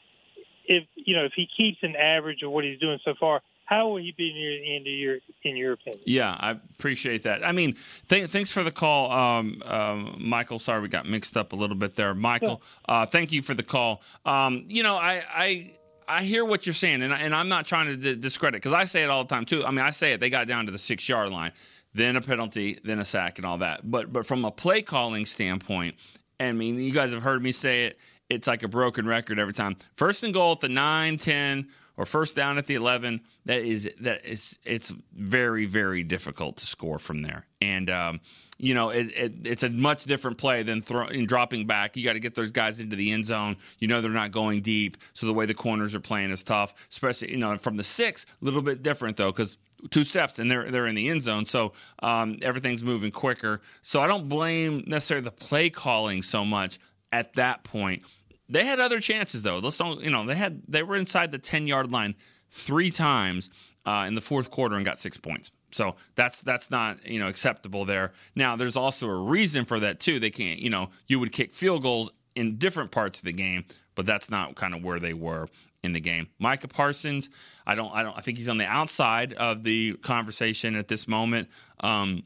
If 0.66 0.86
you 0.96 1.18
know 1.18 1.26
if 1.26 1.34
he 1.36 1.48
keeps 1.58 1.80
an 1.82 1.98
average 1.98 2.44
of 2.44 2.52
what 2.52 2.64
he's 2.64 2.80
doing 2.80 3.00
so 3.04 3.14
far, 3.20 3.42
how 3.66 3.90
will 3.90 3.98
he 3.98 4.14
be 4.18 4.34
near 4.34 4.60
the 4.60 4.76
end 4.76 4.88
of 4.88 4.94
your 4.94 5.18
in 5.44 5.56
your 5.56 5.74
opinion? 5.74 6.02
Yeah, 6.06 6.36
I 6.38 6.52
appreciate 6.52 7.24
that. 7.24 7.46
I 7.46 7.52
mean, 7.52 7.76
th- 8.10 8.30
thanks 8.30 8.52
for 8.52 8.64
the 8.64 8.72
call, 8.72 9.12
um, 9.12 9.62
um, 9.66 10.18
Michael. 10.20 10.60
Sorry 10.60 10.82
we 10.82 10.90
got 10.90 11.06
mixed 11.06 11.38
up 11.38 11.54
a 11.54 11.56
little 11.56 11.76
bit 11.76 11.96
there, 11.96 12.14
Michael. 12.14 12.62
Uh, 12.88 13.06
thank 13.06 13.32
you 13.32 13.42
for 13.42 13.54
the 13.54 13.64
call. 13.64 14.02
Um, 14.26 14.66
you 14.68 14.84
know, 14.84 14.96
I, 14.96 15.24
I 15.30 15.72
I 16.08 16.24
hear 16.24 16.44
what 16.44 16.66
you're 16.66 16.74
saying, 16.74 17.02
and, 17.02 17.14
I, 17.14 17.20
and 17.20 17.34
I'm 17.34 17.48
not 17.48 17.66
trying 17.66 17.88
to 17.88 17.96
d- 17.96 18.16
discredit 18.16 18.62
because 18.62 18.74
I 18.74 18.86
say 18.86 19.04
it 19.04 19.10
all 19.10 19.24
the 19.24 19.34
time 19.34 19.46
too. 19.46 19.66
I 19.66 19.72
mean, 19.72 19.86
I 19.86 19.92
say 19.92 20.14
it. 20.14 20.20
They 20.20 20.30
got 20.30 20.48
down 20.48 20.66
to 20.66 20.72
the 20.72 20.78
six 20.78 21.08
yard 21.08 21.32
line, 21.32 21.52
then 21.94 22.16
a 22.16 22.22
penalty, 22.22 22.80
then 22.84 23.00
a 23.00 23.06
sack, 23.06 23.38
and 23.38 23.46
all 23.46 23.60
that. 23.60 23.90
But 23.90 24.12
but 24.12 24.26
from 24.26 24.44
a 24.46 24.52
play 24.52 24.82
calling 24.82 25.26
standpoint, 25.26 25.96
I 26.40 26.52
mean, 26.52 26.78
you 26.80 26.92
guys 26.92 27.14
have 27.14 27.24
heard 27.24 27.42
me 27.42 27.52
say 27.52 27.86
it. 27.86 28.00
It's 28.30 28.48
like 28.48 28.64
a 28.64 28.68
broken 28.68 29.06
record 29.06 29.40
every 29.40 29.54
time. 29.54 29.78
First 29.96 30.24
and 30.24 30.34
goal 30.34 30.54
at 30.54 30.60
the 30.62 30.70
9, 30.70 31.18
10, 31.18 31.68
or 31.98 32.06
first 32.06 32.36
down 32.36 32.58
at 32.58 32.66
the 32.66 32.76
11, 32.76 33.22
that 33.46 33.62
is 33.62 33.90
that 34.02 34.26
is 34.26 34.58
it's 34.64 34.94
very 35.14 35.66
very 35.66 36.04
difficult 36.04 36.58
to 36.58 36.66
score 36.66 37.00
from 37.00 37.22
there. 37.22 37.46
And 37.62 37.90
um, 37.90 38.20
you 38.58 38.74
know, 38.74 38.90
it, 38.90 39.08
it, 39.16 39.34
it's 39.46 39.64
a 39.64 39.70
much 39.70 40.06
different 40.06 40.38
play 40.38 40.64
than 40.64 40.82
throw, 40.82 41.08
in 41.08 41.26
dropping 41.26 41.68
back. 41.68 41.96
You 41.96 42.04
got 42.04 42.14
to 42.14 42.20
get 42.20 42.36
those 42.36 42.52
guys 42.52 42.80
into 42.80 42.96
the 42.96 43.12
end 43.12 43.26
zone. 43.26 43.58
You 43.80 43.88
know 43.88 44.02
they're 44.02 44.12
not 44.12 44.32
going 44.32 44.62
deep, 44.62 44.98
so 45.14 45.26
the 45.26 45.34
way 45.34 45.46
the 45.46 45.54
corners 45.54 45.96
are 45.96 46.00
playing 46.00 46.32
is 46.32 46.44
tough. 46.44 46.74
Especially 46.90 47.32
you 47.32 47.38
know 47.38 47.58
from 47.58 47.78
the 47.78 47.84
six, 47.84 48.26
a 48.42 48.46
little 48.46 48.62
bit 48.62 48.84
different 48.84 49.18
though 49.18 49.32
because 49.32 49.58
two 49.92 50.04
steps 50.04 50.40
and 50.40 50.50
they're 50.50 50.70
they're 50.72 50.88
in 50.88 50.96
the 50.96 51.10
end 51.10 51.24
zone. 51.24 51.46
So 51.46 51.74
um, 52.00 52.40
everything's 52.42 52.84
moving 52.84 53.12
quicker. 53.12 53.62
So 53.82 54.02
I 54.02 54.08
don't 54.08 54.30
blame 54.30 54.84
necessarily 54.88 55.26
the 55.26 55.32
play 55.32 55.70
calling 55.70 56.22
so 56.22 56.46
much 56.46 56.80
at 57.12 57.36
that 57.36 57.64
point. 57.64 58.04
They 58.50 58.66
had 58.66 58.80
other 58.80 59.00
chances 59.00 59.44
though. 59.44 59.60
Let's 59.60 59.78
don't 59.78 60.02
you 60.02 60.10
know 60.10 60.26
they 60.26 60.36
had 60.36 60.62
they 60.68 60.84
were 60.84 60.96
inside 60.96 61.32
the 61.32 61.40
ten 61.40 61.68
yard 61.68 61.92
line 61.92 62.16
three 62.50 62.92
times 62.92 63.50
uh, 63.86 64.06
in 64.08 64.16
the 64.16 64.22
fourth 64.22 64.52
quarter 64.52 64.76
and 64.76 64.86
got 64.86 65.00
six 65.00 65.18
points. 65.18 65.52
So 65.72 65.96
that's 66.16 66.42
that's 66.44 66.70
not 66.70 67.06
you 67.06 67.20
know 67.20 67.28
acceptable 67.28 67.86
there. 67.86 68.14
Now 68.36 68.56
there's 68.56 68.76
also 68.76 69.08
a 69.08 69.16
reason 69.16 69.66
for 69.66 69.80
that 69.80 70.00
too. 70.00 70.20
They 70.20 70.30
can't 70.30 70.60
you 70.60 70.70
know 70.70 70.90
you 71.08 71.20
would 71.20 71.32
kick 71.32 71.54
field 71.54 71.82
goals 71.84 72.12
in 72.36 72.58
different 72.58 72.92
parts 72.92 73.20
of 73.20 73.26
the 73.26 73.34
game, 73.34 73.66
but 73.96 74.06
that's 74.06 74.30
not 74.30 74.56
kind 74.56 74.74
of 74.74 74.84
where 74.84 75.00
they 75.00 75.14
were 75.14 75.48
in 75.84 75.94
the 75.94 76.00
game. 76.00 76.28
Micah 76.40 76.68
Parsons, 76.68 77.30
I 77.66 77.76
don't 77.76 77.94
I 77.94 78.04
don't 78.04 78.18
I 78.18 78.22
think 78.22 78.38
he's 78.38 78.50
on 78.50 78.58
the 78.58 78.66
outside 78.66 79.34
of 79.34 79.64
the 79.64 79.94
conversation 79.98 80.76
at 80.76 80.88
this 80.88 81.08
moment. 81.08 81.50
Um, 81.80 82.24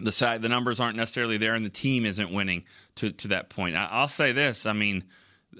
the 0.00 0.12
side 0.12 0.42
the 0.42 0.48
numbers 0.48 0.80
aren't 0.80 0.96
necessarily 0.96 1.36
there 1.36 1.54
and 1.54 1.64
the 1.64 1.70
team 1.70 2.04
isn't 2.04 2.32
winning 2.32 2.64
to 2.96 3.10
to 3.12 3.28
that 3.28 3.50
point. 3.50 3.76
I, 3.76 3.88
I'll 3.90 4.08
say 4.08 4.32
this, 4.32 4.66
I 4.66 4.72
mean, 4.72 5.04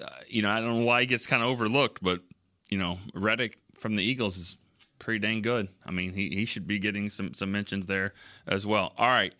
uh, 0.03 0.09
you 0.29 0.43
know, 0.43 0.51
I 0.51 0.61
don't 0.61 0.81
know 0.81 0.85
why 0.85 1.01
he 1.01 1.07
gets 1.07 1.27
kind 1.27 1.43
of 1.43 1.49
overlooked, 1.49 2.03
but 2.03 2.21
you 2.69 2.79
know, 2.79 2.99
Reddick 3.15 3.59
from 3.75 3.97
the 3.97 4.03
Eagles 4.03 4.37
is 4.37 4.57
pretty 4.99 5.21
dang 5.21 5.43
good. 5.43 5.69
I 5.85 5.91
mean, 5.91 6.15
he, 6.15 6.31
he 6.31 6.45
should 6.45 6.67
be 6.67 6.79
getting 6.79 7.09
some 7.11 7.35
some 7.35 7.53
mentions 7.53 7.87
there 7.87 8.15
as 8.47 8.67
well. 8.67 8.93
All 8.99 9.09
right, 9.09 9.33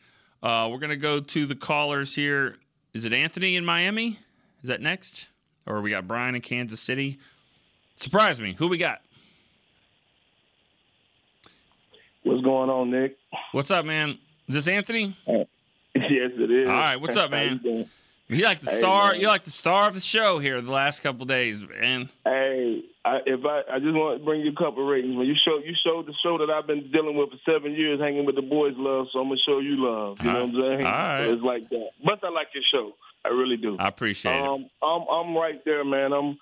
uh, 0.43 0.69
we're 0.71 0.79
gonna 0.79 0.97
go 0.97 1.21
to 1.21 1.47
the 1.47 1.55
callers 1.55 2.15
here. 2.15 2.57
Is 2.93 3.05
it 3.05 3.13
Anthony 3.13 3.57
in 3.57 3.65
Miami? 3.65 4.19
Is 4.63 4.69
that 4.69 4.81
next, 4.81 5.29
or 5.67 5.81
we 5.81 5.91
got 5.91 6.07
Brian 6.07 6.35
in 6.35 6.41
Kansas 6.41 6.81
City? 6.81 7.19
Surprise 7.97 8.41
me. 8.41 8.55
Who 8.55 8.69
we 8.69 8.79
got? 8.79 9.01
What's 12.23 12.43
going 12.43 12.71
on, 12.71 12.91
Nick? 12.91 13.19
What's 13.53 13.71
up, 13.71 13.85
man? 13.85 14.19
Is 14.49 14.55
this 14.55 14.69
Anthony? 14.69 15.17
yes, 15.27 15.47
it 15.95 16.51
is. 16.51 16.69
All 16.69 16.77
right, 16.77 17.01
what's 17.01 17.17
up, 17.17 17.31
man? 17.33 17.89
You 18.29 18.43
like 18.45 18.61
the 18.61 18.71
Hey, 18.71 18.79
star? 18.79 19.13
man. 19.13 19.21
you 19.21 19.27
like 19.27 19.45
the 19.45 19.51
star 19.51 19.89
of 19.89 19.95
the 19.95 20.01
show 20.01 20.39
here 20.39 20.61
the 20.61 20.71
last 20.73 21.01
couple 21.01 21.27
days, 21.27 21.61
man. 21.69 22.09
Hey, 22.25 22.83
I, 23.05 23.19
if 23.27 23.45
I, 23.45 23.61
I 23.71 23.79
just 23.81 23.93
want 23.95 24.19
to 24.19 24.25
bring 24.25 24.41
you 24.41 24.51
a 24.51 24.55
couple 24.55 24.87
ratings. 24.87 25.15
When 25.17 25.27
you 25.27 25.35
show, 25.45 25.59
you 25.59 25.75
showed 25.85 26.07
the 26.07 26.15
show 26.23 26.39
that 26.39 26.49
I've 26.51 26.67
been 26.67 26.91
dealing 26.91 27.17
with 27.17 27.29
for 27.31 27.37
seven 27.53 27.73
years, 27.75 28.01
hanging 28.01 28.25
with 28.25 28.35
the 28.37 28.43
boys, 28.43 28.73
love. 28.77 29.09
So 29.13 29.19
I'm 29.21 29.29
gonna 29.29 29.41
show 29.47 29.59
you 29.59 29.77
love. 29.77 30.17
You 30.23 30.33
know 30.33 30.47
what 30.47 30.49
I'm 30.49 30.53
saying? 30.55 30.87
All 30.87 30.93
right. 30.93 31.27
So 31.27 31.33
it's 31.35 31.43
like 31.43 31.69
that. 31.69 31.89
But 32.03 32.25
I 32.25 32.31
like 32.31 32.49
your 32.55 32.65
show. 32.73 32.93
I 33.27 33.29
really 33.29 33.59
do. 33.59 33.77
I 33.79 33.89
appreciate 33.89 34.37
it. 34.37 34.43
Um, 34.43 34.71
I'm 34.83 35.03
I'm 35.09 35.37
right 35.37 35.63
there, 35.67 35.85
man. 35.85 36.13
I'm 36.15 36.39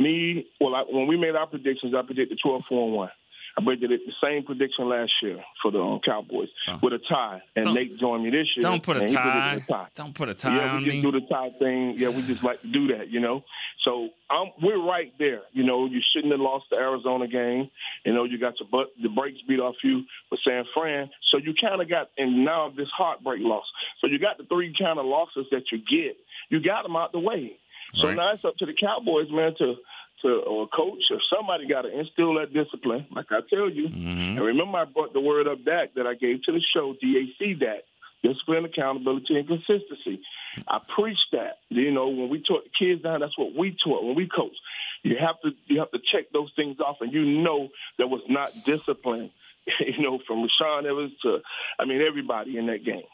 me. 0.00 0.46
Well, 0.60 0.74
I, 0.74 0.82
when 0.90 1.06
we 1.06 1.16
made 1.16 1.36
our 1.36 1.46
predictions, 1.46 1.94
I 1.94 2.02
predicted 2.02 2.38
12 2.42 2.62
4 2.68 2.86
and 2.86 2.96
one. 2.96 3.10
I 3.58 3.64
predicted 3.64 4.00
the 4.06 4.12
same 4.22 4.44
prediction 4.44 4.88
last 4.88 5.12
year 5.22 5.38
for 5.62 5.70
the 5.70 5.80
um, 5.80 6.00
Cowboys 6.04 6.48
with 6.82 6.92
a 6.92 6.98
tie, 6.98 7.42
and 7.56 7.64
Don't- 7.66 7.74
Nate 7.74 7.98
joined 7.98 8.24
me 8.24 8.30
this 8.30 8.46
year. 8.56 8.62
Don't 8.62 8.82
put 8.82 8.96
a 8.96 9.08
tie. 9.08 9.54
a 9.54 9.60
tie. 9.60 9.88
Don't 9.94 10.14
put 10.14 10.28
a 10.28 10.34
tie 10.34 10.56
yeah, 10.56 10.72
on 10.74 10.82
we 10.82 10.90
just 10.90 10.96
me. 11.04 11.10
do 11.10 11.20
the 11.20 11.26
tie 11.26 11.50
thing. 11.58 11.94
Yeah, 11.96 12.08
we 12.10 12.22
just 12.22 12.42
like 12.44 12.60
to 12.62 12.68
do 12.68 12.86
that, 12.96 13.08
you 13.10 13.20
know. 13.20 13.44
So 13.84 14.10
um, 14.30 14.50
we're 14.62 14.82
right 14.82 15.12
there. 15.18 15.40
You 15.52 15.64
know, 15.64 15.86
you 15.86 16.00
shouldn't 16.12 16.32
have 16.32 16.40
lost 16.40 16.66
the 16.70 16.76
Arizona 16.76 17.26
game. 17.26 17.70
You 18.04 18.12
know, 18.14 18.24
you 18.24 18.38
got 18.38 18.54
your 18.60 18.68
butt, 18.70 18.88
the 19.02 19.08
brakes 19.08 19.38
beat 19.48 19.58
off 19.60 19.74
you 19.82 20.04
with 20.30 20.40
San 20.46 20.64
Fran. 20.74 21.10
So 21.32 21.38
you 21.38 21.54
kind 21.60 21.80
of 21.82 21.88
got, 21.88 22.10
and 22.18 22.44
now 22.44 22.70
this 22.76 22.88
heartbreak 22.96 23.40
loss. 23.42 23.64
So 24.00 24.06
you 24.06 24.18
got 24.18 24.38
the 24.38 24.44
three 24.44 24.74
kind 24.78 24.98
of 24.98 25.06
losses 25.06 25.46
that 25.50 25.64
you 25.72 25.78
get. 25.78 26.16
You 26.50 26.60
got 26.62 26.82
them 26.82 26.94
out 26.96 27.12
the 27.12 27.18
way. 27.20 27.56
So 28.00 28.06
Right. 28.08 28.16
now 28.16 28.32
it's 28.32 28.44
up 28.44 28.56
to 28.58 28.66
the 28.66 28.72
Cowboys, 28.74 29.26
man, 29.30 29.54
to 29.58 29.74
to 30.22 30.28
or 30.46 30.64
a 30.64 30.66
coach 30.68 31.02
or 31.10 31.18
somebody 31.34 31.66
got 31.68 31.82
to 31.82 31.98
instill 31.98 32.34
that 32.34 32.52
discipline. 32.52 33.06
Like 33.10 33.26
I 33.30 33.40
tell 33.48 33.68
you, 33.70 33.88
Mm-hmm. 33.88 34.36
and 34.38 34.40
remember 34.44 34.78
I 34.78 34.84
brought 34.84 35.12
the 35.12 35.20
word 35.20 35.46
up 35.48 35.64
Dak 35.64 35.94
that 35.94 36.06
I 36.06 36.14
gave 36.14 36.42
to 36.44 36.52
the 36.52 36.62
show, 36.74 36.94
DAC 37.02 37.58
that 37.60 37.84
Discipline, 38.22 38.66
accountability, 38.66 39.34
and 39.38 39.48
consistency. 39.48 40.20
I 40.68 40.78
preach 40.94 41.16
that. 41.32 41.56
You 41.70 41.90
know, 41.90 42.08
when 42.08 42.28
we 42.28 42.42
taught 42.42 42.64
the 42.64 42.70
kids 42.78 43.02
down, 43.02 43.20
that's 43.20 43.38
what 43.38 43.54
we 43.56 43.74
taught 43.82 44.04
when 44.04 44.14
we 44.14 44.28
coach. 44.28 44.56
You 45.02 45.16
have 45.18 45.40
to 45.40 45.50
you 45.68 45.78
have 45.78 45.90
to 45.92 45.98
check 46.12 46.30
those 46.30 46.52
things 46.54 46.76
off, 46.80 46.96
and 47.00 47.12
you 47.14 47.24
know 47.24 47.68
there 47.96 48.06
was 48.08 48.20
not 48.28 48.52
discipline. 48.66 49.30
You 49.80 50.02
know, 50.02 50.18
from 50.26 50.42
Rashawn 50.46 50.84
Evans 50.86 51.12
to, 51.22 51.38
I 51.78 51.84
mean, 51.84 52.00
everybody 52.02 52.56
in 52.58 52.66
that 52.66 52.84
game. 52.84 53.04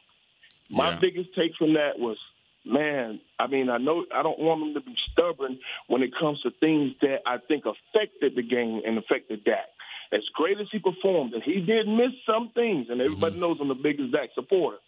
My 0.70 0.90
Yeah. 0.90 0.98
biggest 1.00 1.30
take 1.34 1.54
from 1.58 1.74
that 1.74 1.98
was, 1.98 2.16
man, 2.66 3.20
I 3.38 3.46
mean, 3.46 3.70
I 3.70 3.78
know 3.78 4.04
I 4.14 4.22
don't 4.22 4.38
want 4.38 4.60
them 4.60 4.74
to 4.74 4.80
be 4.80 4.94
stubborn 5.12 5.58
when 5.88 6.02
it 6.02 6.10
comes 6.18 6.40
to 6.42 6.50
things 6.50 6.92
that 7.00 7.18
I 7.26 7.38
think 7.38 7.64
affected 7.64 8.34
the 8.34 8.42
game 8.42 8.82
and 8.84 8.98
affected 8.98 9.44
Dak. 9.44 9.66
As 10.12 10.22
great 10.34 10.60
as 10.60 10.66
he 10.70 10.78
performed, 10.78 11.34
and 11.34 11.42
he 11.42 11.60
did 11.60 11.88
miss 11.88 12.12
some 12.26 12.50
things, 12.54 12.86
and 12.90 13.00
everybody 13.00 13.34
mm-hmm. 13.34 13.40
knows 13.40 13.58
I'm 13.60 13.68
the 13.68 13.74
biggest 13.74 14.12
Dak 14.12 14.30
supporter. 14.34 14.78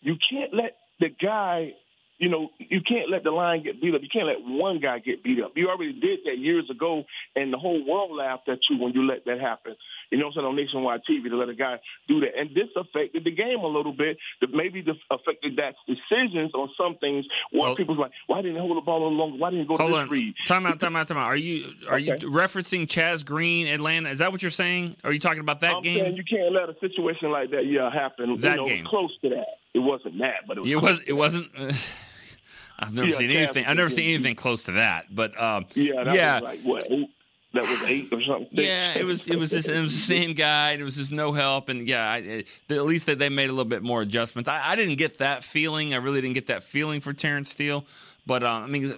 You 0.00 0.16
can't 0.30 0.54
let 0.54 0.76
the 1.00 1.08
guy, 1.08 1.72
you 2.18 2.28
know, 2.28 2.48
you 2.58 2.80
can't 2.80 3.10
let 3.10 3.24
the 3.24 3.30
line 3.30 3.62
get 3.64 3.80
beat 3.82 3.94
up. 3.94 4.02
You 4.02 4.08
can't 4.10 4.26
let 4.26 4.40
one 4.40 4.80
guy 4.80 4.98
get 5.00 5.22
beat 5.22 5.42
up. 5.42 5.52
You 5.56 5.68
already 5.68 5.92
did 5.92 6.20
that 6.24 6.38
years 6.38 6.70
ago, 6.70 7.04
and 7.36 7.52
the 7.52 7.58
whole 7.58 7.84
world 7.86 8.16
laughed 8.16 8.48
at 8.48 8.58
you 8.70 8.78
when 8.78 8.92
you 8.92 9.06
let 9.06 9.24
that 9.26 9.40
happen. 9.40 9.76
You 10.10 10.18
know 10.18 10.26
what 10.26 10.30
I'm 10.30 10.34
saying, 10.36 10.46
on 10.46 10.56
nationwide 10.56 11.00
TV 11.08 11.28
to 11.28 11.36
let 11.36 11.48
a 11.48 11.54
guy 11.54 11.78
do 12.08 12.20
that. 12.20 12.30
And 12.38 12.50
this 12.54 12.68
affected 12.76 13.24
the 13.24 13.30
game 13.30 13.58
a 13.60 13.66
little 13.66 13.92
bit. 13.92 14.16
That 14.40 14.50
maybe 14.52 14.80
this 14.80 14.96
affected 15.10 15.56
Dak's 15.56 15.76
decisions 15.86 16.52
on 16.54 16.70
some 16.78 16.96
things. 16.98 17.26
Where 17.52 17.74
people's 17.74 17.98
like, 17.98 18.12
why 18.26 18.38
didn't 18.42 18.56
he 18.56 18.60
hold 18.60 18.76
the 18.76 18.80
ball 18.80 19.06
a 19.06 19.10
longer? 19.10 19.38
Why 19.38 19.50
didn't 19.50 19.62
he 19.64 19.68
go 19.68 19.76
Hold 19.76 19.90
to 19.90 19.96
this 19.96 20.02
on. 20.04 20.08
read? 20.08 20.34
Time 20.46 20.66
out, 20.66 20.80
time 20.80 20.96
out, 20.96 21.06
time 21.08 21.18
out. 21.18 21.26
Are 21.26 21.36
you 21.36 21.72
are 21.88 21.98
you 21.98 22.14
referencing 22.14 22.86
Chaz 22.86 23.24
Green, 23.24 23.66
Atlanta? 23.66 24.10
Is 24.10 24.20
that 24.20 24.32
what 24.32 24.42
you're 24.42 24.50
saying? 24.50 24.96
Are 25.04 25.12
you 25.12 25.20
talking 25.20 25.40
about 25.40 25.60
that 25.60 25.74
I'm 25.74 25.82
game? 25.82 26.14
you 26.14 26.24
can't 26.24 26.52
let 26.52 26.68
a 26.68 26.74
situation 26.80 27.30
like 27.30 27.50
that, 27.50 27.66
yeah, 27.66 27.90
happen. 27.92 28.38
That 28.40 28.50
you 28.52 28.56
know, 28.56 28.66
game. 28.66 28.84
close 28.86 29.10
to 29.22 29.28
that. 29.30 29.46
It 29.74 29.80
wasn't 29.80 30.18
that, 30.18 30.46
but 30.46 30.58
it 30.58 30.60
was. 30.62 30.70
It 30.70 30.76
was. 30.76 31.00
It 31.08 31.12
wasn't. 31.12 31.48
I've 32.80 32.94
never 32.94 33.08
Yeah, 33.08 33.16
seen 33.16 33.30
anything. 33.30 33.66
I've 33.66 33.76
never 33.76 33.90
seen 33.90 34.14
anything 34.14 34.36
close 34.36 34.64
to 34.64 34.72
that. 34.72 35.06
But 35.14 35.40
um, 35.40 35.66
Yeah, 35.74 36.04
that 36.04 36.14
yeah, 36.14 36.34
was 36.34 36.42
like 36.44 36.60
what 36.62 36.86
eight? 36.90 37.10
That 37.58 37.68
was 37.68 37.82
eight 37.90 38.08
or 38.12 38.22
something. 38.22 38.48
yeah. 38.52 38.96
It 38.96 39.04
was. 39.04 39.26
It 39.26 39.36
was 39.36 39.50
just. 39.50 39.68
It 39.68 39.80
was 39.80 39.92
the 39.92 40.14
same 40.14 40.34
guy. 40.34 40.72
And 40.72 40.80
it 40.80 40.84
was 40.84 40.96
just 40.96 41.10
no 41.10 41.32
help. 41.32 41.68
And 41.68 41.88
yeah, 41.88 42.08
I, 42.08 42.44
at 42.70 42.86
least 42.86 43.06
that 43.06 43.18
they 43.18 43.28
made 43.28 43.50
a 43.50 43.52
little 43.52 43.64
bit 43.64 43.82
more 43.82 44.00
adjustments. 44.02 44.48
I, 44.48 44.60
I 44.72 44.76
didn't 44.76 44.96
get 44.96 45.18
that 45.18 45.42
feeling. 45.42 45.92
I 45.92 45.96
really 45.96 46.20
didn't 46.20 46.34
get 46.34 46.46
that 46.46 46.62
feeling 46.62 47.00
for 47.00 47.12
Terence 47.12 47.50
Steele. 47.50 47.84
But 48.26 48.44
uh, 48.44 48.48
I 48.48 48.66
mean, 48.66 48.94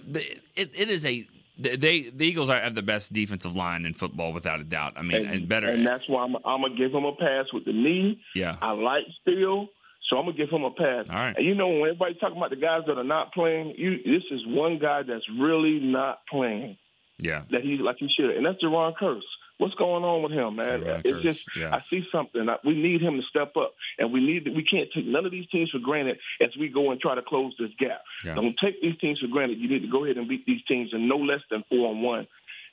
it, 0.55 0.71
it 0.75 0.89
is 0.89 1.05
a. 1.05 1.25
They 1.57 2.01
the 2.01 2.25
Eagles 2.25 2.49
are, 2.49 2.59
have 2.59 2.75
the 2.75 2.81
best 2.81 3.13
defensive 3.13 3.55
line 3.55 3.85
in 3.85 3.93
football 3.93 4.33
without 4.33 4.59
a 4.59 4.63
doubt. 4.63 4.93
I 4.95 5.01
mean, 5.03 5.25
and, 5.25 5.47
better. 5.47 5.69
And 5.69 5.85
that's 5.85 6.07
why 6.07 6.23
I'm, 6.23 6.35
I'm 6.37 6.61
gonna 6.61 6.75
give 6.75 6.91
him 6.91 7.05
a 7.05 7.15
pass 7.15 7.45
with 7.53 7.65
the 7.65 7.73
knee. 7.73 8.21
yeah. 8.35 8.57
I 8.61 8.71
like 8.71 9.03
Steele, 9.21 9.67
so 10.09 10.17
I'm 10.17 10.25
gonna 10.25 10.37
give 10.37 10.49
him 10.49 10.63
a 10.63 10.71
pass. 10.71 11.05
All 11.09 11.15
right. 11.15 11.35
And 11.37 11.45
you 11.45 11.55
know, 11.55 11.67
when 11.67 11.81
everybody's 11.81 12.17
talking 12.17 12.37
about 12.37 12.49
the 12.49 12.55
guys 12.55 12.81
that 12.87 12.97
are 12.97 13.03
not 13.03 13.33
playing, 13.33 13.75
you 13.77 13.97
this 13.97 14.23
is 14.31 14.41
one 14.47 14.79
guy 14.79 15.03
that's 15.03 15.25
really 15.39 15.79
not 15.79 16.21
playing. 16.29 16.77
Yeah. 17.21 17.43
That 17.51 17.61
he's 17.61 17.79
like 17.79 17.97
he 17.99 18.09
should, 18.09 18.31
and 18.31 18.45
that's 18.45 18.61
Jayron 18.61 18.95
Kearse. 18.99 19.21
What's 19.57 19.75
going 19.75 20.03
on 20.03 20.23
with 20.23 20.31
him, 20.31 20.55
man? 20.55 20.81
It's 21.05 21.21
just 21.21 21.45
yeah. 21.55 21.69
I 21.75 21.83
see 21.87 22.03
something. 22.11 22.49
I, 22.49 22.55
we 22.65 22.73
need 22.73 22.99
him 22.99 23.17
to 23.17 23.23
step 23.29 23.55
up, 23.55 23.75
and 23.99 24.11
we 24.11 24.19
need 24.19 24.47
we 24.55 24.63
can't 24.65 24.89
take 24.93 25.05
none 25.05 25.23
of 25.23 25.31
these 25.31 25.47
teams 25.49 25.69
for 25.69 25.77
granted 25.77 26.17
as 26.41 26.49
we 26.59 26.67
go 26.67 26.89
and 26.89 26.99
try 26.99 27.13
to 27.13 27.21
close 27.21 27.53
this 27.59 27.69
gap. 27.77 28.01
Yeah. 28.25 28.33
Don't 28.33 28.55
take 28.59 28.81
these 28.81 28.97
teams 28.97 29.19
for 29.19 29.27
granted. 29.27 29.59
You 29.59 29.69
need 29.69 29.83
to 29.83 29.87
go 29.87 30.03
ahead 30.03 30.17
and 30.17 30.27
beat 30.27 30.47
these 30.47 30.63
teams 30.67 30.89
in 30.93 31.07
no 31.07 31.17
less 31.17 31.41
than 31.51 31.63
four 31.69 31.89
on 31.89 32.01
one 32.01 32.27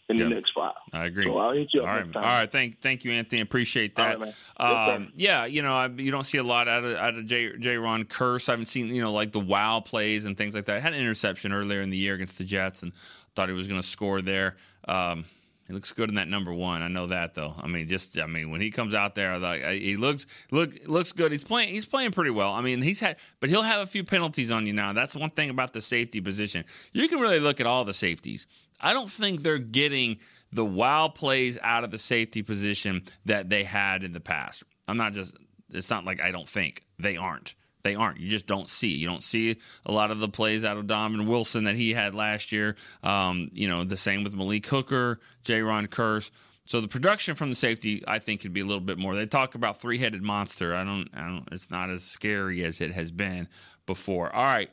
in 0.09 0.17
Yeah. 0.17 0.25
the 0.25 0.31
next 0.31 0.53
five. 0.55 0.75
I 0.93 1.05
agree. 1.07 1.25
So 1.25 1.37
I'll 1.37 1.53
hit 1.53 1.69
you 1.75 1.83
up 1.83 1.89
All 1.89 1.95
right, 1.95 2.17
all 2.17 2.23
right. 2.23 2.51
Thank, 2.51 2.81
thank 2.81 3.05
you, 3.05 3.13
Anthony. 3.13 3.41
Appreciate 3.43 3.97
that. 3.97 4.19
Right, 4.19 4.21
man. 4.21 4.35
Yes, 4.61 4.97
um, 4.97 5.13
yeah, 5.17 5.45
you 5.45 5.63
know, 5.63 5.75
I, 5.75 5.87
you 5.89 6.11
don't 6.11 6.25
see 6.25 6.39
a 6.39 6.43
lot 6.43 6.67
out 6.69 6.85
of 6.85 6.97
out 6.97 7.15
of 7.15 7.27
J. 7.27 7.51
Jayron 7.53 8.05
Kearse. 8.07 8.49
I 8.49 8.53
haven't 8.53 8.67
seen 8.67 8.89
you 8.95 9.03
know 9.03 9.13
like 9.13 9.33
the 9.33 9.41
wow 9.41 9.81
plays 9.81 10.25
and 10.25 10.37
things 10.37 10.55
like 10.55 10.65
that. 10.67 10.77
I 10.77 10.81
Had 10.81 10.95
an 10.95 11.01
interception 11.01 11.53
earlier 11.53 11.81
in 11.83 11.91
the 11.91 11.99
year 11.99 12.15
against 12.15 12.39
the 12.39 12.45
Jets, 12.45 12.83
and 12.83 12.93
thought 13.37 13.49
he 13.49 13.55
was 13.55 13.69
going 13.69 13.81
to 13.81 13.87
score 13.87 14.23
there. 14.23 14.57
Um, 14.87 15.25
he 15.67 15.75
looks 15.75 15.93
good 15.93 16.09
in 16.09 16.15
that 16.15 16.29
number 16.29 16.53
one. 16.55 16.81
I 16.81 16.89
know 16.89 17.09
that 17.09 17.35
though. 17.35 17.55
I 17.61 17.67
mean, 17.67 17.87
just 17.89 18.19
I 18.19 18.25
mean, 18.27 18.51
when 18.51 18.63
he 18.63 18.71
comes 18.71 18.95
out 18.95 19.15
there, 19.15 19.39
like 19.39 19.63
he 19.67 19.99
looks 19.99 20.25
look 20.51 20.71
looks 20.87 21.13
good. 21.13 21.31
He's 21.31 21.45
playing 21.45 21.69
he's 21.69 21.85
playing 21.85 22.13
pretty 22.13 22.31
well. 22.31 22.55
I 22.55 22.63
mean, 22.63 22.81
he's 22.81 23.01
had, 23.01 23.19
but 23.41 23.51
he'll 23.51 23.61
have 23.61 23.83
a 23.83 23.87
few 23.87 24.03
penalties 24.03 24.51
on 24.51 24.67
you 24.67 24.73
now. 24.73 24.95
That's 24.95 25.15
one 25.15 25.29
thing 25.29 25.51
about 25.51 25.75
the 25.75 25.83
safety 25.83 26.23
position. 26.23 26.65
You 26.95 27.07
can 27.07 27.21
really 27.21 27.39
look 27.39 27.61
at 27.61 27.67
all 27.67 27.85
the 27.85 27.93
safeties. 27.93 28.47
I 28.81 28.93
don't 28.93 29.11
think 29.11 29.43
they're 29.43 29.59
getting 29.59 30.19
the 30.53 30.65
wow 30.65 31.09
plays 31.09 31.59
out 31.63 31.85
of 31.85 31.91
the 31.91 31.99
safety 31.99 32.43
position 32.43 33.03
that 33.27 33.51
they 33.51 33.65
had 33.65 34.05
in 34.05 34.13
the 34.13 34.21
past. 34.21 34.63
I'm 34.87 34.97
not 34.97 35.13
just. 35.13 35.37
It's 35.71 35.91
not 35.91 36.05
like 36.05 36.21
I 36.21 36.31
don't 36.31 36.49
think 36.49 36.85
they 36.99 37.17
aren't. 37.17 37.55
They 37.83 37.95
aren't. 37.95 38.19
You 38.19 38.29
just 38.29 38.47
don't 38.47 38.69
see. 38.69 38.89
You 38.89 39.07
don't 39.07 39.23
see 39.23 39.57
a 39.87 39.93
lot 39.93 40.11
of 40.11 40.19
the 40.19 40.29
plays 40.29 40.65
out 40.65 40.77
of 40.77 40.87
Donovan 40.87 41.27
Wilson 41.27 41.65
that 41.65 41.77
he 41.77 41.93
had 41.93 42.15
last 42.15 42.53
year. 42.53 42.77
Um, 43.03 43.51
you 43.53 43.69
know, 43.69 43.85
the 43.85 43.97
same 43.97 44.25
with 44.25 44.35
Malik 44.35 44.67
Hooker, 44.67 45.21
Jayron 45.45 45.89
Kearse. 45.89 46.31
So 46.65 46.81
the 46.83 46.89
production 46.89 47.35
from 47.35 47.49
the 47.49 47.55
safety, 47.55 48.05
I 48.07 48.19
think, 48.19 48.43
could 48.43 48.53
be 48.53 48.61
a 48.61 48.65
little 48.67 48.83
bit 48.83 48.99
more. 48.99 49.15
They 49.15 49.25
talk 49.25 49.55
about 49.55 49.81
three 49.81 49.99
headed 49.99 50.23
monster. 50.23 50.75
I 50.75 50.85
don't. 50.85 51.09
I 51.15 51.27
don't. 51.27 51.49
It's 51.53 51.71
not 51.71 51.91
as 51.91 52.03
scary 52.03 52.65
as 52.65 52.81
it 52.81 52.93
has 52.93 53.11
been 53.11 53.49
before. 53.87 54.35
All 54.35 54.45
right, 54.45 54.71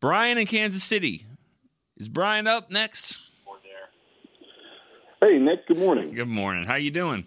Brian 0.00 0.38
in 0.38 0.46
Kansas 0.46 0.82
City. 0.82 1.26
Is 1.96 2.08
Brian 2.08 2.46
up 2.46 2.70
next? 2.70 3.23
Hey, 5.24 5.38
Nick. 5.38 5.66
Good 5.66 5.78
morning. 5.78 6.12
Good 6.12 6.28
morning. 6.28 6.66
How 6.66 6.76
you 6.76 6.90
doing? 6.90 7.24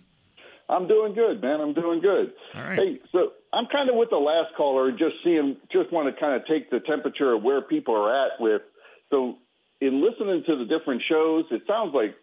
I'm 0.70 0.88
doing 0.88 1.16
good, 1.16 1.42
man. 1.42 1.60
I'm 1.60 1.74
doing 1.74 2.00
good. 2.00 2.32
All 2.54 2.62
right. 2.62 2.78
Hey, 2.78 3.00
so 3.12 3.32
I'm 3.52 3.66
kind 3.72 3.90
of 3.90 3.96
with 3.96 4.12
the 4.12 4.18
last 4.18 4.54
caller, 4.56 4.92
just 4.92 5.16
seeing, 5.24 5.58
just 5.72 5.92
want 5.92 6.14
to 6.14 6.20
kind 6.20 6.40
of 6.40 6.46
take 6.46 6.70
the 6.70 6.80
temperature 6.80 7.34
of 7.34 7.42
where 7.42 7.60
people 7.62 7.96
are 7.96 8.28
at 8.28 8.40
with. 8.40 8.62
So, 9.10 9.38
in 9.82 10.04
listening 10.04 10.44
to 10.46 10.58
the 10.58 10.66
different 10.66 11.02
shows, 11.10 11.46
it 11.50 11.64
sounds 11.66 11.96
like, 11.96 12.14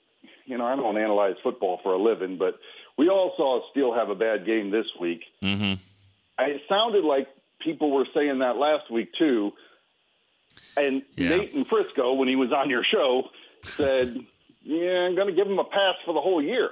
you 0.47 0.57
know, 0.59 0.65
I 0.65 0.77
don't 0.77 0.97
analyze 0.97 1.35
football 1.43 1.81
for 1.83 1.93
a 1.93 1.99
living, 2.01 2.39
but 2.39 2.55
we 2.97 3.09
all 3.09 3.33
saw 3.37 3.69
Steele 3.73 3.95
have 3.95 4.11
a 4.11 4.15
bad 4.15 4.47
game 4.47 4.71
this 4.71 4.87
week. 5.01 5.23
Mm-hmm. 5.43 5.81
It 6.39 6.63
sounded 6.69 7.05
like 7.05 7.27
people 7.59 7.91
were 7.91 8.07
saying 8.15 8.39
that 8.41 8.57
last 8.59 8.93
week 8.93 9.11
too. 9.19 9.51
And 10.77 11.03
Nate 11.17 11.53
in 11.53 11.65
Frisco, 11.65 12.13
when 12.13 12.29
he 12.29 12.37
was 12.37 12.53
on 12.53 12.71
your 12.71 12.85
show, 12.85 13.25
said, 13.63 14.17
"Yeah, 14.65 15.07
I'm 15.07 15.15
going 15.15 15.29
to 15.29 15.35
give 15.35 15.47
him 15.47 15.59
a 15.59 15.65
pass 15.65 15.95
for 16.05 16.15
the 16.15 16.21
whole 16.21 16.43
year 16.43 16.71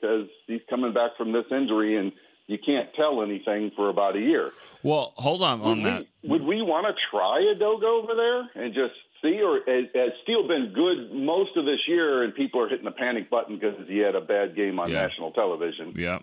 because 0.00 0.28
he's 0.46 0.62
coming 0.68 0.92
back 0.92 1.16
from 1.16 1.32
this 1.32 1.44
injury, 1.50 1.96
and 1.96 2.12
you 2.46 2.58
can't 2.58 2.88
tell 2.94 3.22
anything 3.22 3.70
for 3.76 3.88
about 3.88 4.16
a 4.16 4.20
year." 4.20 4.50
Well, 4.82 5.12
hold 5.16 5.42
on 5.42 5.60
on 5.60 5.82
would 5.82 5.86
that. 5.86 6.06
We, 6.22 6.28
would 6.30 6.42
we 6.42 6.62
want 6.62 6.86
to 6.86 6.94
try 7.10 7.40
a 7.54 7.54
Dogo 7.58 8.02
over 8.02 8.14
there 8.14 8.64
and 8.64 8.74
just 8.74 8.94
See, 9.22 9.40
or 9.42 9.60
has, 9.66 9.84
has 9.94 10.12
Steele 10.22 10.48
been 10.48 10.72
good 10.74 11.12
most 11.12 11.56
of 11.56 11.66
this 11.66 11.80
year, 11.86 12.22
and 12.22 12.34
people 12.34 12.62
are 12.62 12.68
hitting 12.68 12.86
the 12.86 12.90
panic 12.90 13.28
button 13.28 13.58
because 13.58 13.86
he 13.86 13.98
had 13.98 14.14
a 14.14 14.20
bad 14.20 14.56
game 14.56 14.78
on 14.78 14.90
Yeah. 14.90 15.02
national 15.02 15.32
television? 15.32 15.92
Yeah, 15.94 16.20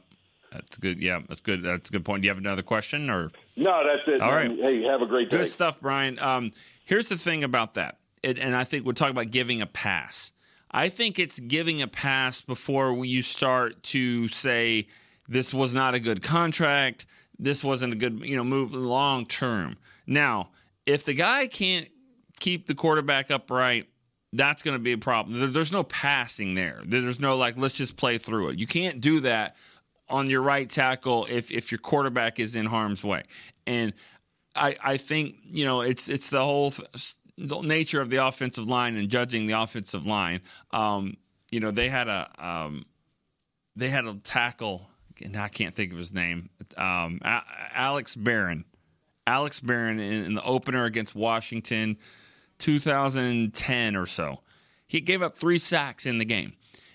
that's 0.51 0.77
good. 0.77 0.99
Yeah, 0.99 1.21
that's 1.27 1.41
good. 1.41 1.61
That's 1.61 1.89
a 1.89 1.91
good 1.91 2.03
point. 2.03 2.23
Do 2.23 2.25
you 2.27 2.31
have 2.31 2.39
another 2.39 2.63
question 2.63 3.09
or? 3.11 3.29
No, 3.55 3.83
that's 3.85 4.07
it. 4.07 4.21
All 4.21 4.31
right. 4.31 4.49
Hey, 4.49 4.81
have 4.83 5.03
a 5.03 5.05
great 5.05 5.29
day. 5.29 5.37
Good 5.37 5.49
stuff, 5.49 5.79
Brian. 5.79 6.17
Um, 6.19 6.53
here's 6.85 7.07
the 7.09 7.17
thing 7.17 7.43
about 7.43 7.75
that, 7.75 7.99
it, 8.23 8.39
and 8.39 8.55
I 8.55 8.63
think 8.63 8.83
we're 8.83 8.93
talking 8.93 9.11
about 9.11 9.29
giving 9.29 9.61
a 9.61 9.67
pass. 9.67 10.31
I 10.71 10.89
think 10.89 11.19
it's 11.19 11.39
giving 11.39 11.81
a 11.81 11.87
pass 11.87 12.41
before 12.41 13.05
you 13.05 13.21
start 13.21 13.81
to 13.83 14.27
say 14.27 14.87
this 15.27 15.53
was 15.53 15.73
not 15.73 15.93
a 15.93 15.99
good 15.99 16.21
contract. 16.21 17.05
This 17.39 17.63
wasn't 17.63 17.93
a 17.93 17.95
good, 17.95 18.19
you 18.21 18.35
know, 18.35 18.43
move 18.43 18.73
long 18.73 19.25
term. 19.25 19.77
Now, 20.05 20.49
if 20.85 21.03
the 21.05 21.13
guy 21.13 21.47
can't 21.47 21.87
keep 22.39 22.67
the 22.67 22.75
quarterback 22.75 23.31
upright, 23.31 23.87
that's 24.33 24.63
going 24.63 24.75
to 24.75 24.83
be 24.83 24.91
a 24.91 24.97
problem. 24.97 25.53
There's 25.53 25.71
no 25.71 25.83
passing 25.83 26.55
there. 26.55 26.81
There's 26.85 27.19
no 27.19 27.37
like, 27.37 27.57
let's 27.57 27.75
just 27.75 27.95
play 27.95 28.17
through 28.17 28.49
it. 28.49 28.59
You 28.59 28.67
can't 28.67 28.99
do 28.99 29.21
that 29.21 29.55
on 30.09 30.29
your 30.29 30.41
right 30.41 30.69
tackle 30.69 31.27
if 31.29 31.51
if 31.51 31.71
your 31.71 31.79
quarterback 31.79 32.39
is 32.39 32.55
in 32.55 32.65
harm's 32.65 33.03
way. 33.03 33.23
And 33.65 33.93
I 34.55 34.75
I 34.83 34.97
think 34.97 35.35
you 35.51 35.65
know 35.65 35.81
it's 35.81 36.09
it's 36.09 36.29
the 36.29 36.43
whole 36.43 36.73
nature 37.37 38.01
of 38.01 38.09
the 38.09 38.25
offensive 38.25 38.67
line 38.67 38.97
and 38.97 39.09
judging 39.09 39.47
the 39.47 39.53
offensive 39.53 40.05
line. 40.05 40.41
Um, 40.71 41.17
you 41.51 41.59
know 41.59 41.71
they 41.71 41.89
had 41.89 42.07
a 42.07 42.29
um, 42.37 42.85
they 43.75 43.89
had 43.89 44.05
a 44.05 44.15
tackle. 44.15 44.89
And 45.23 45.35
I 45.35 45.47
can't 45.47 45.73
think 45.73 45.91
of 45.91 45.97
his 45.97 46.13
name. 46.13 46.49
Um, 46.77 47.19
A- 47.23 47.41
Alex 47.73 48.15
Barron. 48.15 48.65
Alex 49.25 49.59
Barron 49.59 49.99
in, 49.99 50.25
in 50.25 50.33
the 50.35 50.43
opener 50.43 50.85
against 50.85 51.15
Washington, 51.15 51.97
2010 52.59 53.95
or 53.95 54.05
so. 54.05 54.41
He 54.85 55.01
gave 55.01 55.21
up 55.23 55.37
three 55.37 55.57
sacks 55.57 56.05
in 56.05 56.17
the 56.17 56.25
game. 56.25 56.53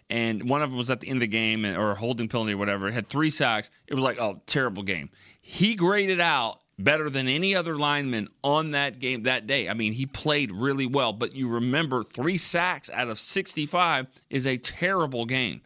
And 0.08 0.48
one 0.48 0.62
of 0.62 0.70
them 0.70 0.78
was 0.78 0.90
at 0.90 1.00
the 1.00 1.08
end 1.08 1.16
of 1.16 1.20
the 1.20 1.26
game 1.26 1.64
or 1.64 1.94
holding 1.94 2.28
penalty 2.28 2.52
or 2.52 2.58
whatever. 2.58 2.88
It 2.88 2.94
had 2.94 3.06
three 3.06 3.30
sacks. 3.30 3.70
It 3.86 3.94
was 3.94 4.04
like, 4.04 4.20
oh, 4.20 4.40
terrible 4.46 4.82
game. 4.82 5.10
He 5.40 5.74
graded 5.74 6.20
out 6.20 6.60
better 6.78 7.10
than 7.10 7.28
any 7.28 7.54
other 7.54 7.74
lineman 7.74 8.28
on 8.42 8.72
that 8.72 8.98
game 8.98 9.24
that 9.24 9.46
day. 9.46 9.68
I 9.68 9.74
mean, 9.74 9.92
he 9.92 10.06
played 10.06 10.52
really 10.52 10.86
well. 10.86 11.12
But 11.12 11.34
you 11.34 11.48
remember, 11.48 12.02
three 12.02 12.38
sacks 12.38 12.90
out 12.90 13.08
of 13.08 13.18
65 13.18 14.08
is 14.30 14.46
a 14.46 14.56
terrible 14.56 15.24
game. 15.26 15.62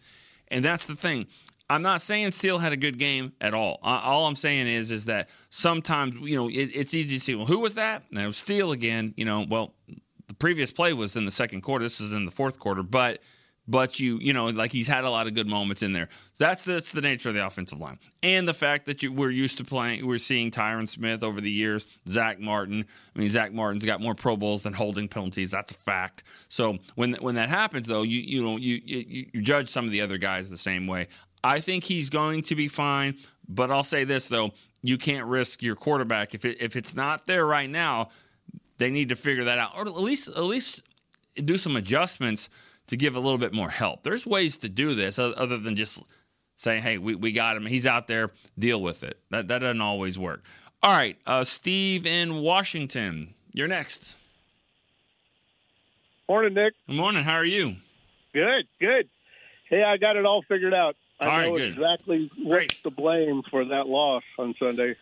And 0.48 0.64
that's 0.64 0.86
the 0.86 0.96
thing. 0.96 1.26
I'm 1.68 1.82
not 1.82 2.00
saying 2.00 2.30
Steele 2.30 2.58
had 2.58 2.72
a 2.72 2.76
good 2.76 2.98
game 2.98 3.32
at 3.40 3.52
all. 3.52 3.80
All 3.82 4.26
I'm 4.26 4.36
saying 4.36 4.68
is 4.68 4.92
is 4.92 5.06
that 5.06 5.28
sometimes 5.50 6.14
you 6.20 6.36
know 6.36 6.48
it, 6.48 6.70
it's 6.74 6.94
easy 6.94 7.18
to 7.18 7.20
see. 7.20 7.34
Well, 7.34 7.46
who 7.46 7.58
was 7.58 7.74
that? 7.74 8.04
Was 8.12 8.36
Steele 8.36 8.70
again. 8.70 9.14
You 9.16 9.24
know, 9.24 9.44
well, 9.48 9.74
the 10.28 10.34
previous 10.34 10.70
play 10.70 10.92
was 10.92 11.16
in 11.16 11.24
the 11.24 11.32
second 11.32 11.62
quarter. 11.62 11.84
This 11.84 12.00
is 12.00 12.12
in 12.12 12.24
the 12.24 12.30
fourth 12.30 12.60
quarter, 12.60 12.84
but 12.84 13.20
but 13.68 13.98
you 13.98 14.18
you 14.20 14.32
know 14.32 14.46
like 14.46 14.72
he's 14.72 14.88
had 14.88 15.04
a 15.04 15.10
lot 15.10 15.26
of 15.26 15.34
good 15.34 15.46
moments 15.46 15.82
in 15.82 15.92
there. 15.92 16.08
That's 16.38 16.64
that's 16.64 16.92
the 16.92 17.00
nature 17.00 17.30
of 17.30 17.34
the 17.34 17.44
offensive 17.44 17.80
line, 17.80 17.98
and 18.22 18.46
the 18.46 18.54
fact 18.54 18.86
that 18.86 19.02
you 19.02 19.12
we're 19.12 19.30
used 19.30 19.58
to 19.58 19.64
playing. 19.64 20.06
We're 20.06 20.18
seeing 20.18 20.50
Tyron 20.50 20.88
Smith 20.88 21.22
over 21.22 21.40
the 21.40 21.50
years, 21.50 21.86
Zack 22.08 22.38
Martin. 22.38 22.84
I 23.14 23.18
mean, 23.18 23.30
Zack 23.30 23.52
Martin's 23.52 23.84
got 23.84 24.00
more 24.00 24.14
Pro 24.14 24.36
Bowls 24.36 24.62
than 24.62 24.72
holding 24.72 25.08
penalties. 25.08 25.50
That's 25.50 25.72
a 25.72 25.74
fact. 25.74 26.22
So 26.48 26.78
when 26.94 27.14
when 27.14 27.34
that 27.34 27.48
happens, 27.48 27.86
though, 27.86 28.02
you 28.02 28.20
you 28.20 28.44
know 28.44 28.56
you 28.56 28.80
you, 28.84 29.26
you 29.32 29.42
judge 29.42 29.68
some 29.68 29.84
of 29.84 29.90
the 29.90 30.00
other 30.00 30.18
guys 30.18 30.48
the 30.48 30.58
same 30.58 30.86
way. 30.86 31.08
I 31.42 31.60
think 31.60 31.84
he's 31.84 32.10
going 32.10 32.42
to 32.42 32.54
be 32.54 32.68
fine, 32.68 33.16
but 33.48 33.70
I'll 33.70 33.82
say 33.82 34.04
this 34.04 34.28
though: 34.28 34.52
you 34.82 34.98
can't 34.98 35.26
risk 35.26 35.62
your 35.62 35.76
quarterback 35.76 36.34
if 36.34 36.44
it, 36.44 36.60
if 36.60 36.76
it's 36.76 36.94
not 36.94 37.26
there 37.26 37.46
right 37.46 37.70
now. 37.70 38.10
They 38.78 38.90
need 38.90 39.08
to 39.08 39.16
figure 39.16 39.44
that 39.44 39.58
out, 39.58 39.72
or 39.74 39.82
at 39.82 39.96
least 39.96 40.28
at 40.28 40.42
least 40.42 40.82
do 41.42 41.56
some 41.56 41.76
adjustments 41.76 42.50
to 42.88 42.96
give 42.96 43.16
a 43.16 43.20
little 43.20 43.38
bit 43.38 43.52
more 43.52 43.70
help. 43.70 44.02
There's 44.02 44.26
ways 44.26 44.56
to 44.58 44.68
do 44.68 44.94
this 44.94 45.18
other 45.18 45.58
than 45.58 45.76
just 45.76 46.02
saying, 46.56 46.82
"Hey, 46.82 46.98
we, 46.98 47.14
we 47.14 47.32
got 47.32 47.56
him. 47.56 47.66
He's 47.66 47.86
out 47.86 48.06
there. 48.08 48.30
Deal 48.58 48.80
with 48.80 49.04
it." 49.04 49.18
That 49.30 49.48
that 49.48 49.58
doesn't 49.60 49.80
always 49.80 50.18
work. 50.18 50.44
All 50.82 50.92
right, 50.92 51.16
uh, 51.26 51.42
Steve 51.44 52.06
in 52.06 52.36
Washington, 52.36 53.34
you're 53.52 53.66
next. 53.68 54.14
Morning, 56.28 56.54
Nick. 56.54 56.74
Good 56.86 56.96
morning. 56.96 57.24
How 57.24 57.34
are 57.34 57.44
you? 57.44 57.76
Good, 58.32 58.66
good. 58.80 59.08
Hey, 59.68 59.82
I 59.82 59.96
got 59.96 60.16
it 60.16 60.24
all 60.26 60.42
figured 60.42 60.74
out. 60.74 60.96
I 61.18 61.24
All 61.24 61.30
right, 61.30 61.46
know 61.46 61.56
good. 61.56 61.70
exactly 61.72 62.30
what's 62.42 62.80
to 62.82 62.90
blame 62.90 63.42
for 63.50 63.64
that 63.64 63.86
loss 63.86 64.22
on 64.38 64.54
Sunday. 64.58 64.96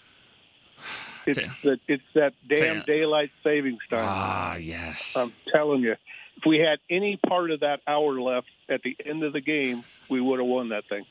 It's 1.26 1.39
that 1.62 1.80
it's 1.89 2.03
that 2.14 2.35
damn 2.47 2.82
daylight 2.82 3.30
savings 3.43 3.80
time. 3.89 4.01
Ah, 4.05 4.57
yes. 4.57 5.16
I'm 5.16 5.32
telling 5.51 5.80
you, 5.80 5.97
if 6.45 6.49
we 6.49 6.59
had 6.59 6.78
any 6.90 7.16
part 7.16 7.51
of 7.51 7.61
that 7.61 7.80
hour 7.86 8.20
left 8.20 8.49
at 8.68 8.82
the 8.82 8.97
end 9.05 9.24
of 9.24 9.32
the 9.32 9.40
game, 9.40 9.82
we 10.09 10.20
would 10.20 10.38
have 10.38 10.49
won 10.49 10.68
that 10.70 10.84
thing. 10.88 11.05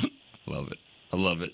Love 0.46 0.70
it. 0.72 0.78
I 1.12 1.16
love 1.16 1.42
it. 1.42 1.52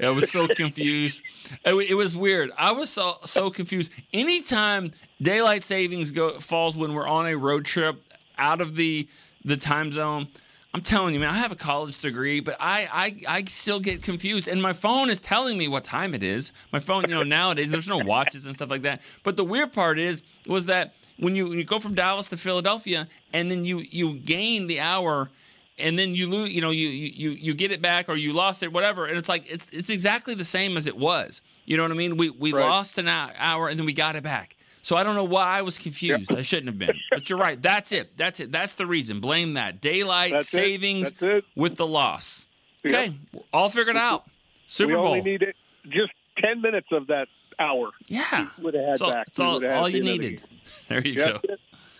I 0.00 0.10
was 0.10 0.30
so 0.30 0.46
confused. 0.48 1.20
It, 1.64 1.96
was 1.96 2.16
weird. 2.16 2.50
I 2.56 2.72
was 2.72 2.90
so 2.90 3.18
so 3.24 3.50
confused. 3.50 3.92
Anytime 4.12 4.92
daylight 5.20 5.62
savings 5.62 6.10
go 6.10 6.38
falls 6.40 6.76
when 6.76 6.94
we're 6.94 7.06
on 7.06 7.26
a 7.26 7.36
road 7.36 7.64
trip 7.64 8.02
out 8.38 8.60
of 8.60 8.76
the 8.76 9.08
the 9.44 9.56
time 9.56 9.92
zone, 9.92 10.28
I'm 10.72 10.80
telling 10.80 11.14
you, 11.14 11.20
man, 11.20 11.30
I 11.30 11.34
have 11.34 11.52
a 11.52 11.56
college 11.56 11.98
degree, 11.98 12.40
but 12.40 12.56
I 12.60 12.88
I, 13.28 13.38
I 13.38 13.44
still 13.44 13.78
get 13.78 14.02
confused. 14.02 14.48
And 14.48 14.62
my 14.62 14.72
phone 14.72 15.10
is 15.10 15.20
telling 15.20 15.58
me 15.58 15.68
what 15.68 15.84
time 15.84 16.14
it 16.14 16.22
is. 16.22 16.52
My 16.72 16.80
phone, 16.80 17.02
you 17.02 17.14
know, 17.14 17.22
nowadays 17.22 17.70
there's 17.70 17.88
no 17.88 17.98
watches 17.98 18.46
and 18.46 18.54
stuff 18.54 18.70
like 18.70 18.82
that. 18.82 19.02
But 19.22 19.36
the 19.36 19.44
weird 19.44 19.72
part 19.72 19.98
is 19.98 20.22
was 20.46 20.66
that 20.66 20.94
when 21.18 21.36
you 21.36 21.48
when 21.48 21.58
you 21.58 21.64
go 21.64 21.78
from 21.78 21.94
Dallas 21.94 22.28
to 22.30 22.36
Philadelphia 22.36 23.08
and 23.32 23.50
then 23.50 23.64
you 23.64 23.78
you 23.90 24.14
gain 24.14 24.66
the 24.66 24.80
hour 24.80 25.30
and 25.78 25.98
then 25.98 26.14
you 26.14 26.28
lose 26.28 26.52
you 26.52 26.60
know 26.60 26.70
you 26.70 26.88
you 26.88 27.30
you 27.30 27.54
get 27.54 27.70
it 27.72 27.80
back 27.82 28.08
or 28.08 28.16
you 28.16 28.32
lost 28.32 28.62
it 28.62 28.72
whatever. 28.72 29.06
And 29.06 29.16
it's 29.16 29.28
like 29.28 29.50
it's 29.50 29.66
it's 29.72 29.90
exactly 29.90 30.34
the 30.34 30.44
same 30.44 30.76
as 30.76 30.86
it 30.86 30.96
was. 30.96 31.40
You 31.66 31.76
know 31.76 31.82
what 31.82 31.92
i 31.92 31.94
mean? 31.94 32.16
We 32.16 32.30
we 32.30 32.52
Right. 32.52 32.68
lost 32.68 32.98
an 32.98 33.08
hour 33.08 33.68
and 33.68 33.78
then 33.78 33.86
we 33.86 33.92
got 33.92 34.16
it 34.16 34.22
back. 34.22 34.56
So 34.82 34.96
i 34.96 35.02
don't 35.02 35.14
know 35.14 35.24
why 35.24 35.58
i 35.58 35.62
was 35.62 35.78
confused. 35.78 36.34
I 36.36 36.42
shouldn't 36.42 36.66
have 36.68 36.78
been. 36.78 36.96
But 37.10 37.30
you're 37.30 37.38
right. 37.38 37.60
That's 37.60 37.90
it. 37.92 38.16
That's 38.16 38.40
it. 38.40 38.52
That's 38.52 38.74
the 38.74 38.86
reason. 38.86 39.20
Blame 39.20 39.54
that. 39.54 39.80
Daylight 39.80 40.32
That's 40.32 40.48
savings 40.48 41.10
That's 41.12 41.22
it. 41.38 41.44
with 41.56 41.76
the 41.76 41.86
loss. 41.86 42.46
Yep. 42.84 42.92
okay. 42.92 43.14
All 43.52 43.70
figured 43.70 43.96
out. 43.96 44.24
Super 44.66 44.92
Bowl. 44.94 45.02
we 45.02 45.06
bowl. 45.06 45.12
only 45.18 45.30
needed 45.30 45.54
just 45.86 46.12
ten 46.38 46.60
minutes 46.60 46.88
of 46.90 47.06
that 47.06 47.28
hour. 47.58 47.90
Yeah, 48.06 48.48
would 48.60 48.74
have 48.74 48.82
had 48.84 48.90
That's 48.92 49.00
all, 49.02 49.10
back. 49.12 49.26
that's 49.26 49.40
all, 49.40 49.66
all 49.66 49.88
you 49.88 50.02
the 50.02 50.10
end 50.10 50.20
of 50.20 50.22
the 50.22 50.28
needed 50.30 50.42
there 50.88 51.06
you 51.06 51.14
That's 51.14 51.32
go. 51.42 51.54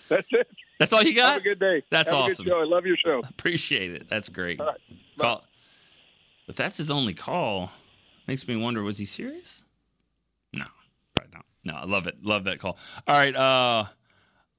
That's 0.08 0.26
it. 0.30 0.48
that's 0.78 0.92
all 0.92 1.02
you 1.02 1.14
got 1.14 1.32
Have 1.34 1.40
a 1.40 1.44
good 1.44 1.60
day. 1.60 1.82
that's 1.90 2.10
Have 2.10 2.20
awesome. 2.20 2.46
I 2.52 2.64
love 2.64 2.84
your 2.86 2.96
show. 2.96 3.22
Appreciate 3.28 3.92
it. 3.92 4.08
That's 4.08 4.28
great. 4.28 4.60
Call. 5.18 5.44
If 6.46 6.56
that's 6.56 6.76
his 6.76 6.90
only 6.90 7.14
call, 7.14 7.70
makes 8.28 8.46
me 8.46 8.56
wonder: 8.56 8.82
was 8.82 8.98
he 8.98 9.04
serious? 9.06 9.64
No, 10.52 10.66
probably 11.14 11.32
not. 11.34 11.44
No, 11.64 11.74
I 11.74 11.84
love 11.86 12.06
it. 12.06 12.22
Love 12.22 12.44
that 12.44 12.58
call. 12.58 12.76
All 13.08 13.14
right, 13.16 13.34
uh, 13.34 13.84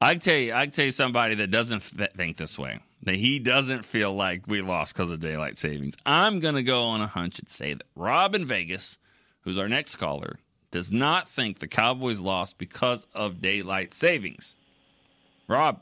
I 0.01 0.13
can 0.13 0.19
tell 0.19 0.35
you, 0.35 0.53
I 0.53 0.63
can 0.65 0.71
tell 0.71 0.85
you 0.85 0.91
somebody 0.91 1.35
that 1.35 1.51
doesn't 1.51 1.81
th- 1.95 2.11
think 2.17 2.37
this 2.37 2.57
way. 2.57 2.79
That 3.03 3.15
he 3.15 3.37
doesn't 3.37 3.85
feel 3.85 4.13
like 4.15 4.47
we 4.47 4.61
lost 4.63 4.95
because 4.95 5.11
of 5.11 5.19
daylight 5.19 5.59
savings. 5.59 5.95
I'm 6.07 6.39
gonna 6.39 6.63
go 6.63 6.85
on 6.85 7.01
a 7.01 7.07
hunch 7.07 7.37
and 7.37 7.47
say 7.47 7.73
that 7.75 7.83
Rob 7.95 8.33
in 8.33 8.45
Vegas, 8.47 8.97
who's 9.41 9.59
our 9.59 9.69
next 9.69 9.97
caller, 9.97 10.39
does 10.76 10.91
not 10.91 11.30
think 11.30 11.59
the 11.59 11.69
Cowboys 11.69 12.19
lost 12.19 12.57
because 12.57 13.07
of 13.15 13.41
daylight 13.41 13.93
savings. 13.93 14.57
Rob, 15.47 15.80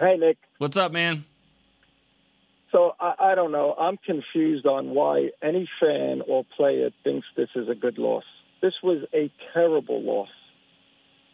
Hey, 0.00 0.16
Nick. 0.18 0.36
what's 0.58 0.76
up, 0.76 0.90
man? 0.90 1.24
So 2.72 2.96
I, 2.98 3.14
I 3.20 3.34
don't 3.36 3.52
know. 3.52 3.72
I'm 3.78 3.98
confused 3.98 4.66
on 4.66 4.90
why 4.90 5.28
any 5.40 5.68
fan 5.80 6.22
or 6.26 6.44
player 6.56 6.90
thinks 7.04 7.24
this 7.36 7.50
is 7.54 7.68
a 7.68 7.76
good 7.76 7.98
loss. 7.98 8.24
This 8.62 8.72
was 8.82 9.04
a 9.14 9.30
terrible 9.54 10.02
loss 10.02 10.28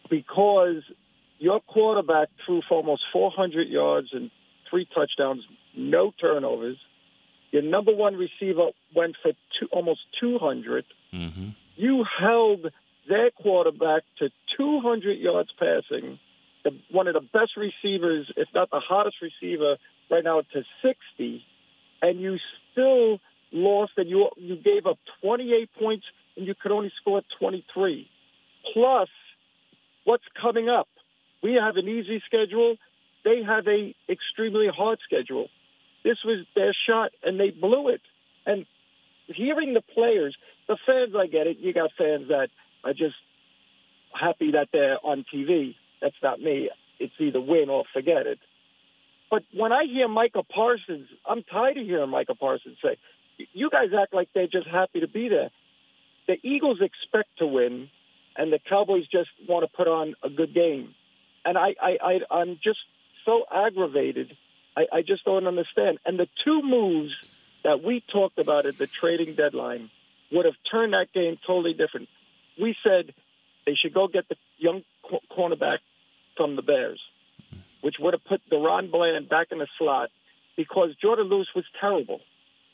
because 0.07 0.83
your 1.39 1.61
quarterback 1.61 2.27
threw 2.45 2.61
for 2.69 2.75
almost 2.75 3.01
400 3.11 3.67
yards 3.67 4.09
and 4.13 4.29
three 4.69 4.87
touchdowns, 4.93 5.41
no 5.75 6.11
turnovers. 6.21 6.77
Your 7.49 7.63
number 7.63 7.91
one 7.91 8.13
receiver 8.13 8.67
went 8.95 9.15
for 9.23 9.31
two, 9.59 9.67
almost 9.71 10.01
200. 10.21 10.85
Mm-hmm. 11.11 11.49
You 11.79 12.03
held 12.19 12.65
their 13.07 13.31
quarterback 13.31 14.03
to 14.17 14.27
200 14.57 15.17
yards 15.17 15.49
passing. 15.57 16.19
The, 16.65 16.71
one 16.91 17.07
of 17.07 17.13
the 17.13 17.21
best 17.21 17.51
receivers, 17.55 18.29
if 18.35 18.49
not 18.53 18.69
the 18.69 18.81
hottest 18.81 19.15
receiver 19.21 19.77
right 20.11 20.21
now, 20.21 20.41
to 20.41 20.63
60, 20.81 21.41
and 22.01 22.19
you 22.19 22.35
still 22.73 23.19
lost. 23.53 23.93
And 23.95 24.09
you 24.09 24.27
you 24.35 24.57
gave 24.57 24.87
up 24.87 24.99
28 25.21 25.69
points, 25.79 26.05
and 26.35 26.45
you 26.45 26.53
could 26.53 26.73
only 26.73 26.91
score 26.99 27.21
23. 27.39 28.09
Plus, 28.73 29.07
what's 30.03 30.25
coming 30.41 30.67
up? 30.67 30.89
We 31.41 31.53
have 31.53 31.77
an 31.77 31.87
easy 31.87 32.21
schedule. 32.25 32.75
They 33.23 33.41
have 33.41 33.65
a 33.69 33.95
extremely 34.11 34.67
hard 34.67 34.99
schedule. 35.05 35.47
This 36.03 36.17
was 36.25 36.45
their 36.57 36.75
shot, 36.89 37.11
and 37.23 37.39
they 37.39 37.51
blew 37.51 37.87
it. 37.87 38.01
And 38.45 38.65
hearing 39.27 39.73
the 39.73 39.81
players, 39.81 40.35
the 40.69 40.77
fans, 40.85 41.15
I 41.17 41.25
get 41.25 41.47
it. 41.47 41.57
You 41.59 41.73
got 41.73 41.89
fans 41.97 42.29
that 42.29 42.49
are 42.85 42.93
just 42.93 43.15
happy 44.13 44.51
that 44.51 44.69
they're 44.71 45.03
on 45.03 45.25
TV. 45.33 45.75
That's 46.01 46.15
not 46.23 46.39
me. 46.39 46.69
It's 46.99 47.13
either 47.19 47.41
win 47.41 47.69
or 47.69 47.83
forget 47.91 48.27
it. 48.27 48.39
But 49.31 49.43
when 49.53 49.73
I 49.73 49.85
hear 49.85 50.07
Micah 50.07 50.43
Parsons, 50.43 51.07
I'm 51.25 51.43
tired 51.43 51.77
of 51.77 51.85
hearing 51.85 52.09
Micah 52.09 52.35
Parsons 52.35 52.77
say, 52.83 52.97
"You 53.53 53.69
guys 53.69 53.89
act 53.99 54.13
like 54.13 54.29
they're 54.33 54.47
just 54.47 54.67
happy 54.67 55.01
to 55.01 55.07
be 55.07 55.27
there." 55.27 55.49
The 56.27 56.37
Eagles 56.43 56.81
expect 56.81 57.39
to 57.39 57.47
win, 57.47 57.89
and 58.35 58.53
the 58.53 58.59
Cowboys 58.59 59.07
just 59.07 59.29
want 59.47 59.69
to 59.69 59.75
put 59.75 59.87
on 59.87 60.15
a 60.23 60.29
good 60.29 60.53
game. 60.53 60.93
And 61.45 61.57
I, 61.57 61.75
I, 61.81 61.97
I 62.01 62.19
I'm 62.31 62.59
just 62.63 62.79
so 63.25 63.45
aggravated. 63.51 64.35
I, 64.77 64.85
I 64.91 65.01
just 65.01 65.25
don't 65.25 65.47
understand. 65.47 65.99
And 66.05 66.19
the 66.19 66.27
two 66.43 66.61
moves 66.61 67.13
that 67.63 67.83
we 67.83 68.03
talked 68.11 68.37
about 68.37 68.65
at 68.67 68.77
the 68.77 68.87
trading 68.87 69.35
deadline 69.35 69.89
would 70.31 70.45
have 70.45 70.55
turned 70.71 70.93
that 70.93 71.07
game 71.13 71.37
totally 71.45 71.73
different. 71.73 72.07
We 72.61 72.75
said 72.83 73.13
they 73.65 73.75
should 73.75 73.93
go 73.93 74.07
get 74.07 74.27
the 74.29 74.35
young 74.57 74.83
cornerback 75.35 75.79
from 76.37 76.55
the 76.55 76.61
Bears, 76.61 76.99
which 77.81 77.95
would 77.99 78.13
have 78.13 78.23
put 78.25 78.41
DaRon 78.51 78.91
Bland 78.91 79.29
back 79.29 79.47
in 79.51 79.59
the 79.59 79.67
slot 79.77 80.09
because 80.55 80.89
Jourdan 81.03 81.29
Lewis 81.29 81.47
was 81.55 81.65
terrible. 81.79 82.19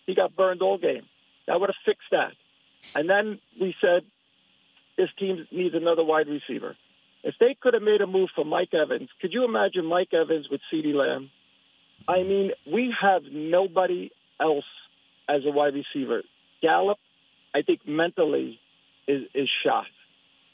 He 0.05 0.15
got 0.15 0.35
burned 0.35 0.61
all 0.61 0.77
game. 0.77 1.03
That 1.47 1.59
would 1.59 1.69
have 1.69 1.75
fixed 1.85 2.09
that. 2.11 2.33
And 2.95 3.09
then 3.09 3.39
we 3.59 3.75
said 3.81 4.03
this 4.97 5.09
team 5.17 5.47
needs 5.51 5.75
another 5.75 6.03
wide 6.03 6.27
receiver. 6.27 6.75
If 7.23 7.35
they 7.39 7.55
could 7.59 7.73
have 7.73 7.83
made 7.83 8.01
a 8.01 8.07
move 8.07 8.29
for 8.35 8.45
Mike 8.45 8.73
Evans, 8.73 9.09
could 9.19 9.33
you 9.33 9.45
imagine 9.45 9.85
Mike 9.85 10.13
Evans 10.13 10.47
with 10.49 10.61
CeeDee 10.71 10.93
Lamb? 10.93 11.31
I 12.07 12.21
mean, 12.23 12.51
we 12.71 12.93
have 13.01 13.23
nobody 13.31 14.11
else 14.39 14.65
as 15.27 15.41
a 15.45 15.51
wide 15.51 15.73
receiver. 15.73 16.21
Gallup, 16.61 16.99
I 17.57 17.61
think 17.61 17.79
mentally 17.87 18.59
is 19.07 19.21
is 19.33 19.49
shot. 19.63 19.85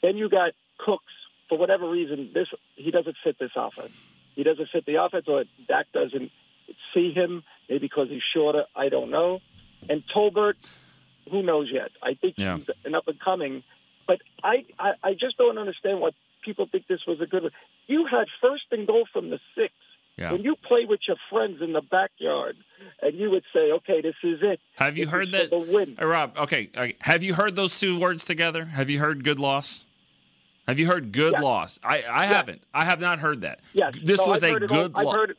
Then 0.02 0.16
you 0.16 0.28
got 0.28 0.52
Cooks. 0.78 1.14
For 1.48 1.58
whatever 1.58 1.86
reason, 1.98 2.30
this 2.32 2.48
he 2.76 2.90
doesn't 2.90 3.16
fit 3.24 3.36
this 3.38 3.50
offense. 3.56 3.92
He 4.36 4.42
doesn't 4.42 4.68
fit 4.72 4.86
the 4.86 5.02
offense, 5.04 5.26
or 5.28 5.44
Dak 5.68 5.86
doesn't 5.92 6.30
see 6.94 7.12
him. 7.12 7.42
Maybe 7.68 7.80
because 7.88 8.08
he's 8.08 8.22
shorter. 8.34 8.64
I 8.74 8.88
don't 8.88 9.10
know. 9.10 9.40
And 9.90 10.02
Tolbert, 10.14 10.54
who 11.30 11.42
knows 11.42 11.68
yet? 11.72 11.90
I 12.02 12.14
think 12.14 12.34
Yeah. 12.38 12.56
he's 12.58 12.70
an 12.86 12.94
up 12.94 13.06
and 13.08 13.18
coming. 13.20 13.64
But 14.06 14.20
I, 14.42 14.64
I, 14.78 14.90
I 15.02 15.12
just 15.14 15.36
don't 15.38 15.58
understand 15.58 16.00
why 16.00 16.10
people 16.44 16.66
think 16.70 16.86
this 16.86 17.00
was 17.06 17.20
a 17.20 17.26
good 17.26 17.42
one. 17.42 17.52
You 17.86 18.06
had 18.06 18.26
first 18.40 18.64
and 18.70 18.86
goal 18.86 19.04
from 19.12 19.30
the 19.30 19.38
six. 19.56 19.72
Yeah. 20.18 20.32
When 20.32 20.42
you 20.42 20.56
play 20.68 20.84
with 20.86 21.00
your 21.08 21.16
friends 21.30 21.62
in 21.62 21.72
the 21.72 21.80
backyard, 21.80 22.56
and 23.00 23.16
you 23.18 23.30
would 23.30 23.44
say, 23.52 23.72
"Okay, 23.72 24.02
this 24.02 24.14
is 24.22 24.40
it." 24.42 24.60
Have 24.76 24.98
you 24.98 25.06
This 25.06 25.12
heard 25.12 25.32
that? 25.32 25.50
the 25.50 25.58
win? 25.58 25.96
Uh, 26.00 26.06
Rob, 26.06 26.36
okay, 26.36 26.68
okay. 26.76 26.94
Have 27.00 27.22
you 27.22 27.32
heard 27.34 27.56
those 27.56 27.78
two 27.80 27.98
words 27.98 28.24
together? 28.24 28.66
Have 28.66 28.90
you 28.90 28.98
heard 28.98 29.24
good 29.24 29.38
loss? 29.38 29.84
Have 30.68 30.78
you 30.78 30.86
heard 30.86 31.12
good 31.12 31.32
loss? 31.40 31.80
I, 31.82 32.04
I 32.08 32.26
haven't. 32.26 32.62
I 32.72 32.84
have 32.84 33.00
not 33.00 33.18
heard 33.18 33.40
that. 33.40 33.60
Yes, 33.72 33.94
This 34.04 34.18
No, 34.18 34.26
was 34.26 34.42
I've 34.44 34.50
a 34.50 34.60
all- 34.62 34.68
good 34.68 34.92
I've 34.94 35.06
loss. 35.06 35.14
heard 35.14 35.30
it. 35.30 35.36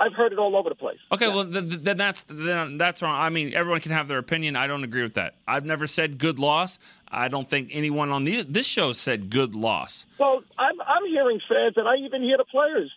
I've 0.00 0.12
heard 0.12 0.32
it 0.32 0.38
all 0.38 0.54
over 0.56 0.68
the 0.68 0.76
place. 0.76 0.98
Okay, 1.10 1.26
well 1.28 1.44
then, 1.44 1.82
then 1.82 1.96
that's 1.96 2.24
then 2.28 2.76
that's 2.78 3.02
wrong. 3.02 3.20
I 3.20 3.30
mean, 3.30 3.52
everyone 3.54 3.80
can 3.80 3.90
have 3.92 4.06
their 4.08 4.18
opinion. 4.18 4.54
I 4.56 4.66
don't 4.68 4.84
agree 4.84 5.02
with 5.02 5.14
that. 5.14 5.34
I've 5.46 5.64
never 5.64 5.86
said 5.88 6.18
good 6.18 6.38
loss. 6.38 6.78
I 7.08 7.26
don't 7.28 7.48
think 7.48 7.70
anyone 7.72 8.10
on 8.10 8.22
the, 8.24 8.42
this 8.42 8.66
show 8.66 8.92
said 8.92 9.28
good 9.30 9.54
loss. 9.56 10.06
Well, 10.18 10.42
I'm 10.58 10.80
I'm 10.82 11.06
hearing 11.06 11.40
fans, 11.48 11.74
and 11.76 11.88
I 11.88 11.96
even 11.96 12.22
hear 12.22 12.36
the 12.36 12.44
players 12.44 12.92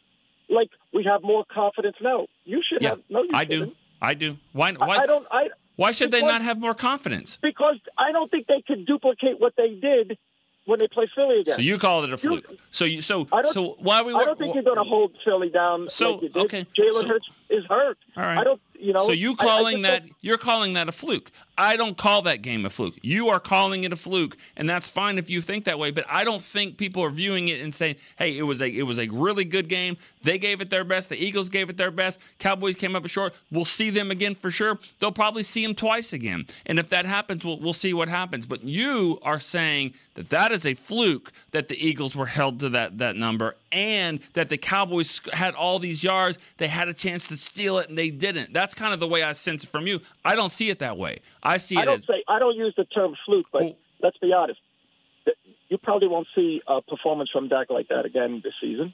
like 0.51 0.69
we 0.93 1.03
have 1.05 1.23
more 1.23 1.43
confidence 1.51 1.95
now. 2.01 2.27
You 2.45 2.61
should 2.67 2.81
Yeah, 2.81 2.89
have. 2.91 2.99
No, 3.09 3.23
you 3.23 3.29
I 3.33 3.45
do. 3.45 3.59
shouldn't. 3.59 3.77
I 4.01 4.13
do. 4.13 4.37
Why? 4.53 4.69
I, 4.69 4.85
Why? 4.85 4.97
I 4.97 5.05
don't. 5.05 5.27
I 5.31 5.49
why 5.77 5.91
should 5.91 6.11
they 6.11 6.21
not 6.21 6.41
have 6.41 6.59
more 6.59 6.73
confidence? 6.75 7.39
because 7.41 7.77
I 7.97 8.11
don't 8.11 8.29
think 8.29 8.47
they 8.47 8.61
could 8.67 8.85
duplicate 8.85 9.39
what 9.39 9.53
they 9.57 9.69
did 9.75 10.17
when 10.65 10.77
they 10.79 10.87
play 10.87 11.07
Philly 11.15 11.39
again. 11.41 11.55
So 11.55 11.61
you 11.61 11.79
call 11.79 12.03
it 12.03 12.13
a 12.13 12.17
fluke. 12.17 12.45
So 12.69 12.85
you 12.85 13.01
so 13.01 13.27
I 13.31 13.41
don't, 13.41 13.53
so 13.53 13.77
why 13.79 14.01
we 14.03 14.13
I 14.13 14.25
don't 14.25 14.37
think 14.37 14.53
you're 14.53 14.63
going 14.63 14.77
to 14.77 14.83
hold 14.83 15.15
Philly 15.25 15.49
down. 15.49 15.89
So, 15.89 16.15
like 16.15 16.35
you 16.35 16.41
okay, 16.43 16.65
Jalen 16.77 17.01
so- 17.01 17.07
Hurts 17.07 17.29
is 17.49 17.65
hurt. 17.65 17.97
All 18.17 18.23
right. 18.23 18.37
I 18.37 18.43
don't. 18.43 18.61
You 18.81 18.93
know. 18.93 19.05
So 19.05 19.11
you 19.11 19.31
I- 19.31 19.43
I 19.43 19.45
calling 19.45 19.83
just 19.83 20.03
that 20.03 20.03
you're 20.21 20.37
calling 20.37 20.73
that 20.73 20.89
a 20.89 20.91
fluke. 20.91 21.31
I 21.57 21.77
don't 21.77 21.95
call 21.97 22.23
that 22.23 22.41
game 22.41 22.65
a 22.65 22.69
fluke. 22.71 22.95
You 23.03 23.29
are 23.29 23.39
calling 23.39 23.83
it 23.83 23.93
a 23.93 23.95
fluke, 23.95 24.35
and 24.57 24.67
that's 24.69 24.89
fine 24.89 25.17
if 25.19 25.29
you 25.29 25.41
think 25.41 25.65
that 25.65 25.77
way. 25.77 25.91
But 25.91 26.05
I 26.09 26.23
don't 26.23 26.41
think 26.41 26.77
people 26.77 27.03
are 27.03 27.09
viewing 27.11 27.49
it 27.49 27.61
and 27.61 27.73
saying, 27.73 27.95
"Hey, 28.17 28.37
it 28.37 28.43
was 28.43 28.61
a 28.61 28.67
it 28.67 28.83
was 28.83 28.97
a 28.97 29.07
really 29.09 29.45
good 29.45 29.67
game. 29.69 29.97
They 30.23 30.37
gave 30.39 30.61
it 30.61 30.69
their 30.69 30.83
best. 30.83 31.09
The 31.09 31.23
Eagles 31.23 31.49
gave 31.49 31.69
it 31.69 31.77
their 31.77 31.91
best. 31.91 32.19
Cowboys 32.39 32.75
came 32.75 32.95
up 32.95 33.07
short. 33.07 33.35
We'll 33.51 33.65
see 33.65 33.89
them 33.89 34.09
again 34.11 34.33
for 34.35 34.49
sure. 34.49 34.79
They'll 34.99 35.11
probably 35.11 35.43
see 35.43 35.63
them 35.65 35.75
twice 35.75 36.13
again. 36.13 36.45
And 36.65 36.79
if 36.79 36.89
that 36.89 37.05
happens, 37.05 37.45
we'll 37.45 37.59
we'll 37.59 37.73
see 37.73 37.93
what 37.93 38.07
happens. 38.09 38.45
But 38.45 38.63
you 38.63 39.19
are 39.21 39.39
saying 39.39 39.93
that 40.15 40.29
that 40.29 40.51
is 40.51 40.65
a 40.65 40.73
fluke 40.73 41.31
that 41.51 41.67
the 41.67 41.75
Eagles 41.85 42.15
were 42.15 42.25
held 42.27 42.59
to 42.61 42.69
that 42.69 42.97
that 42.97 43.15
number, 43.15 43.55
and 43.71 44.19
that 44.33 44.49
the 44.49 44.57
Cowboys 44.57 45.21
had 45.33 45.53
all 45.53 45.77
these 45.79 46.03
yards. 46.03 46.37
They 46.57 46.67
had 46.69 46.87
a 46.87 46.93
chance 46.93 47.27
to 47.27 47.37
steal 47.37 47.77
it, 47.77 47.89
and 47.89 47.97
they 47.97 48.09
didn't. 48.09 48.53
That's 48.53 48.70
kind 48.75 48.93
of 48.93 48.99
the 48.99 49.07
way 49.07 49.23
I 49.23 49.31
sense 49.33 49.63
it 49.63 49.69
from 49.69 49.87
you. 49.87 50.01
I 50.25 50.35
don't 50.35 50.51
see 50.51 50.69
it 50.69 50.79
that 50.79 50.97
way. 50.97 51.19
I 51.43 51.57
see 51.57 51.77
I 51.77 51.83
it 51.83 51.85
don't 51.85 51.99
as 51.99 52.05
say 52.05 52.23
I 52.27 52.39
don't 52.39 52.55
use 52.55 52.73
the 52.77 52.85
term 52.85 53.15
fluke, 53.25 53.47
but 53.51 53.77
let's 54.01 54.17
be 54.17 54.33
honest. 54.33 54.59
You 55.69 55.77
probably 55.77 56.07
won't 56.09 56.27
see 56.35 56.61
a 56.67 56.81
performance 56.81 57.29
from 57.31 57.47
Dak 57.47 57.69
like 57.69 57.87
that 57.87 58.05
again 58.05 58.41
this 58.43 58.53
season. 58.59 58.93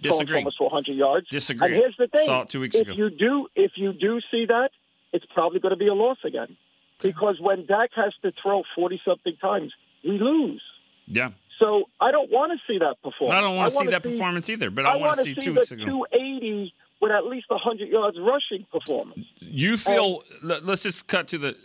Disagree. 0.00 0.38
Almost 0.38 0.58
400 0.58 0.92
yards. 0.96 1.28
Disagree. 1.28 1.66
And 1.66 1.74
here's 1.74 1.96
the 1.98 2.06
thing: 2.08 2.26
Saw 2.26 2.42
it 2.42 2.48
two 2.50 2.60
weeks 2.60 2.76
if 2.76 2.82
ago. 2.82 2.92
you 2.92 3.10
do, 3.10 3.48
if 3.56 3.72
you 3.76 3.92
do 3.92 4.20
see 4.30 4.46
that, 4.46 4.70
it's 5.12 5.24
probably 5.34 5.60
going 5.60 5.70
to 5.70 5.76
be 5.76 5.88
a 5.88 5.94
loss 5.94 6.18
again, 6.24 6.56
because 7.00 7.40
when 7.40 7.66
Dak 7.66 7.90
has 7.96 8.12
to 8.22 8.32
throw 8.42 8.62
40 8.74 9.00
something 9.04 9.36
times, 9.40 9.72
we 10.04 10.18
lose. 10.18 10.62
yeah. 11.06 11.30
So 11.60 11.84
I 12.00 12.10
don't 12.10 12.32
want 12.32 12.50
to 12.52 12.58
see 12.66 12.78
that 12.80 12.96
performance. 13.02 13.38
I 13.38 13.40
don't 13.40 13.54
want 13.54 13.72
to 13.72 13.78
see 13.78 13.86
that 13.86 14.02
performance 14.02 14.50
either. 14.50 14.70
But 14.70 14.86
I, 14.86 14.96
want 14.96 15.02
wanna 15.02 15.16
to 15.18 15.22
see 15.22 15.34
two 15.36 15.52
the 15.52 15.60
weeks 15.60 15.70
ago. 15.70 15.84
280 15.84 16.74
with 17.00 17.12
at 17.12 17.26
least 17.26 17.46
100 17.48 17.88
yards 17.88 18.18
rushing 18.18 18.66
performance. 18.72 19.26
You 19.40 19.76
feel. 19.76 20.22
let- 20.42 20.64
let's 20.64 20.82
just 20.82 21.06
cut 21.06 21.28
to 21.28 21.38
the 21.38 21.56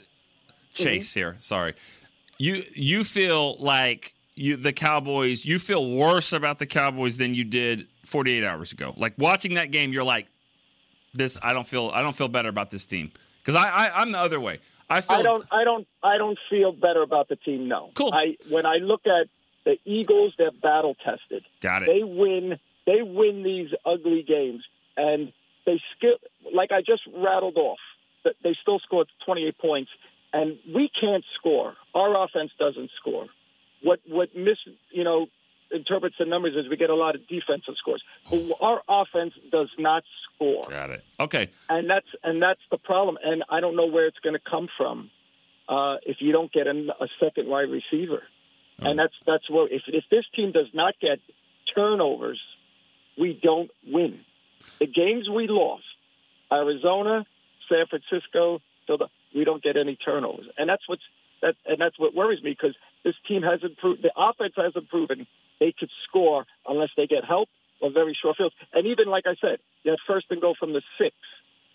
chase 0.73 1.09
mm-hmm. 1.09 1.19
here. 1.19 1.37
Sorry. 1.39 1.73
You 2.37 2.63
you 2.73 3.03
feel 3.03 3.57
like 3.57 4.13
you 4.35 4.55
the 4.55 4.73
Cowboys. 4.73 5.45
You 5.45 5.59
feel 5.59 5.91
worse 5.91 6.31
about 6.31 6.59
the 6.59 6.65
Cowboys 6.65 7.17
than 7.17 7.35
you 7.35 7.43
did 7.43 7.87
48 8.05 8.43
hours 8.45 8.71
ago. 8.71 8.93
Like 8.97 9.13
watching 9.17 9.55
that 9.55 9.71
game, 9.71 9.91
you're 9.91 10.03
like, 10.03 10.27
this. 11.13 11.37
I 11.41 11.53
don't 11.53 11.67
feel. 11.67 11.91
I 11.93 12.01
don't 12.01 12.15
feel 12.15 12.27
better 12.27 12.49
about 12.49 12.71
this 12.71 12.85
team 12.85 13.11
because 13.43 13.55
I, 13.55 13.69
I 13.69 14.01
I'm 14.01 14.11
the 14.11 14.19
other 14.19 14.39
way. 14.39 14.59
I 14.89 15.01
feel. 15.01 15.17
I 15.17 15.21
don't. 15.21 15.45
I 15.51 15.63
don't. 15.63 15.87
I 16.03 16.17
don't 16.17 16.39
feel 16.49 16.71
better 16.71 17.01
about 17.01 17.27
the 17.27 17.35
team. 17.35 17.67
No. 17.67 17.91
Cool. 17.93 18.13
I 18.13 18.37
when 18.49 18.65
I 18.65 18.77
look 18.77 19.01
at 19.05 19.27
the 19.65 19.77
Eagles, 19.85 20.33
they're 20.37 20.51
battle 20.51 20.95
tested. 21.03 21.43
Got 21.61 21.83
it. 21.83 21.87
They 21.87 22.03
win. 22.03 22.57
They 22.85 23.01
win 23.01 23.43
these 23.43 23.69
ugly 23.85 24.23
games, 24.23 24.63
and 24.99 25.31
they 25.65 25.81
skill. 25.97 26.17
Like 26.53 26.71
I 26.71 26.81
just 26.81 27.03
rattled 27.15 27.57
off, 27.57 27.79
that 28.23 28.35
they 28.43 28.55
still 28.61 28.79
scored 28.79 29.07
28 29.25 29.57
points, 29.57 29.91
and 30.33 30.57
we 30.75 30.89
can't 30.99 31.23
score. 31.39 31.75
Our 31.95 32.23
offense 32.23 32.51
doesn't 32.59 32.91
score. 32.99 33.27
What 33.83 33.99
what 34.07 34.35
miss 34.35 34.57
you 34.91 35.03
know 35.03 35.27
interprets 35.71 36.15
the 36.17 36.25
numbers 36.25 36.55
is 36.55 36.69
we 36.69 36.77
get 36.77 36.89
a 36.89 36.95
lot 36.95 37.15
of 37.15 37.21
defensive 37.27 37.75
scores. 37.77 38.03
But 38.29 38.57
our 38.59 38.81
offense 38.89 39.33
does 39.51 39.69
not 39.77 40.03
score 40.25 40.65
Got 40.69 40.89
it. 40.89 41.03
Okay. 41.19 41.49
and 41.69 41.89
that's 41.89 42.07
and 42.23 42.41
that's 42.41 42.61
the 42.71 42.77
problem. 42.77 43.17
And 43.23 43.43
I 43.49 43.59
don't 43.59 43.75
know 43.75 43.85
where 43.85 44.07
it's 44.07 44.19
going 44.19 44.33
to 44.33 44.41
come 44.49 44.67
from 44.77 45.11
uh, 45.67 45.97
if 46.03 46.17
you 46.19 46.31
don't 46.31 46.51
get 46.51 46.67
a, 46.67 46.71
a 46.99 47.07
second 47.19 47.47
wide 47.47 47.69
receiver. 47.69 48.23
And 48.81 48.97
that's 48.97 49.13
that's 49.25 49.49
where 49.49 49.67
if 49.67 49.83
if 49.87 50.05
this 50.09 50.23
team 50.35 50.51
does 50.53 50.69
not 50.73 50.93
get 51.01 51.19
turnovers, 51.75 52.39
we 53.19 53.37
don't 53.41 53.69
win. 53.85 54.21
The 54.79 54.87
games 54.87 55.29
we 55.29 55.47
lost, 55.47 55.83
Arizona, 56.51 57.25
San 57.69 57.85
Francisco, 57.87 58.61
Philadelphia, 58.85 59.13
we 59.35 59.43
don't 59.43 59.61
get 59.61 59.77
any 59.77 59.95
turnovers, 59.95 60.47
and 60.57 60.69
that's 60.69 60.87
what's 60.87 61.03
that 61.41 61.55
and 61.65 61.79
that's 61.79 61.97
what 61.97 62.13
worries 62.13 62.43
me 62.43 62.51
because 62.51 62.75
this 63.03 63.15
team 63.27 63.43
hasn't 63.43 63.77
proved 63.77 64.01
the 64.01 64.11
offense 64.17 64.53
hasn't 64.57 64.89
proven 64.89 65.27
they 65.59 65.73
could 65.77 65.89
score 66.07 66.45
unless 66.67 66.89
they 66.97 67.07
get 67.07 67.23
help 67.23 67.49
or 67.81 67.91
very 67.91 68.17
short 68.19 68.37
fields. 68.37 68.55
And 68.73 68.87
even 68.87 69.07
like 69.07 69.25
I 69.25 69.35
said, 69.39 69.59
had 69.85 69.99
first 70.07 70.27
and 70.29 70.41
go 70.41 70.53
from 70.57 70.73
the 70.73 70.81
six, 70.97 71.15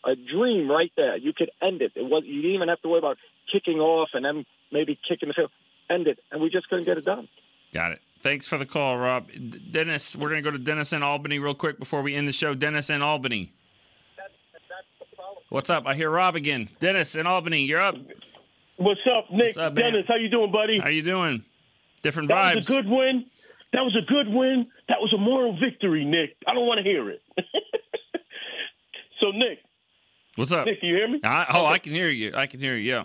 a 0.05 0.14
dream 0.14 0.70
right 0.70 0.93
there. 0.97 1.16
You 1.16 1.32
could 1.32 1.51
end 1.62 1.82
it. 1.82 1.93
It 1.95 2.05
was 2.05 2.24
you 2.26 2.43
didn't 2.43 2.57
even 2.57 2.68
have 2.68 2.80
to 2.82 2.89
worry 2.89 2.99
about 2.99 3.18
kicking 3.51 3.78
off 3.78 4.11
and 4.14 4.24
then 4.24 4.45
maybe 4.72 4.99
kicking 5.09 5.28
the 5.28 5.35
field. 5.35 5.51
End 5.89 6.07
it, 6.07 6.18
and 6.30 6.41
we 6.41 6.51
just 6.51 6.68
couldn't 6.68 6.85
get 6.85 6.99
it 6.99 7.05
done. 7.05 7.28
Got 7.72 7.93
it. 7.93 8.01
Thanks 8.25 8.49
for 8.49 8.57
the 8.57 8.64
call, 8.64 8.97
Rob. 8.97 9.29
Dennis, 9.70 10.16
we're 10.16 10.31
going 10.31 10.43
to 10.43 10.51
go 10.51 10.51
to 10.51 10.59
Dennis 10.59 10.95
in 10.95 11.03
Albany 11.03 11.39
real 11.39 11.55
quick 11.55 11.79
before 11.79 12.01
we 12.01 12.14
end 12.14 12.27
the 12.27 12.33
show. 12.33 12.55
Dennis 12.55 12.89
in 12.89 13.03
Albany. 13.03 13.53
What's 15.51 15.68
up? 15.68 15.87
I 15.87 15.95
hear 15.95 16.09
Rob 16.09 16.35
again. 16.35 16.70
Dennis 16.81 17.16
in 17.16 17.27
Albany, 17.27 17.64
you're 17.64 17.83
up. 17.83 17.97
What's 18.79 19.03
up, 19.14 19.31
Nick? 19.31 19.49
What's 19.49 19.59
up. 19.59 19.75
Dennis, 19.75 20.07
how 20.09 20.16
you 20.16 20.31
doing, 20.31 20.51
buddy? 20.51 20.81
How 20.81 20.89
you 20.89 21.03
doing? 21.03 21.45
Different 22.01 22.31
that 22.31 22.55
vibes. 22.55 22.57
was 22.57 22.70
a 22.70 22.72
good 22.72 22.89
win. 22.89 23.27
That 23.75 23.83
was 23.83 23.95
a 23.95 24.11
good 24.11 24.29
win. 24.29 24.68
That 24.89 25.03
was 25.03 25.12
a 25.12 25.18
moral 25.18 25.59
victory, 25.61 26.07
Nick. 26.07 26.35
I 26.47 26.55
don't 26.55 26.66
want 26.66 26.79
to 26.79 26.83
hear 26.83 27.11
it. 27.11 27.20
so, 29.20 29.33
Nick, 29.33 29.59
What's 30.37 30.51
up? 30.51 30.64
Nick, 30.64 30.79
you 30.81 30.95
hear 30.97 31.09
me? 31.09 31.20
I, 31.22 31.45
oh, 31.51 31.66
I 31.66 31.77
can 31.77 31.93
hear 31.93 32.09
you. 32.09 32.33
I 32.35 32.47
can 32.47 32.59
hear 32.59 32.75
you. 32.75 32.91
Yeah. 32.91 33.05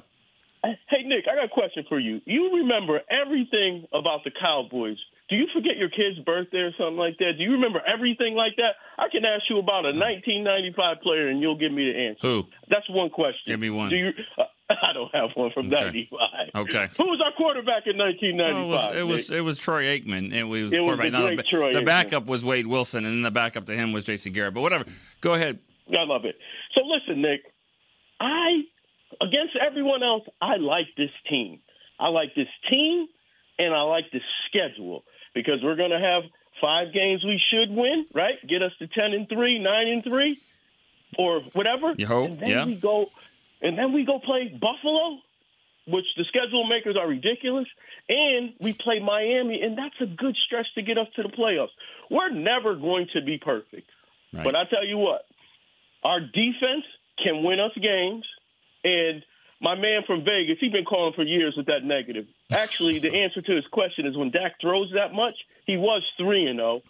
Hey 0.63 1.03
Nick, 1.05 1.25
I 1.31 1.35
got 1.35 1.45
a 1.45 1.49
question 1.49 1.85
for 1.87 1.99
you. 1.99 2.19
You 2.25 2.57
remember 2.57 2.99
everything 3.09 3.87
about 3.93 4.23
the 4.25 4.31
Cowboys? 4.31 4.97
Do 5.29 5.35
you 5.37 5.45
forget 5.53 5.77
your 5.77 5.89
kid's 5.89 6.19
birthday 6.25 6.57
or 6.57 6.71
something 6.77 6.97
like 6.97 7.17
that? 7.19 7.33
Do 7.37 7.43
you 7.43 7.51
remember 7.53 7.81
everything 7.87 8.35
like 8.35 8.55
that? 8.57 8.75
I 8.97 9.07
can 9.09 9.23
ask 9.23 9.43
you 9.49 9.59
about 9.59 9.85
a 9.85 9.93
1995 9.95 11.01
player, 11.01 11.27
and 11.29 11.39
you'll 11.39 11.57
give 11.57 11.71
me 11.71 11.85
the 11.91 11.97
answer. 12.09 12.27
Who? 12.27 12.47
That's 12.69 12.89
one 12.89 13.09
question. 13.09 13.43
Give 13.47 13.59
me 13.59 13.69
one. 13.69 13.89
Do 13.89 13.95
you? 13.95 14.09
Uh, 14.37 14.43
I 14.69 14.93
don't 14.93 15.13
have 15.15 15.29
one 15.35 15.51
from 15.53 15.67
Okay. 15.73 15.83
95. 15.85 16.19
Okay. 16.55 16.87
Who 16.97 17.05
was 17.05 17.21
our 17.23 17.31
quarterback 17.31 17.87
in 17.87 17.97
1995? 17.97 18.95
it 18.97 19.03
was 19.03 19.29
Nick? 19.29 19.37
it 19.37 19.41
was 19.41 19.57
Troy 19.59 19.83
Aikman. 19.97 20.33
It 20.33 20.43
was, 20.43 20.73
It 20.73 20.81
was 20.83 20.97
quarterback. 20.97 21.37
the 21.37 21.43
Troy 21.43 21.73
the 21.73 21.79
Aikman. 21.79 21.85
backup 21.85 22.25
was 22.25 22.43
Wade 22.43 22.67
Wilson, 22.67 23.05
and 23.05 23.13
then 23.15 23.21
the 23.21 23.31
backup 23.31 23.65
to 23.67 23.73
him 23.75 23.93
was 23.93 24.03
Jason 24.03 24.33
Garrett. 24.33 24.53
But 24.55 24.61
whatever. 24.61 24.85
Go 25.21 25.35
ahead. 25.35 25.59
I 25.89 26.03
love 26.05 26.25
it. 26.25 26.35
So 26.75 26.81
listen, 26.85 27.21
Nick, 27.21 27.41
I 28.19 28.61
against 29.21 29.55
everyone 29.55 30.03
else, 30.03 30.23
I 30.41 30.57
like 30.57 30.87
this 30.97 31.11
team. 31.29 31.59
I 31.99 32.09
like 32.09 32.35
this 32.35 32.47
team 32.69 33.07
and 33.57 33.73
I 33.73 33.81
like 33.81 34.05
this 34.11 34.23
schedule 34.47 35.03
because 35.33 35.59
we're 35.61 35.75
going 35.75 35.91
to 35.91 35.99
have 35.99 36.23
five 36.61 36.93
games 36.93 37.23
we 37.23 37.41
should 37.51 37.69
win, 37.69 38.05
right? 38.13 38.35
Get 38.47 38.61
us 38.61 38.71
to 38.79 38.87
10 38.87 39.13
and 39.13 39.27
3, 39.27 39.59
9 39.59 39.87
and 39.87 40.03
3 40.03 40.41
or 41.17 41.41
whatever. 41.53 41.93
You 41.97 42.07
hope, 42.07 42.29
and 42.29 42.39
then 42.39 42.49
yeah. 42.49 42.65
we 42.65 42.75
go 42.75 43.07
and 43.61 43.77
then 43.77 43.91
we 43.91 44.05
go 44.05 44.19
play 44.19 44.47
Buffalo, 44.47 45.19
which 45.87 46.05
the 46.15 46.23
schedule 46.25 46.65
makers 46.67 46.95
are 46.95 47.07
ridiculous, 47.07 47.67
and 48.07 48.53
we 48.59 48.73
play 48.73 48.99
Miami 48.99 49.61
and 49.61 49.77
that's 49.77 49.99
a 50.01 50.05
good 50.05 50.35
stretch 50.45 50.67
to 50.75 50.81
get 50.81 50.97
us 50.97 51.07
to 51.15 51.23
the 51.23 51.29
playoffs. 51.29 51.75
We're 52.09 52.31
never 52.31 52.75
going 52.75 53.07
to 53.13 53.21
be 53.21 53.37
perfect. 53.37 53.89
Right. 54.33 54.43
But 54.43 54.55
I 54.55 54.65
tell 54.65 54.85
you 54.85 54.97
what, 54.97 55.25
our 56.03 56.19
defense 56.19 56.85
can 57.21 57.43
win 57.43 57.59
us 57.59 57.71
games. 57.75 58.25
And 58.83 59.23
my 59.61 59.75
man 59.75 60.03
from 60.07 60.23
Vegas, 60.23 60.57
he's 60.59 60.71
been 60.71 60.85
calling 60.85 61.13
for 61.13 61.23
years 61.23 61.55
with 61.57 61.65
that 61.67 61.83
negative. 61.83 62.25
Actually, 62.51 62.99
the 62.99 63.13
answer 63.23 63.41
to 63.41 63.55
his 63.55 63.65
question 63.71 64.05
is 64.05 64.15
when 64.15 64.31
Dak 64.31 64.59
throws 64.61 64.91
that 64.95 65.13
much, 65.13 65.35
he 65.65 65.77
was 65.77 66.03
three 66.17 66.45
and 66.47 66.59
zero. 66.59 66.81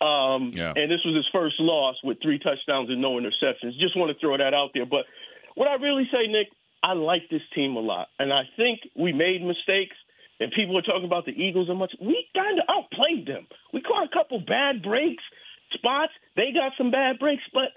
Um, 0.00 0.50
Yeah. 0.52 0.74
And 0.76 0.90
this 0.90 1.00
was 1.04 1.14
his 1.16 1.26
first 1.32 1.58
loss 1.60 1.96
with 2.04 2.20
three 2.20 2.38
touchdowns 2.38 2.90
and 2.90 3.00
no 3.00 3.12
interceptions. 3.12 3.78
Just 3.78 3.96
want 3.96 4.12
to 4.12 4.18
throw 4.18 4.36
that 4.36 4.52
out 4.52 4.70
there. 4.74 4.84
But 4.86 5.06
what 5.54 5.68
I 5.68 5.74
really 5.76 6.08
say, 6.12 6.26
Nick, 6.26 6.48
I 6.82 6.92
like 6.92 7.30
this 7.30 7.42
team 7.54 7.76
a 7.76 7.80
lot, 7.80 8.08
and 8.18 8.32
I 8.32 8.42
think 8.56 8.80
we 8.94 9.12
made 9.12 9.42
mistakes. 9.42 9.96
And 10.40 10.50
people 10.50 10.76
are 10.76 10.82
talking 10.82 11.04
about 11.04 11.26
the 11.26 11.32
Eagles 11.32 11.68
and 11.70 11.78
much. 11.78 11.94
We 12.00 12.26
kind 12.34 12.58
of 12.58 12.64
outplayed 12.68 13.24
them. 13.24 13.46
We 13.72 13.80
caught 13.80 14.04
a 14.04 14.08
couple 14.08 14.40
bad 14.40 14.82
breaks, 14.82 15.22
spots. 15.72 16.12
They 16.34 16.50
got 16.52 16.72
some 16.76 16.90
bad 16.90 17.20
breaks, 17.20 17.44
but 17.54 17.70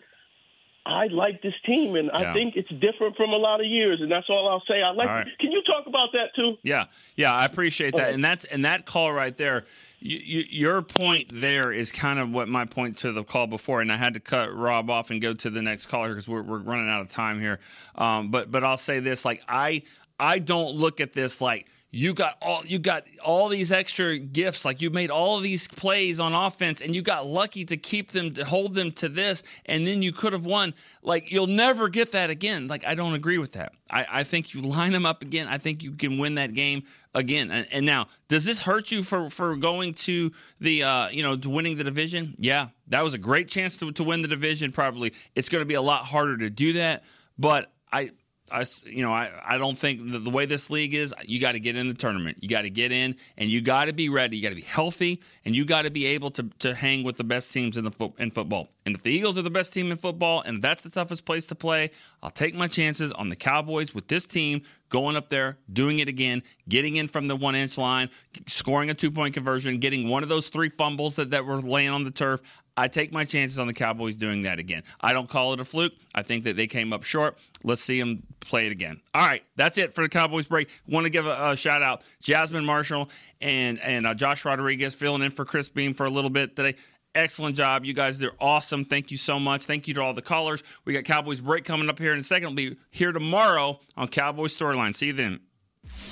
I 0.88 1.08
like 1.08 1.42
this 1.42 1.54
team, 1.66 1.96
and 1.96 2.10
Yeah. 2.14 2.32
I 2.32 2.34
think 2.34 2.56
it's 2.56 2.70
different 2.70 3.18
from 3.18 3.32
a 3.32 3.36
lot 3.38 3.60
of 3.60 3.66
years, 3.68 4.00
and 4.02 4.10
that's 4.10 4.30
all 4.30 4.48
I'll 4.48 4.64
say. 4.68 4.82
I 4.82 4.92
like. 4.92 5.08
Right. 5.08 5.28
Can 5.40 5.52
you 5.52 5.62
talk 5.64 5.86
about 5.86 6.14
that 6.14 6.34
too? 6.36 6.58
Yeah, 6.64 6.86
yeah, 7.16 7.34
I 7.34 7.46
appreciate 7.46 7.94
that, 7.96 8.04
Okay. 8.08 8.14
and 8.14 8.24
that's 8.24 8.46
and 8.46 8.64
that 8.66 8.86
call 8.86 9.12
right 9.12 9.36
there. 9.38 9.66
You, 10.00 10.18
you, 10.24 10.44
your 10.50 10.82
point 10.84 11.30
there 11.34 11.72
is 11.74 11.92
kind 11.92 12.20
of 12.20 12.30
what 12.32 12.48
my 12.48 12.66
point 12.66 12.98
to 13.00 13.12
the 13.12 13.24
call 13.24 13.48
before, 13.48 13.82
and 13.82 13.92
I 13.92 13.98
had 13.98 14.14
to 14.14 14.20
cut 14.20 14.56
Rob 14.56 14.90
off 14.90 15.10
and 15.10 15.22
go 15.22 15.34
to 15.34 15.50
the 15.50 15.62
next 15.62 15.88
caller 15.88 16.10
because 16.10 16.30
we're, 16.30 16.44
we're 16.44 16.60
running 16.60 16.88
out 16.88 17.02
of 17.02 17.10
time 17.10 17.42
here. 17.42 17.60
Um, 17.96 18.30
but 18.32 18.50
but 18.52 18.64
I'll 18.64 18.78
say 18.78 19.00
this: 19.00 19.26
like 19.26 19.42
I 19.50 19.82
I 20.20 20.40
don't 20.40 20.76
look 20.76 21.02
at 21.02 21.14
this 21.14 21.42
like 21.42 21.68
you 21.98 22.14
got 22.14 22.38
all 22.44 22.64
you 22.64 22.78
got 22.78 23.06
all 23.24 23.50
these 23.50 23.72
extra 23.72 24.20
gifts 24.20 24.64
like 24.64 24.84
you 24.84 24.92
made 24.92 25.10
all 25.10 25.40
these 25.40 25.68
plays 25.68 26.20
on 26.20 26.32
offense 26.32 26.80
and 26.80 26.94
you 26.94 27.02
got 27.02 27.26
lucky 27.26 27.66
to 27.66 27.76
keep 27.76 28.12
them 28.12 28.36
to 28.36 28.46
hold 28.46 28.76
them 28.76 28.92
to 28.92 29.10
this 29.10 29.42
and 29.66 29.88
then 29.88 30.04
you 30.04 30.12
could 30.12 30.32
have 30.32 30.46
won. 30.46 30.76
Like 31.02 31.32
you'll 31.32 31.48
never 31.48 31.90
get 31.90 32.12
that 32.12 32.30
again. 32.30 32.68
Like 32.68 32.86
i 32.86 32.94
don't 32.94 33.16
agree 33.16 33.40
with 33.40 33.54
that. 33.54 33.74
I, 33.92 34.06
I 34.12 34.24
think 34.24 34.54
you 34.54 34.62
line 34.62 34.92
them 34.92 35.08
up 35.08 35.24
again. 35.24 35.48
I 35.48 35.58
think 35.58 35.82
you 35.82 35.92
can 35.94 36.20
win 36.20 36.36
that 36.36 36.54
game 36.54 36.84
again. 37.16 37.50
And, 37.50 37.66
and 37.72 37.84
now 37.84 38.06
does 38.28 38.46
this 38.46 38.62
hurt 38.62 38.92
you 38.92 39.02
for 39.02 39.32
for 39.32 39.56
going 39.56 39.96
to 39.96 40.32
the 40.60 40.84
uh 40.84 41.08
you 41.10 41.24
know 41.24 41.36
to 41.36 41.50
winning 41.50 41.78
the 41.78 41.84
division? 41.84 42.36
Yeah 42.38 42.68
that 42.90 43.04
was 43.04 43.16
a 43.16 43.18
great 43.18 43.48
chance 43.48 43.76
to, 43.78 43.92
to 43.94 44.04
win 44.04 44.22
the 44.22 44.28
division 44.28 44.72
probably. 44.72 45.14
It's 45.34 45.50
going 45.50 45.64
to 45.64 45.66
be 45.66 45.74
a 45.74 45.82
lot 45.82 46.06
harder 46.06 46.38
to 46.38 46.52
do 46.52 46.74
that 46.74 47.04
but 47.40 47.72
i 47.92 48.12
I, 48.52 48.66
you 48.86 49.02
know, 49.02 49.12
I, 49.12 49.32
I 49.46 49.58
don't 49.58 49.78
think 49.78 50.12
the, 50.12 50.20
the 50.20 50.30
way 50.30 50.46
this 50.46 50.70
league 50.70 50.94
is, 50.94 51.14
you 51.26 51.40
got 51.42 51.54
to 51.54 51.60
get 51.60 51.76
in 51.76 51.88
the 51.88 51.94
tournament. 51.94 52.38
You 52.42 52.48
got 52.48 52.62
to 52.62 52.70
get 52.70 52.92
in, 52.92 53.16
and 53.38 53.50
you 53.50 53.62
got 53.62 53.86
to 53.86 53.94
be 53.94 54.10
ready. 54.10 54.38
You 54.38 54.44
got 54.44 54.50
to 54.50 54.56
be 54.56 54.62
healthy, 54.62 55.22
and 55.44 55.56
you 55.56 55.66
got 55.66 55.82
to 55.84 55.92
be 55.92 56.06
able 56.06 56.32
to, 56.32 56.44
to 56.60 56.74
hang 56.74 57.04
with 57.04 57.18
the 57.18 57.24
best 57.24 57.52
teams 57.52 57.78
in 57.78 57.84
the 57.84 57.92
fo- 57.92 58.16
in 58.18 58.32
football. 58.32 58.70
And 58.86 58.96
if 58.96 59.04
the 59.04 59.12
Eagles 59.12 59.38
are 59.38 59.42
the 59.42 59.50
best 59.50 59.74
team 59.74 59.92
in 59.92 59.98
football, 59.98 60.42
and 60.42 60.62
that's 60.62 60.82
the 60.82 60.90
toughest 60.90 61.26
place 61.26 61.46
to 61.48 61.56
play, 61.56 61.92
I'll 62.24 62.30
take 62.30 62.56
my 62.56 62.68
chances 62.68 63.12
on 63.12 63.30
the 63.30 63.36
Cowboys 63.36 63.94
with 63.94 64.08
this 64.08 64.26
team 64.26 64.62
going 64.90 65.16
up 65.18 65.30
there, 65.30 65.58
doing 65.72 66.00
it 66.00 66.08
again, 66.08 66.42
getting 66.70 66.96
in 66.96 67.08
from 67.08 67.28
the 67.28 67.36
one 67.36 67.56
inch 67.56 67.78
line, 67.78 68.10
scoring 68.48 68.90
a 68.90 68.94
two 68.94 69.12
point 69.12 69.34
conversion, 69.34 69.80
getting 69.80 70.10
one 70.10 70.24
of 70.24 70.30
those 70.30 70.50
three 70.50 70.70
fumbles 70.70 71.16
that, 71.16 71.32
that 71.32 71.46
were 71.46 71.60
laying 71.62 71.90
on 71.90 72.04
the 72.04 72.12
turf. 72.12 72.42
I 72.78 72.88
take 72.88 73.12
my 73.12 73.26
chances 73.26 73.58
on 73.58 73.66
the 73.66 73.74
Cowboys 73.74 74.16
doing 74.16 74.44
that 74.44 74.60
again. 74.60 74.84
I 75.02 75.12
don't 75.12 75.28
call 75.28 75.54
it 75.54 75.60
a 75.60 75.66
fluke. 75.66 75.94
I 76.14 76.22
think 76.22 76.44
that 76.44 76.56
they 76.56 76.68
came 76.68 76.94
up 76.94 77.04
short. 77.04 77.38
Let's 77.64 77.82
see 77.82 78.00
them 78.00 78.22
play 78.40 78.68
it 78.68 78.72
again. 78.72 79.02
All 79.16 79.26
right, 79.26 79.44
that's 79.56 79.80
it 79.80 79.96
for 79.96 80.04
the 80.04 80.10
Cowboys 80.10 80.48
break. 80.48 80.70
Want 80.88 81.06
to 81.06 81.10
give 81.10 81.26
a, 81.26 81.50
a 81.50 81.56
shout 81.58 81.82
out 81.82 82.04
Jasmine 82.22 82.66
Marshall 82.66 83.10
and 83.42 83.80
and 83.82 84.06
uh, 84.06 84.14
Josh 84.14 84.46
Rodriguez 84.46 84.94
filling 84.94 85.24
in 85.24 85.32
for 85.32 85.44
Chris 85.44 85.70
Beam 85.70 85.96
for 85.96 86.06
a 86.06 86.10
little 86.10 86.30
bit 86.30 86.56
today. 86.56 86.76
Excellent 87.16 87.56
job, 87.56 87.84
you 87.84 87.94
guys. 87.96 88.20
They're 88.20 88.32
awesome. 88.40 88.86
Thank 88.86 89.10
you 89.10 89.18
so 89.18 89.40
much. 89.40 89.64
Thank 89.64 89.88
you 89.88 89.96
to 89.96 90.02
all 90.02 90.14
the 90.14 90.22
callers. 90.22 90.62
We 90.86 90.94
got 90.94 91.04
Cowboys 91.04 91.40
break 91.40 91.66
coming 91.66 91.90
up 91.90 91.98
here 91.98 92.14
in 92.14 92.20
a 92.20 92.24
second. 92.24 92.50
We'll 92.50 92.72
be 92.72 92.78
here 92.92 93.12
tomorrow 93.12 93.80
on 93.96 94.08
Cowboys 94.10 94.56
Storyline. 94.56 94.94
See 94.94 95.08
you 95.08 95.14
then. 95.14 95.40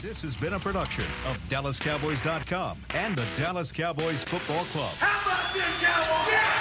This 0.01 0.22
has 0.22 0.39
been 0.39 0.53
a 0.53 0.59
production 0.59 1.05
of 1.28 1.38
DallasCowboys.com 1.49 2.78
and 2.91 3.16
the 3.16 3.26
Dallas 3.36 3.72
Cowboys 3.72 4.24
Football 4.24 4.63
Club. 4.66 4.93
How 4.99 5.32
about 5.32 5.53
this, 5.53 5.84
Cowboys? 5.84 6.55